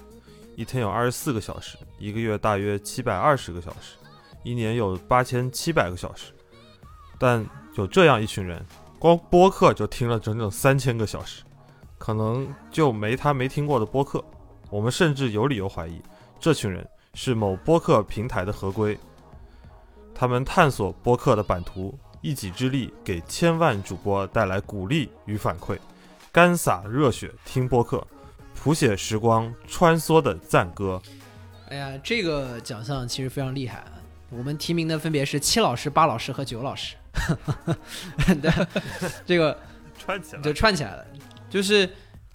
[0.56, 3.98] 一天有二十四个小时，一个月大约七百二十个小时，
[4.44, 6.32] 一年有八千七百个小时。
[7.18, 7.46] 但
[7.76, 8.66] 有这样一群人，
[8.98, 11.44] 光播客就听了整整三千个小时，
[11.98, 14.24] 可能就没他没听过的播客。
[14.70, 16.02] 我们甚至有理由怀疑，
[16.40, 18.98] 这群人是某播客平台的合规。
[20.14, 25.78] 他们探索播客的版图，一己之力给千万主播带来鼓励与反馈，
[26.32, 28.06] 干洒热血听播客，
[28.54, 31.02] 谱写时光穿梭的赞歌。
[31.70, 33.94] 哎呀，这个奖项其实非常厉害啊！
[34.30, 36.96] 我们提名的分别是七老师、八老师和九老师，
[38.42, 38.68] 对，
[39.26, 39.58] 这个
[39.98, 41.06] 串起来就串起来了。
[41.50, 41.90] 就是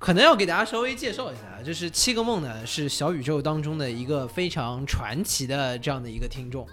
[0.05, 6.69] 可能要给大家稍微介绍一下，就是七个梦呢是小宇宙当中的一个非常传奇的这样的一个听众。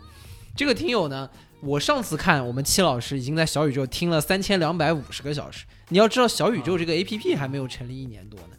[0.54, 1.30] 这个听友呢，
[1.62, 5.64] 我上次看我们七老师已经在小宇宙听了三千两百五十个小时。
[5.88, 8.58] 你要知道，小宇宙这个 A P P 还没有成立一年多呢，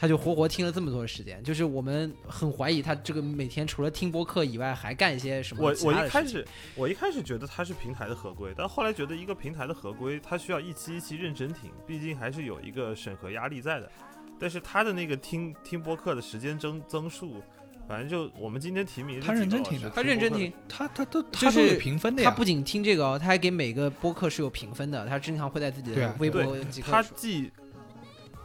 [0.00, 1.42] 他就活活听了这么多时间。
[1.42, 13.90] 就是我们很怀疑他这个每天除了听播客以外，还干一些什么我我一开始我一开始觉得他是平台的合规，但后来觉得一个平台的合规，他需要一期一期认真听，毕竟还是有一个审核压力在的。
[14.38, 17.42] 但是他的那个听听播客的时间增增速，
[17.86, 22.30] 反正就我们今天提名，他认真听的，他认真听，他他都就是他都有评分的呀。
[22.30, 27.52] 他不仅听这个哦，他还给每个播客是有评分的，他经常会在自己的微博他既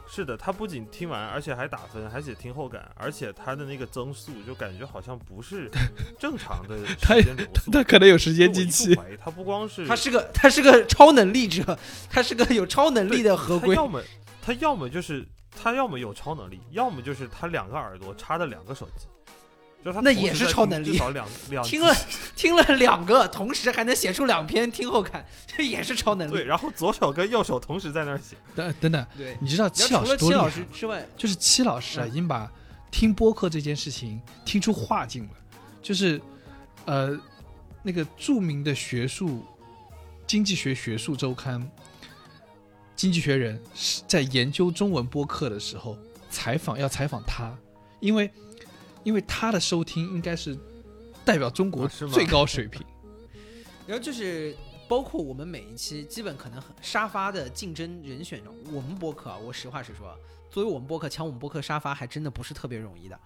[0.08, 5.70] 是的，他不仅听完，而且还打分，还写听后感，而且他的那个增速就感觉好像不是
[6.18, 7.70] 正常的他时间流速。
[7.70, 11.78] 他可能有时间机器怀疑他不光是他是个他是个超能力者，
[12.08, 13.74] 他是个有超能力的合规。
[13.74, 14.02] 他要么
[14.40, 19.06] 他要么就是他要么有超能力，要么就是他两个耳朵插的两个手机，
[19.86, 21.94] 就是他那也是超能力至少两 两听了
[22.34, 26.32] 听了两个，同时还能写出两篇听后感，这也是超能力。
[26.32, 28.36] 对，然后左手跟右手同时在那儿写。
[28.56, 32.50] 等等等对，你知道七老师多厉害吗师之外就是七老师啊，嗯已经把
[32.90, 35.30] 听播客这件事情听出化境了。
[35.80, 36.20] 就是
[36.84, 37.16] 呃，
[37.84, 39.44] 那个著名的学术
[40.26, 41.62] 经济学学术周刊
[42.96, 45.96] 《经济学人》是在研究中文播客的时候
[46.28, 47.56] 采访，要采访他，
[48.00, 48.28] 因为
[49.06, 50.58] 因为他的收听应该是
[51.24, 52.84] 代表中国最高水平。
[53.86, 54.52] 然后就是
[54.88, 60.18] 包括我们每一期，基本可能很沙发的竞争人选中，我们播客啊，我实话实说，
[60.50, 63.16] 作为我们播客抢我们播客沙发，还真的不是特别容易的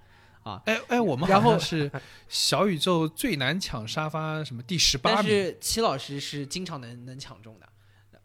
[0.43, 0.61] 啊。
[0.67, 1.91] 哎哎， 我们然后好像是
[2.29, 5.33] 小宇宙最难抢沙发什么第十八但名。
[5.33, 7.67] 是齐老师是经常能能抢中的。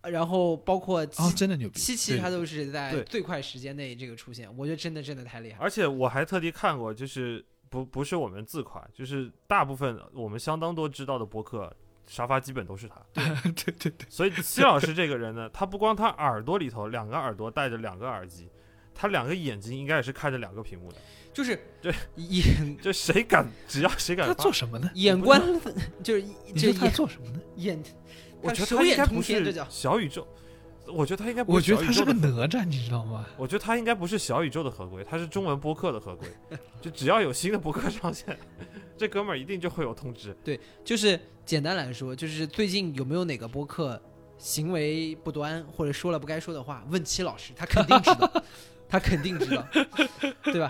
[0.10, 5.60] 然后包括七哦真的牛逼七期对他都是在最快时间内这个出现，我觉得真的真的太厉害。
[5.60, 11.76] 而且我还特地看过，就是不不是我们自夸，就是大部分我们相当多知道的播客
[12.08, 13.02] 沙发基本都是他。
[13.14, 13.24] 对
[13.54, 14.08] 对对对。
[14.10, 18.48] 所以七老师这个人呢，他不光他耳朵里头两个耳朵戴着两个耳机，
[18.94, 20.98] 他两个眼睛应该也是看着两个屏幕的。
[21.34, 24.90] 就是对眼， 就谁敢，只要谁敢他做什么呢？
[24.94, 25.42] 眼观
[26.02, 27.42] 就是就你说他做什么呢？
[27.58, 27.78] 眼，
[28.46, 30.28] 我觉得他应该不是小宇宙。
[30.88, 33.26] 我觉得他应该不是我觉得他是个哪吒，你知道吗？
[33.38, 36.28] 我觉得他应该不是小宇宙的合规，他是中文播客的合规。
[36.80, 38.38] 就只要有新的播客上线，
[38.96, 40.38] 这哥们儿一定就会有通知。
[40.44, 44.00] 对，就是简单来说，就是最近有没有哪个播客
[44.38, 48.44] 行为不端或者说了不该说的话，问七老师，他肯定知道，
[48.88, 49.66] 他肯定知道，
[50.44, 50.70] 对吧？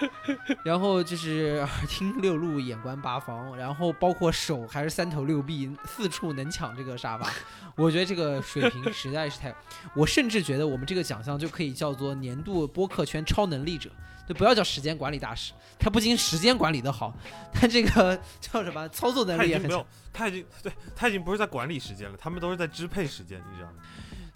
[0.63, 7.29] 然后就是耳听六路，眼观八方，然后包括手还是三头六臂，四处能抢这个沙发。
[7.75, 9.53] 我觉得这个水平实在是太，
[9.93, 13.89] 我甚至觉得我们这个奖项就可以叫做年度播客圈超能力者，
[14.27, 17.13] 就不要叫时间管理大师，他不仅时间管理的好，
[17.53, 23.75] 他这个叫什么操作能力也很强他已经。，他已经对他已经不是在管理时间了，他们都是在支配时间，你知道吗？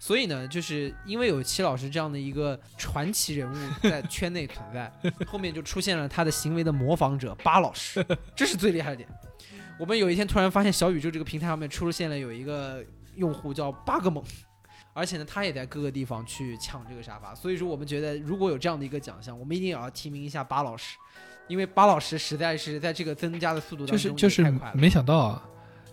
[0.02, 3.56] 所以呢，就是因为有齐老师这样的一个传奇人物
[3.86, 4.90] 在圈内存在，
[5.26, 8.04] 后面就出现了他的行为的模仿者巴老师，
[8.34, 9.08] 这是最厉害的点。
[9.78, 12.82] 我们有一天突然发现小宇宙这个平台上面出现了有一个
[13.16, 14.24] 用户叫巴格猛，
[14.94, 17.34] 而且呢，他也在各个地方去抢这个沙发。
[17.34, 20.96] 所以说，我们觉得如果有这样的一个奖项，我们一定也要提名一下巴老师，
[21.46, 24.60] 因为巴老师实在是在这个增加的速度当中就是就是。
[24.74, 25.48] 没想到啊，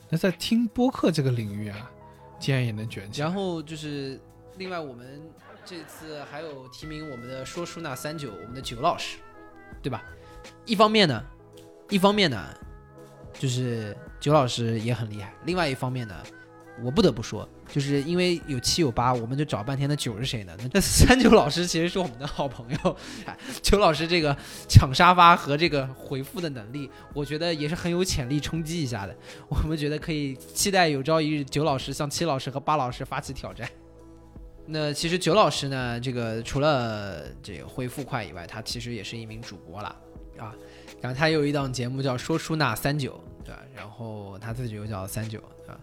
[0.10, 1.92] 那在听播客这个领域啊，
[2.40, 3.28] 竟然也能卷起来。
[3.28, 4.20] 然后就是
[4.58, 5.22] 另外我们
[5.66, 9.18] 这次还有提名我们的说书那三九，我们的九老师，
[9.82, 10.04] 对吧？
[10.66, 11.24] 一方面呢，
[11.90, 12.54] 一方面呢，
[13.34, 16.16] 就是九老师也很厉害；另外一方面呢，
[16.84, 20.56] 我不得不说，就是因为有七有八，我们就找半天的九是谁呢？
[20.74, 22.98] 那三九老师其实是我们的好朋友，
[23.62, 24.36] 九老师这个
[24.68, 29.16] 抢沙发和这个回复的能力，我觉得也是很有潜力冲击一下的。
[29.50, 33.68] 我们觉得可以期待有朝一日九老师向七老师和八老师发起挑战。
[34.66, 39.88] 那其实九老师呢，这个除了这个回复快以外，他其实也是一名主播了
[40.38, 40.54] 啊。
[41.00, 43.12] 然后他有一档节目叫《说书那三九》，
[43.46, 43.62] 对吧？
[43.74, 45.80] 然后他自己又叫三九，对吧？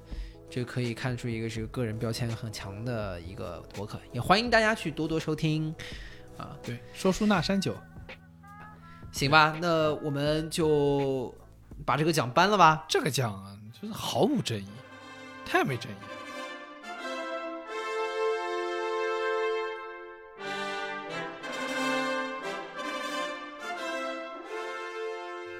[0.54, 5.74] 这可以看出一个是个人标签很强的一个博客，也欢迎大家去多多收听
[6.38, 6.56] 啊。
[6.62, 7.76] 对，说书那山九，
[9.10, 11.34] 行吧，那我们就
[11.84, 12.86] 把这个奖颁了吧。
[12.88, 14.68] 这个奖啊，就是毫无争议，
[15.44, 15.94] 太没争议。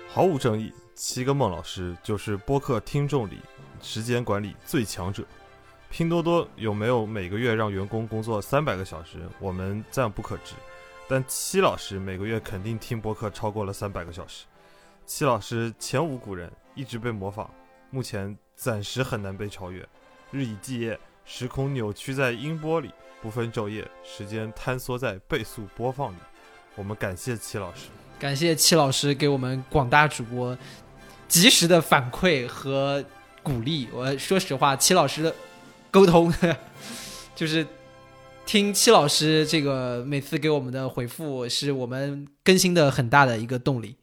[0.08, 3.40] 毫无争议，七个梦老师就是播客听众里
[3.84, 5.22] 时间管理最强者。
[5.90, 10.54] 拼多多有没有每个月让员工工作三百个小时，我们暂不可知。
[11.06, 14.46] 但七老师每个月肯定听播客超过了三百个小时。
[15.06, 17.48] 七老师前无古人，一直被模仿，
[17.90, 19.86] 目前暂时很难被超越。
[20.30, 22.90] 日以继夜，时空扭曲在音波里，
[23.20, 26.16] 不分昼夜，时间坍缩在倍速播放里。
[26.74, 27.88] 我们感谢七老师。
[28.18, 30.56] 感谢戚老师给我们广大主播
[31.28, 33.04] 及时的反馈和
[33.44, 33.86] 鼓励。
[33.92, 35.36] 我说实话，戚老师的
[35.90, 36.32] 沟通
[37.36, 37.64] 就是
[38.46, 43.96] 听戚老师这个每次给我们的回复，是我们更新的很大的一个动力。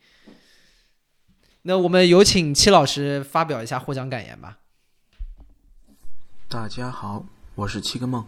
[1.64, 4.60] 那我们有请戚老师发表一下获奖感言吧。
[6.48, 8.26] 大家好，我是七个梦，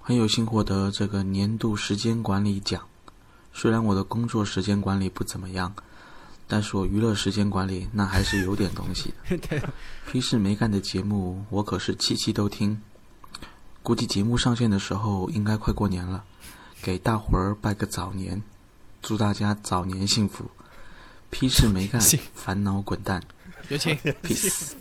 [0.00, 2.88] 很有幸获得这个年度时间管理奖。
[3.52, 5.74] 虽然我的工作时间管理不怎么样，
[6.52, 9.38] 但是我娱乐时间管理那还是有点东西的。
[9.48, 9.62] 对，
[10.06, 12.78] 屁事没干的节目我可是期期都听。
[13.82, 16.22] 估计节目上线的时候应该快过年了，
[16.82, 18.42] 给大伙儿拜个早年，
[19.00, 20.50] 祝大家早年幸福。
[21.30, 21.98] 批示没干，
[22.36, 23.22] 烦恼滚蛋。
[23.70, 24.72] 有请 peace。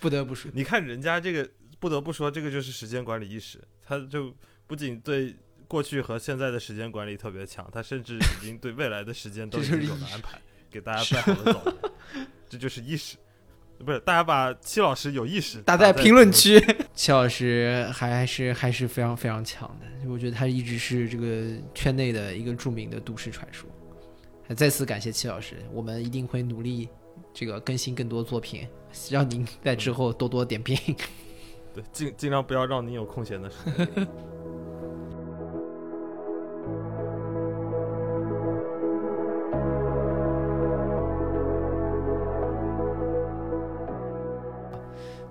[0.00, 1.48] 不得不说，你看人家这个，
[1.80, 4.34] 不得不说这个就是时间管理意识，他就
[4.66, 5.34] 不仅对。
[5.72, 10.38] 过去和现在的时间管理特别强，他甚至已经对未来的时间都有了安排，
[10.70, 11.64] 给大家拜好了早
[12.12, 13.16] 年，这就是意识，
[13.78, 13.98] 不是？
[14.00, 16.62] 大家把戚老师有意识打在评论区，
[16.94, 23.66] 戚老师还是还是非常非常强的，我觉得他一直是这个圈内的一个著名的都市传说。
[24.46, 26.86] 还再次感谢戚老师，我们一定会努力
[27.32, 28.68] 这个更新更多作品，
[29.08, 30.76] 让您在之后多多点评。
[31.72, 34.06] 对，尽尽量不要让您有空闲的时间。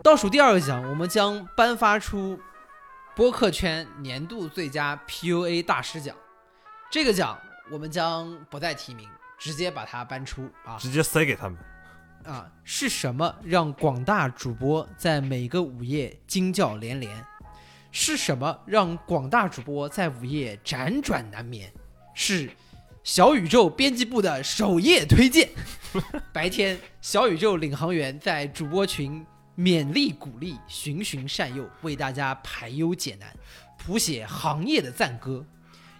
[0.03, 2.39] 倒数第二个奖，我们将颁发出
[3.15, 6.15] 播客圈年度最佳 PUA 大师奖。
[6.89, 9.07] 这个奖我们将不再提名，
[9.37, 10.75] 直接把它搬出啊！
[10.79, 11.59] 直接塞给他们
[12.25, 12.49] 啊！
[12.63, 17.23] 是什么让广大主播在每个午夜惊叫连连？
[17.91, 21.71] 是什么让广大主播在午夜辗转难眠？
[22.15, 22.49] 是
[23.03, 25.47] 小宇宙编辑部的首页推荐。
[26.33, 29.23] 白天，小宇宙领航员在主播群。
[29.57, 33.35] 勉励鼓励，循循善诱，为大家排忧解难，
[33.77, 35.45] 谱写行业的赞歌。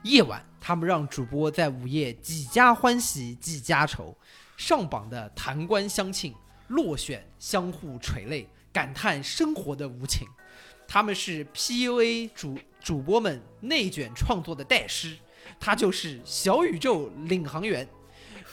[0.03, 4.17] 夜晚，他们让主播在午夜几家欢喜几家愁，
[4.57, 6.33] 上榜的谈官相庆，
[6.69, 10.27] 落选相互垂泪，感叹生活的无情。
[10.87, 15.15] 他们是 PUA 主主播们内卷创作的代师，
[15.59, 17.87] 他就是小宇宙领航员。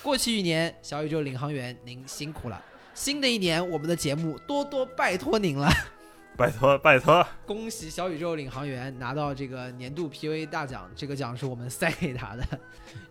[0.02, 2.62] 过去一年，小宇宙领航员，您辛苦了。
[2.98, 5.70] 新的一年，我们的节目多多拜托您了，
[6.36, 7.24] 拜托拜托！
[7.46, 12.44] 恭喜小宇宙领航员拿到这个年度 PUA 大奖，这个奖是我们塞给他的。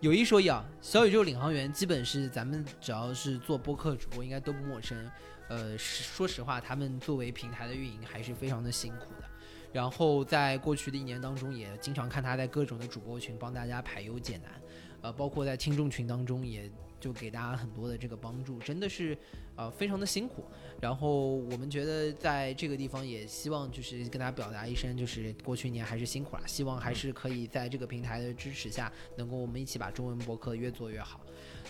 [0.00, 5.10] 有一说一啊，小宇宙领航员基本是咱们只要是做播客主播，应该都不陌生。
[5.48, 9.24] 呃，说实话，他们作为平台的运营还是非常的辛苦的。
[9.72, 14.52] 然后在过去的一年当中，也经常看他在各种的主播群帮大家排忧解难，
[15.00, 16.70] 呃，包括在听众群当中也。
[17.00, 19.16] 就给大家很多的这个帮助，真的是，
[19.56, 20.44] 呃，非常的辛苦。
[20.80, 31.20] 然后我们觉得在这个地方也希望就是跟大家表达一声，就是过去一年还是辛苦了，希望还是可以在这个平台的支持下，能够我们一起把中文博客越做越好。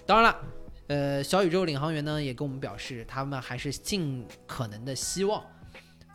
[0.04, 0.40] 当然了，
[0.88, 5.42] 呃，小宇宙领航员呢也跟我们表示，他们还是尽可能的希望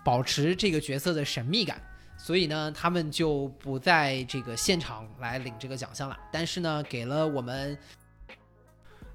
[0.04, 1.82] 保持这个角色的神秘感，
[2.18, 6.18] 所以呢，他们就不在这个现场来领这个奖项了。
[6.32, 7.78] 但是呢，给了我们。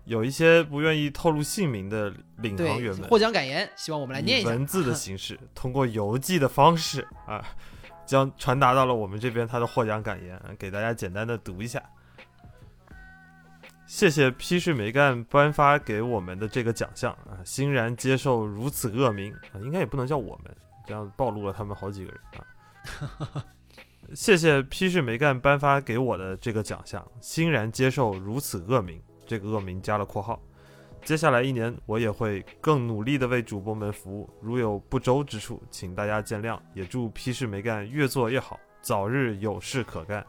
[0.09, 4.49] 有一些不愿意透露姓名的领航员们获奖感言，希望我们来念一下。
[4.49, 7.45] 文字的形式， 通过邮寄的方式啊，
[8.07, 11.83] 将传达到了我们这边他的获奖感言，给大家简单的读一下。
[13.87, 20.57] 谢谢批示梅干颁发给我们的这个奖项啊，欣然接受如此恶名啊，应该也不能叫我们，
[20.87, 23.45] 这样暴露了他们好几个人啊。
[24.15, 28.99] 谢谢批示梅干颁发给我的这个奖项，欣然接受如此恶名。
[29.29, 30.43] 这个恶名加了括号。
[31.05, 34.29] 接下来一年，我也会更努力的为主播们服务。
[34.41, 36.59] 如有不周之处，请大家见谅。
[36.75, 40.27] 也祝批示没干越做越好，早日有事可干。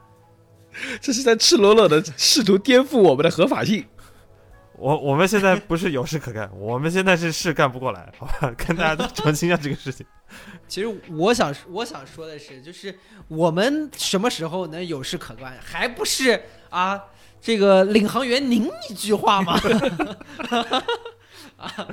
[1.00, 3.84] 这是在赤裸裸的试图颠覆我们的合法性。
[4.78, 8.54] 我我们现在不是有事可干，我们现在是事干不过来，好吧？
[8.56, 10.06] 跟大家都澄清一下这个事情。
[10.68, 12.96] 其实我想我想说的是，就是
[13.26, 16.40] 我们什么时候能有事可干，还不是
[16.70, 17.02] 啊？
[17.40, 19.58] 这个领航员您一句话吗？
[21.56, 21.88] 啊，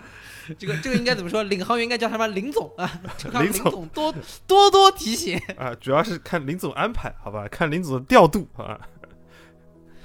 [0.57, 1.43] 这个这个应该怎么说？
[1.43, 3.01] 领航员应该叫他妈林总啊，
[3.41, 4.13] 林总多
[4.45, 7.47] 多多提醒啊，主要是看林总安排，好吧？
[7.49, 8.79] 看林总的调度啊。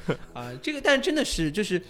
[0.34, 1.80] 啊，这个但真的是就是，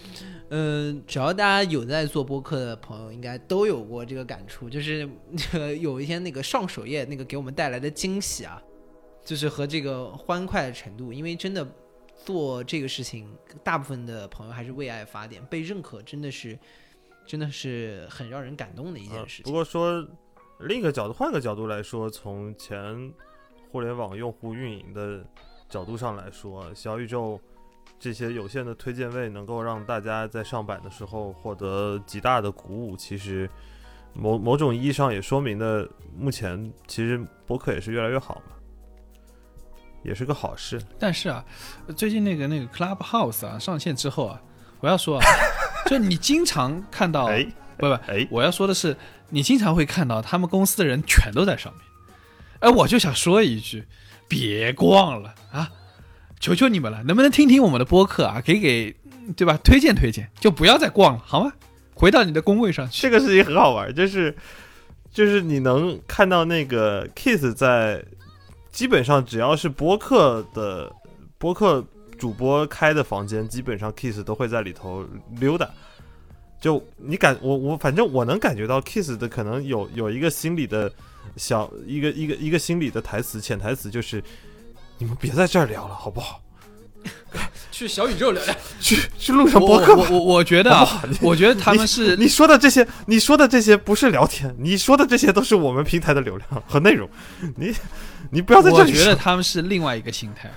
[0.49, 5.09] 嗯，只要大家有在做播客的朋友，应该都有过这个感触，就是
[5.79, 8.61] 有一天那个上首页那个给我们带来的惊喜啊，
[9.25, 11.67] 就是和这个欢快的程度，因为真的。
[12.25, 13.29] 做这个事情，
[13.63, 16.57] 大部分的朋友还是为爱发电，被认可真的是，
[17.25, 19.43] 真的是很让人感动的一件事情。
[19.43, 20.05] 不过说
[20.59, 23.13] 另一个角度，换个角度来说，从前
[23.71, 25.25] 互联网用户运营的
[25.67, 27.39] 角度上来说，小宇宙
[27.99, 33.49] 这些有限的推荐位能够让大家在上板的时候获得极大的鼓舞，其实
[34.13, 38.55] 某某种意义上也说明的目前其实博客也是越来越好嘛。
[40.03, 41.43] 也是个好事，但是啊，
[41.95, 44.41] 最近那个那个 Clubhouse 啊上线之后啊，
[44.81, 45.25] 我要说啊，
[45.89, 47.45] 就你经常看到，哎
[47.77, 48.95] 不不，哎，我要说的是，
[49.29, 51.81] 你经常会看到他们公司的人全都在上面，
[52.59, 53.85] 哎，我就想说一句，
[54.27, 55.71] 别逛了啊，
[56.39, 58.95] 求求你们了，能不能听听我们的播客啊，给给
[59.37, 61.53] 对吧，推荐推荐，就不要再逛了，好吗？
[61.95, 63.01] 回到你的工位上去。
[63.01, 64.35] 这个事情很好玩，就是
[65.13, 68.03] 就是你能看到那个 Kiss 在。
[68.73, 70.91] 基本上只要是播客的
[71.37, 71.85] 播客
[72.17, 75.05] 主播开的房间，基本上 Kiss 都会在里头
[75.39, 75.69] 溜达。
[76.59, 80.91] 就你感我我反正我能感觉到 Kiss 的可能有有一个心理的
[81.37, 84.23] 小一个一个一个心理的台词潜台词就是，
[84.97, 86.41] 你们别在这儿聊了好不好？
[87.69, 89.93] 去小宇宙聊聊，去去路上播客。
[89.95, 90.87] 我我我觉得，
[91.21, 97.09] 我觉得他们是你说的这些，你说的这些不是聊天，你说的这些都是我们平台的流量和内容。
[97.57, 97.73] 你
[98.33, 98.91] 你不要在这里。
[98.91, 100.49] 我觉得他们是另外一个心态，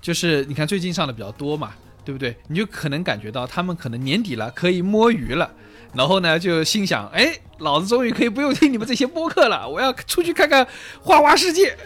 [0.00, 1.72] 就是你看最近上的比较多嘛，
[2.04, 2.36] 对不对？
[2.48, 5.50] 你就可能感觉到他们可能年底了可以摸鱼了，
[5.94, 10.66] 然后呢就心想，哎，老子终于可以不用听你们这些播客了，我要出去看看
[11.00, 11.76] 花花世界。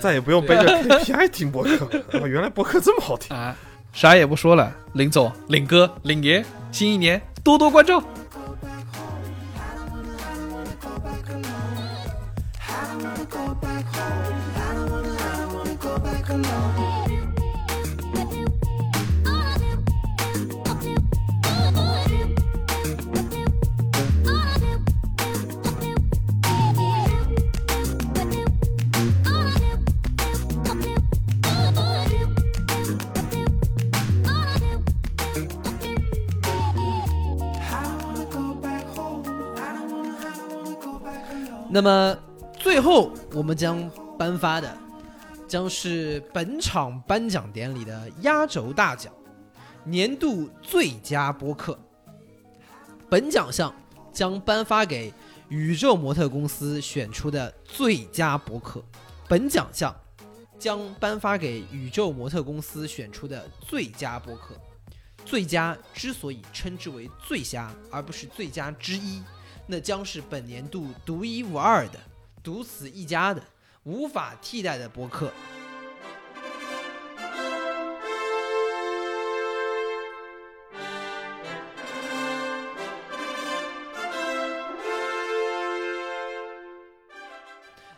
[0.00, 1.88] 再也不用背着 KPI 听播客
[2.18, 3.54] 了，原来播客这么好听啊！
[3.92, 8.02] 啥也不说了，林总、林哥、林爷，新一年多多关照。
[41.72, 42.18] 那么
[42.58, 43.88] 最后我们将
[44.18, 44.76] 颁发的
[45.46, 49.12] 将是本场颁奖典礼的压轴大奖——
[49.86, 51.78] 年度最佳播客。
[53.08, 53.72] 本奖项
[54.12, 55.14] 将颁发给
[55.48, 58.84] 宇宙模特公司选出的最佳播客。
[59.28, 59.94] 本奖项
[60.58, 64.54] 将颁发给宇宙模特公司选出的最佳播客。
[65.24, 69.22] 最佳之所以称之为最佳，而不是最佳之一。
[69.70, 72.00] 那将是本年度独一无二的、
[72.42, 73.40] 独此一家的、
[73.84, 75.32] 无法替代的播客。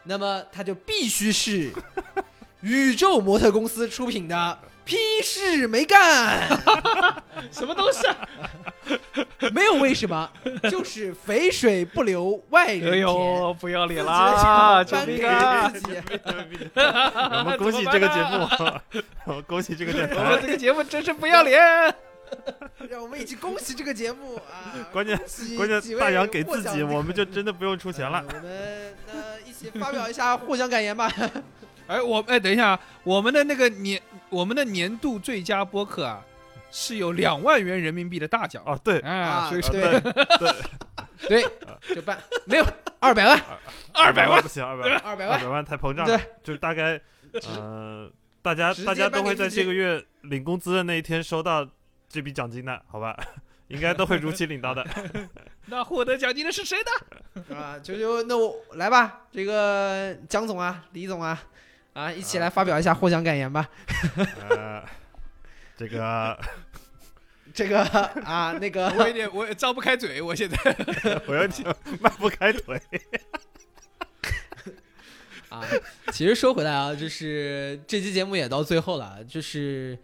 [0.05, 1.73] 那么，它就必须是
[2.61, 4.59] 宇宙模特公司出品的。
[4.85, 6.49] 屁事没干，
[7.51, 8.07] 什么东西？
[9.53, 10.29] 没有为什么，
[10.71, 12.93] 就是肥水不流外人田。
[12.93, 14.85] 哎呦，不要脸啦！
[14.85, 15.19] 颁给
[15.73, 15.97] 自己。
[16.75, 18.49] 我们恭喜这个节目，
[19.25, 20.17] 我们恭喜这个电台。
[20.17, 21.61] 我们这个节目真是不要脸。
[22.89, 24.73] 让我们一起恭喜这个节目啊！
[24.91, 25.17] 关键
[25.57, 28.25] 关键大洋给自己，我们就真的不用出钱了。
[28.27, 31.13] 我们呃一起发表一下获奖感言吧。
[31.93, 34.01] 哎，我哎，等一下，我们的那个年，
[34.31, 36.25] 我们的年度最佳播客啊，
[36.71, 38.79] 是有两万元人民币的大奖啊。
[38.83, 40.55] 对，啊，对对对
[41.29, 42.67] 对，就办没有
[42.99, 43.39] 二百万，
[43.93, 46.99] 二百万不行，二百万，二百万太膨胀了，就是大概
[47.55, 48.11] 呃，
[48.41, 51.69] 大家大家都会在这个月领工资的那一天收到
[52.09, 53.15] 这笔奖金的，好吧？
[53.69, 54.85] 应该都会如期领到的。
[55.67, 57.57] 那获得奖金的是谁呢？
[57.57, 61.41] 啊，就就那我来吧，这个江总啊，李总啊，
[61.93, 63.69] 啊，一起来发表一下获奖感言吧。
[64.49, 64.83] 呃，
[65.77, 66.39] 这个
[67.53, 67.83] 这个
[68.25, 70.57] 啊，那个我有点我张不开嘴，我现在
[71.27, 72.81] 我有点迈不开腿。
[75.51, 75.63] 啊，
[76.13, 79.99] 其实说回来啊，就是这期节目也到最后了，就是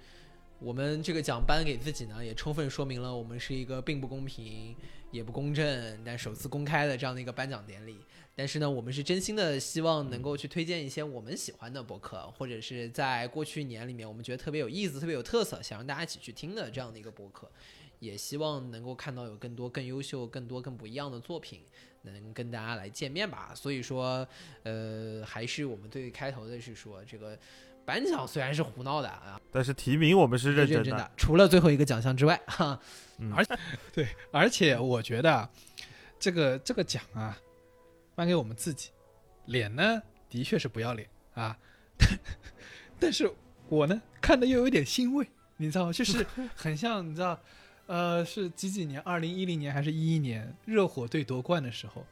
[0.58, 4.76] 我们这个奖颁给自己呢，也充分说明了我们是一个并不公平
[5.10, 8.04] 也不公正，但首次公开的这样的一个颁奖典礼。
[8.38, 17.50] 但是呢，我们是真心的希望能够去推荐一些我们喜欢的博客，或者是在过去一年里面我们觉得特别有意思、特别有特色，想让大家一起去听的这样的一个博客。
[17.98, 21.62] 也希望能够看到有更多更优秀、更多更不一样的作品，
[22.02, 23.50] 能跟大家来见面吧。
[23.56, 24.24] 所以说，
[24.62, 27.36] 呃，还是我们最开头的是说，这个
[27.84, 32.80] 颁奖虽然是胡闹的啊，但是提名我们是认认真的，除了最后一个奖项之外，哈，
[33.34, 33.44] 而
[33.92, 35.50] 对，而且我觉得啊
[36.20, 37.36] 这个这个奖啊，
[38.18, 38.90] 颁给我们自己，
[39.44, 41.56] 脸呢的确是不要脸啊，
[42.98, 43.32] 但是
[43.68, 45.24] 我呢看的又有点欣慰，
[45.56, 45.92] 你知道吗？
[45.92, 46.26] 就是
[46.56, 47.38] 很像你知道。
[47.86, 49.00] 呃，是几几年？
[49.02, 50.52] 二零一零年还是一一年？
[50.66, 52.04] 热火队夺冠的时候，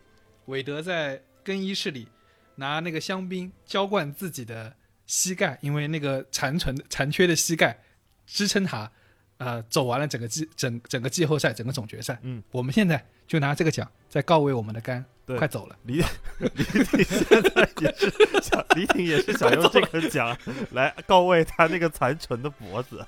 [0.45, 2.07] 韦德在更衣室里
[2.55, 4.75] 拿那个香槟浇灌自己的
[5.07, 7.79] 膝盖，因为那个残存残缺的膝盖
[8.25, 8.91] 支撑他，
[9.39, 12.19] 呃，走完了整个季整整个季后赛，整个总决赛。
[12.23, 15.77] 嗯，我们现在就拿这个奖在告慰我们的肝，对快走了。
[15.83, 16.03] 李
[16.39, 20.37] 李挺现在也是想，李挺也是想用这个奖
[20.71, 23.05] 来告慰他那个残存的脖子。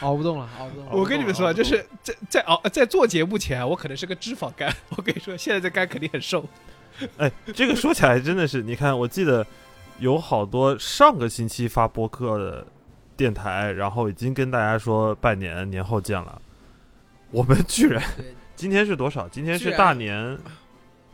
[0.00, 0.90] 熬不动了，熬不动了。
[0.92, 4.74] 我跟你们说，就是在在熬在做节目前，我可能是个脂肪肝。
[4.96, 6.44] 我跟你说，现在这肝肯定很瘦。
[7.18, 9.46] 哎，这个说起来真的是，你看，我记得
[10.00, 12.66] 有好多上个星期发播客的
[13.16, 16.40] 电台，然后已经跟大家说拜年年后见了，
[17.30, 18.02] 我们居然
[18.56, 19.28] 今天是多少？
[19.28, 20.38] 今天是大年，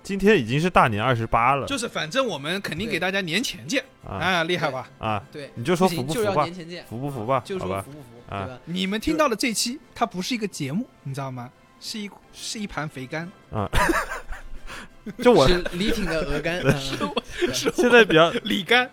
[0.03, 1.67] 今天已经是大年二十八了。
[1.67, 4.89] 就是反正我们肯定给大家年前见啊啊，厉害吧？
[4.99, 6.85] 啊，对你就说服不服吧年前见？
[6.87, 7.43] 服不服吧？
[7.45, 8.59] 就好吧说服不服，对啊吧？
[8.65, 11.51] 你们听到的这期，它不是一个节目，你知道吗？
[11.81, 13.69] 是一是一盘肥肝啊。
[15.19, 17.13] 就我是李挺的鹅肝， 嗯是我
[17.53, 18.89] 是我现在比较李肝，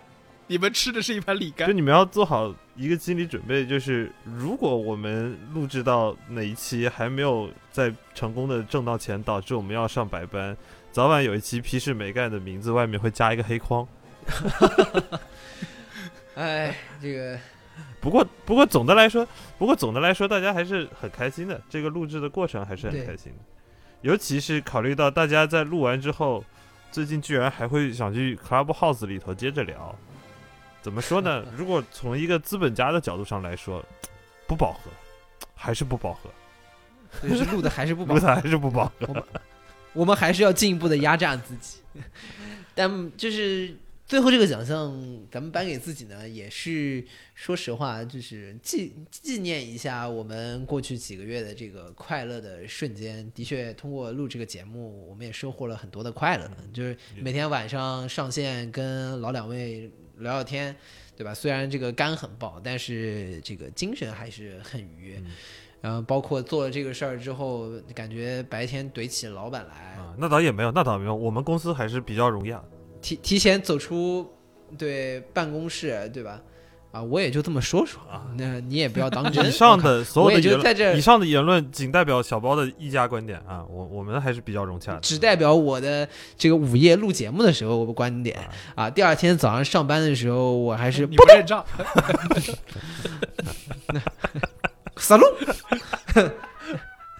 [0.48, 1.72] 你们吃的是一盘李肝就。
[1.72, 10.56] 你们要做好一个心理准备，就是如果我们录制到哪一期还没有在成功的挣到钱，导致我们要上白班，
[10.90, 13.86] 早晚有一期批示没干的名字外面会加一个黑框。
[16.36, 17.38] 哎，这个
[18.00, 19.28] 不过，不过总的来说，
[19.58, 21.60] 不过总的来说，大家还是很开心的。
[21.68, 23.38] 这个录制的过程还是很开心的，
[24.00, 26.42] 尤其是考虑到大家在录完之后，
[26.90, 29.94] 最近居然还会想去 Clubhouse 里头接着聊。
[30.82, 31.44] 怎么说呢？
[31.56, 33.84] 如果从一个资本家的角度上来说，
[34.46, 34.90] 不饱和，
[35.54, 36.30] 还是不饱和。
[37.28, 39.24] 就是录的还是不饱和录的还是不饱和我们。
[39.92, 41.78] 我们还是要进一步的压榨自己，
[42.74, 43.76] 但就是
[44.06, 44.96] 最后这个奖项，
[45.30, 47.04] 咱们颁给自己呢，也是
[47.34, 53.28] 说实话，就是纪纪念一下我们过去几个月的这个快乐的瞬间。
[53.34, 59.90] 的确，通过录这个节目，我们也收获了很多的快乐，就是每天晚上上线跟老两位
[60.20, 60.74] 聊聊天，
[61.16, 61.34] 对吧？
[61.34, 65.22] 虽然这个肝很爆，但是这个精神还是很愉悦。
[65.82, 71.14] 然后包括做了这个事儿之后，感觉白天怼起老板来，那倒也没有，那倒没有。
[71.14, 72.62] 我们公司还是比较容易啊。
[73.00, 74.30] 提提前走出
[74.76, 76.42] 对办公室，对吧？
[76.92, 79.46] 啊，我也就这么说说啊，那你也不要当真。
[79.46, 83.64] 以上的所有的言就在这论，以上的言论仅代表小包的一家观点啊。
[83.70, 85.00] 我我们还是比较融洽的。
[85.00, 88.36] 只代表我的这个午夜录节目的时候我的观点
[88.74, 88.90] 啊。
[88.90, 91.64] 第二天早上上班的时候，我还是不认账。
[94.96, 95.24] 死路，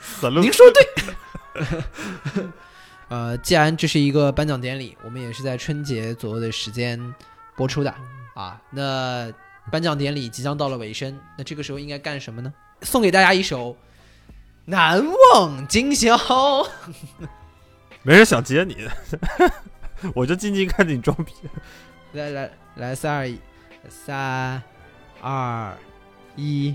[0.01, 2.45] 死路您说对。
[3.09, 7.15] 呃，既然这是一个颁奖典礼，我们也是在春节左右的时间
[7.57, 7.93] 播出的
[8.35, 8.61] 啊。
[8.71, 9.33] 那
[9.71, 12.53] 颁奖典礼即将到了尾声，那这个时候应该干什么呢？
[12.83, 13.71] 送给大家一首
[14.65, 16.17] 《难忘今宵》。
[18.03, 18.89] 没人想接你，
[20.15, 21.33] 我就静静看着你装逼。
[22.13, 23.39] 来来来，三二一，
[23.89, 24.63] 三
[25.21, 25.77] 二
[26.37, 26.75] 一。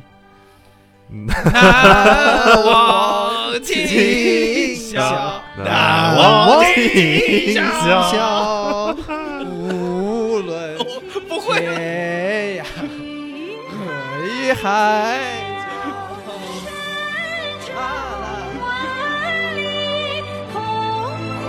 [1.07, 1.35] 难
[2.65, 8.54] 忘今宵，难忘今宵。
[14.53, 15.19] 海，
[16.19, 16.23] 神
[17.65, 17.73] 州
[18.59, 18.63] 欢
[20.53, 20.55] 同
[21.41, 21.45] 怀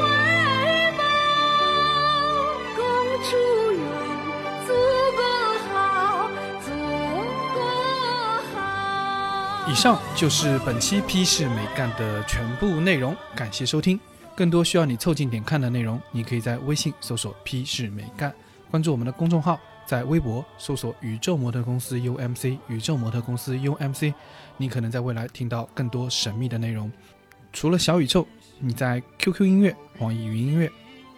[0.97, 1.01] 抱，
[3.23, 3.31] 祝
[4.67, 4.69] 祖
[5.17, 5.21] 国
[5.69, 5.75] 好，
[6.65, 6.67] 祖
[7.55, 7.57] 国
[8.55, 8.57] 好。
[9.69, 14.01] 以上就是本期批示美干的全部内容，感谢收听。
[14.35, 18.35] 更多需要你凑近点看的内容，你可以在微信搜索“批示美干”，
[18.71, 19.59] 关注我们的公众号。
[19.87, 24.13] 在微博搜索“宇宙模特公司 UMC”，宇宙模特公司 UMC，
[24.57, 26.91] 你可能在未来听到更多神秘的内容。
[27.53, 28.27] 除了小宇宙，
[28.59, 30.71] 你在 QQ 音乐、网易云音乐、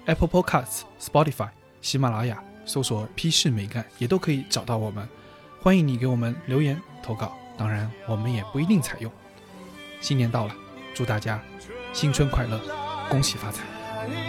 [0.05, 1.49] Apple Podcasts、Spotify、
[1.81, 5.09] 喜马拉雅搜索“批示美干”也都可以找到我们。
[5.61, 9.11] 欢迎你给我们留言投稿，当然我们也不一定采用。
[10.01, 10.55] 新年到了，
[10.95, 11.43] 祝大家
[11.93, 12.61] 新春快乐，
[13.09, 13.65] 恭喜发财！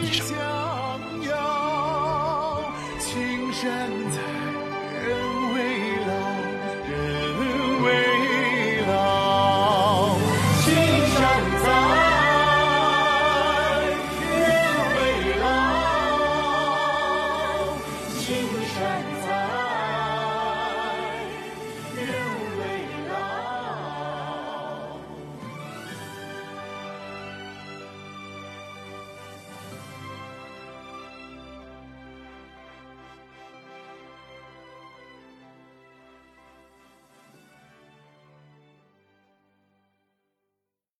[0.01, 0.25] 以上。
[3.51, 3.65] 站
[4.11, 4.21] 在
[5.07, 5.48] 人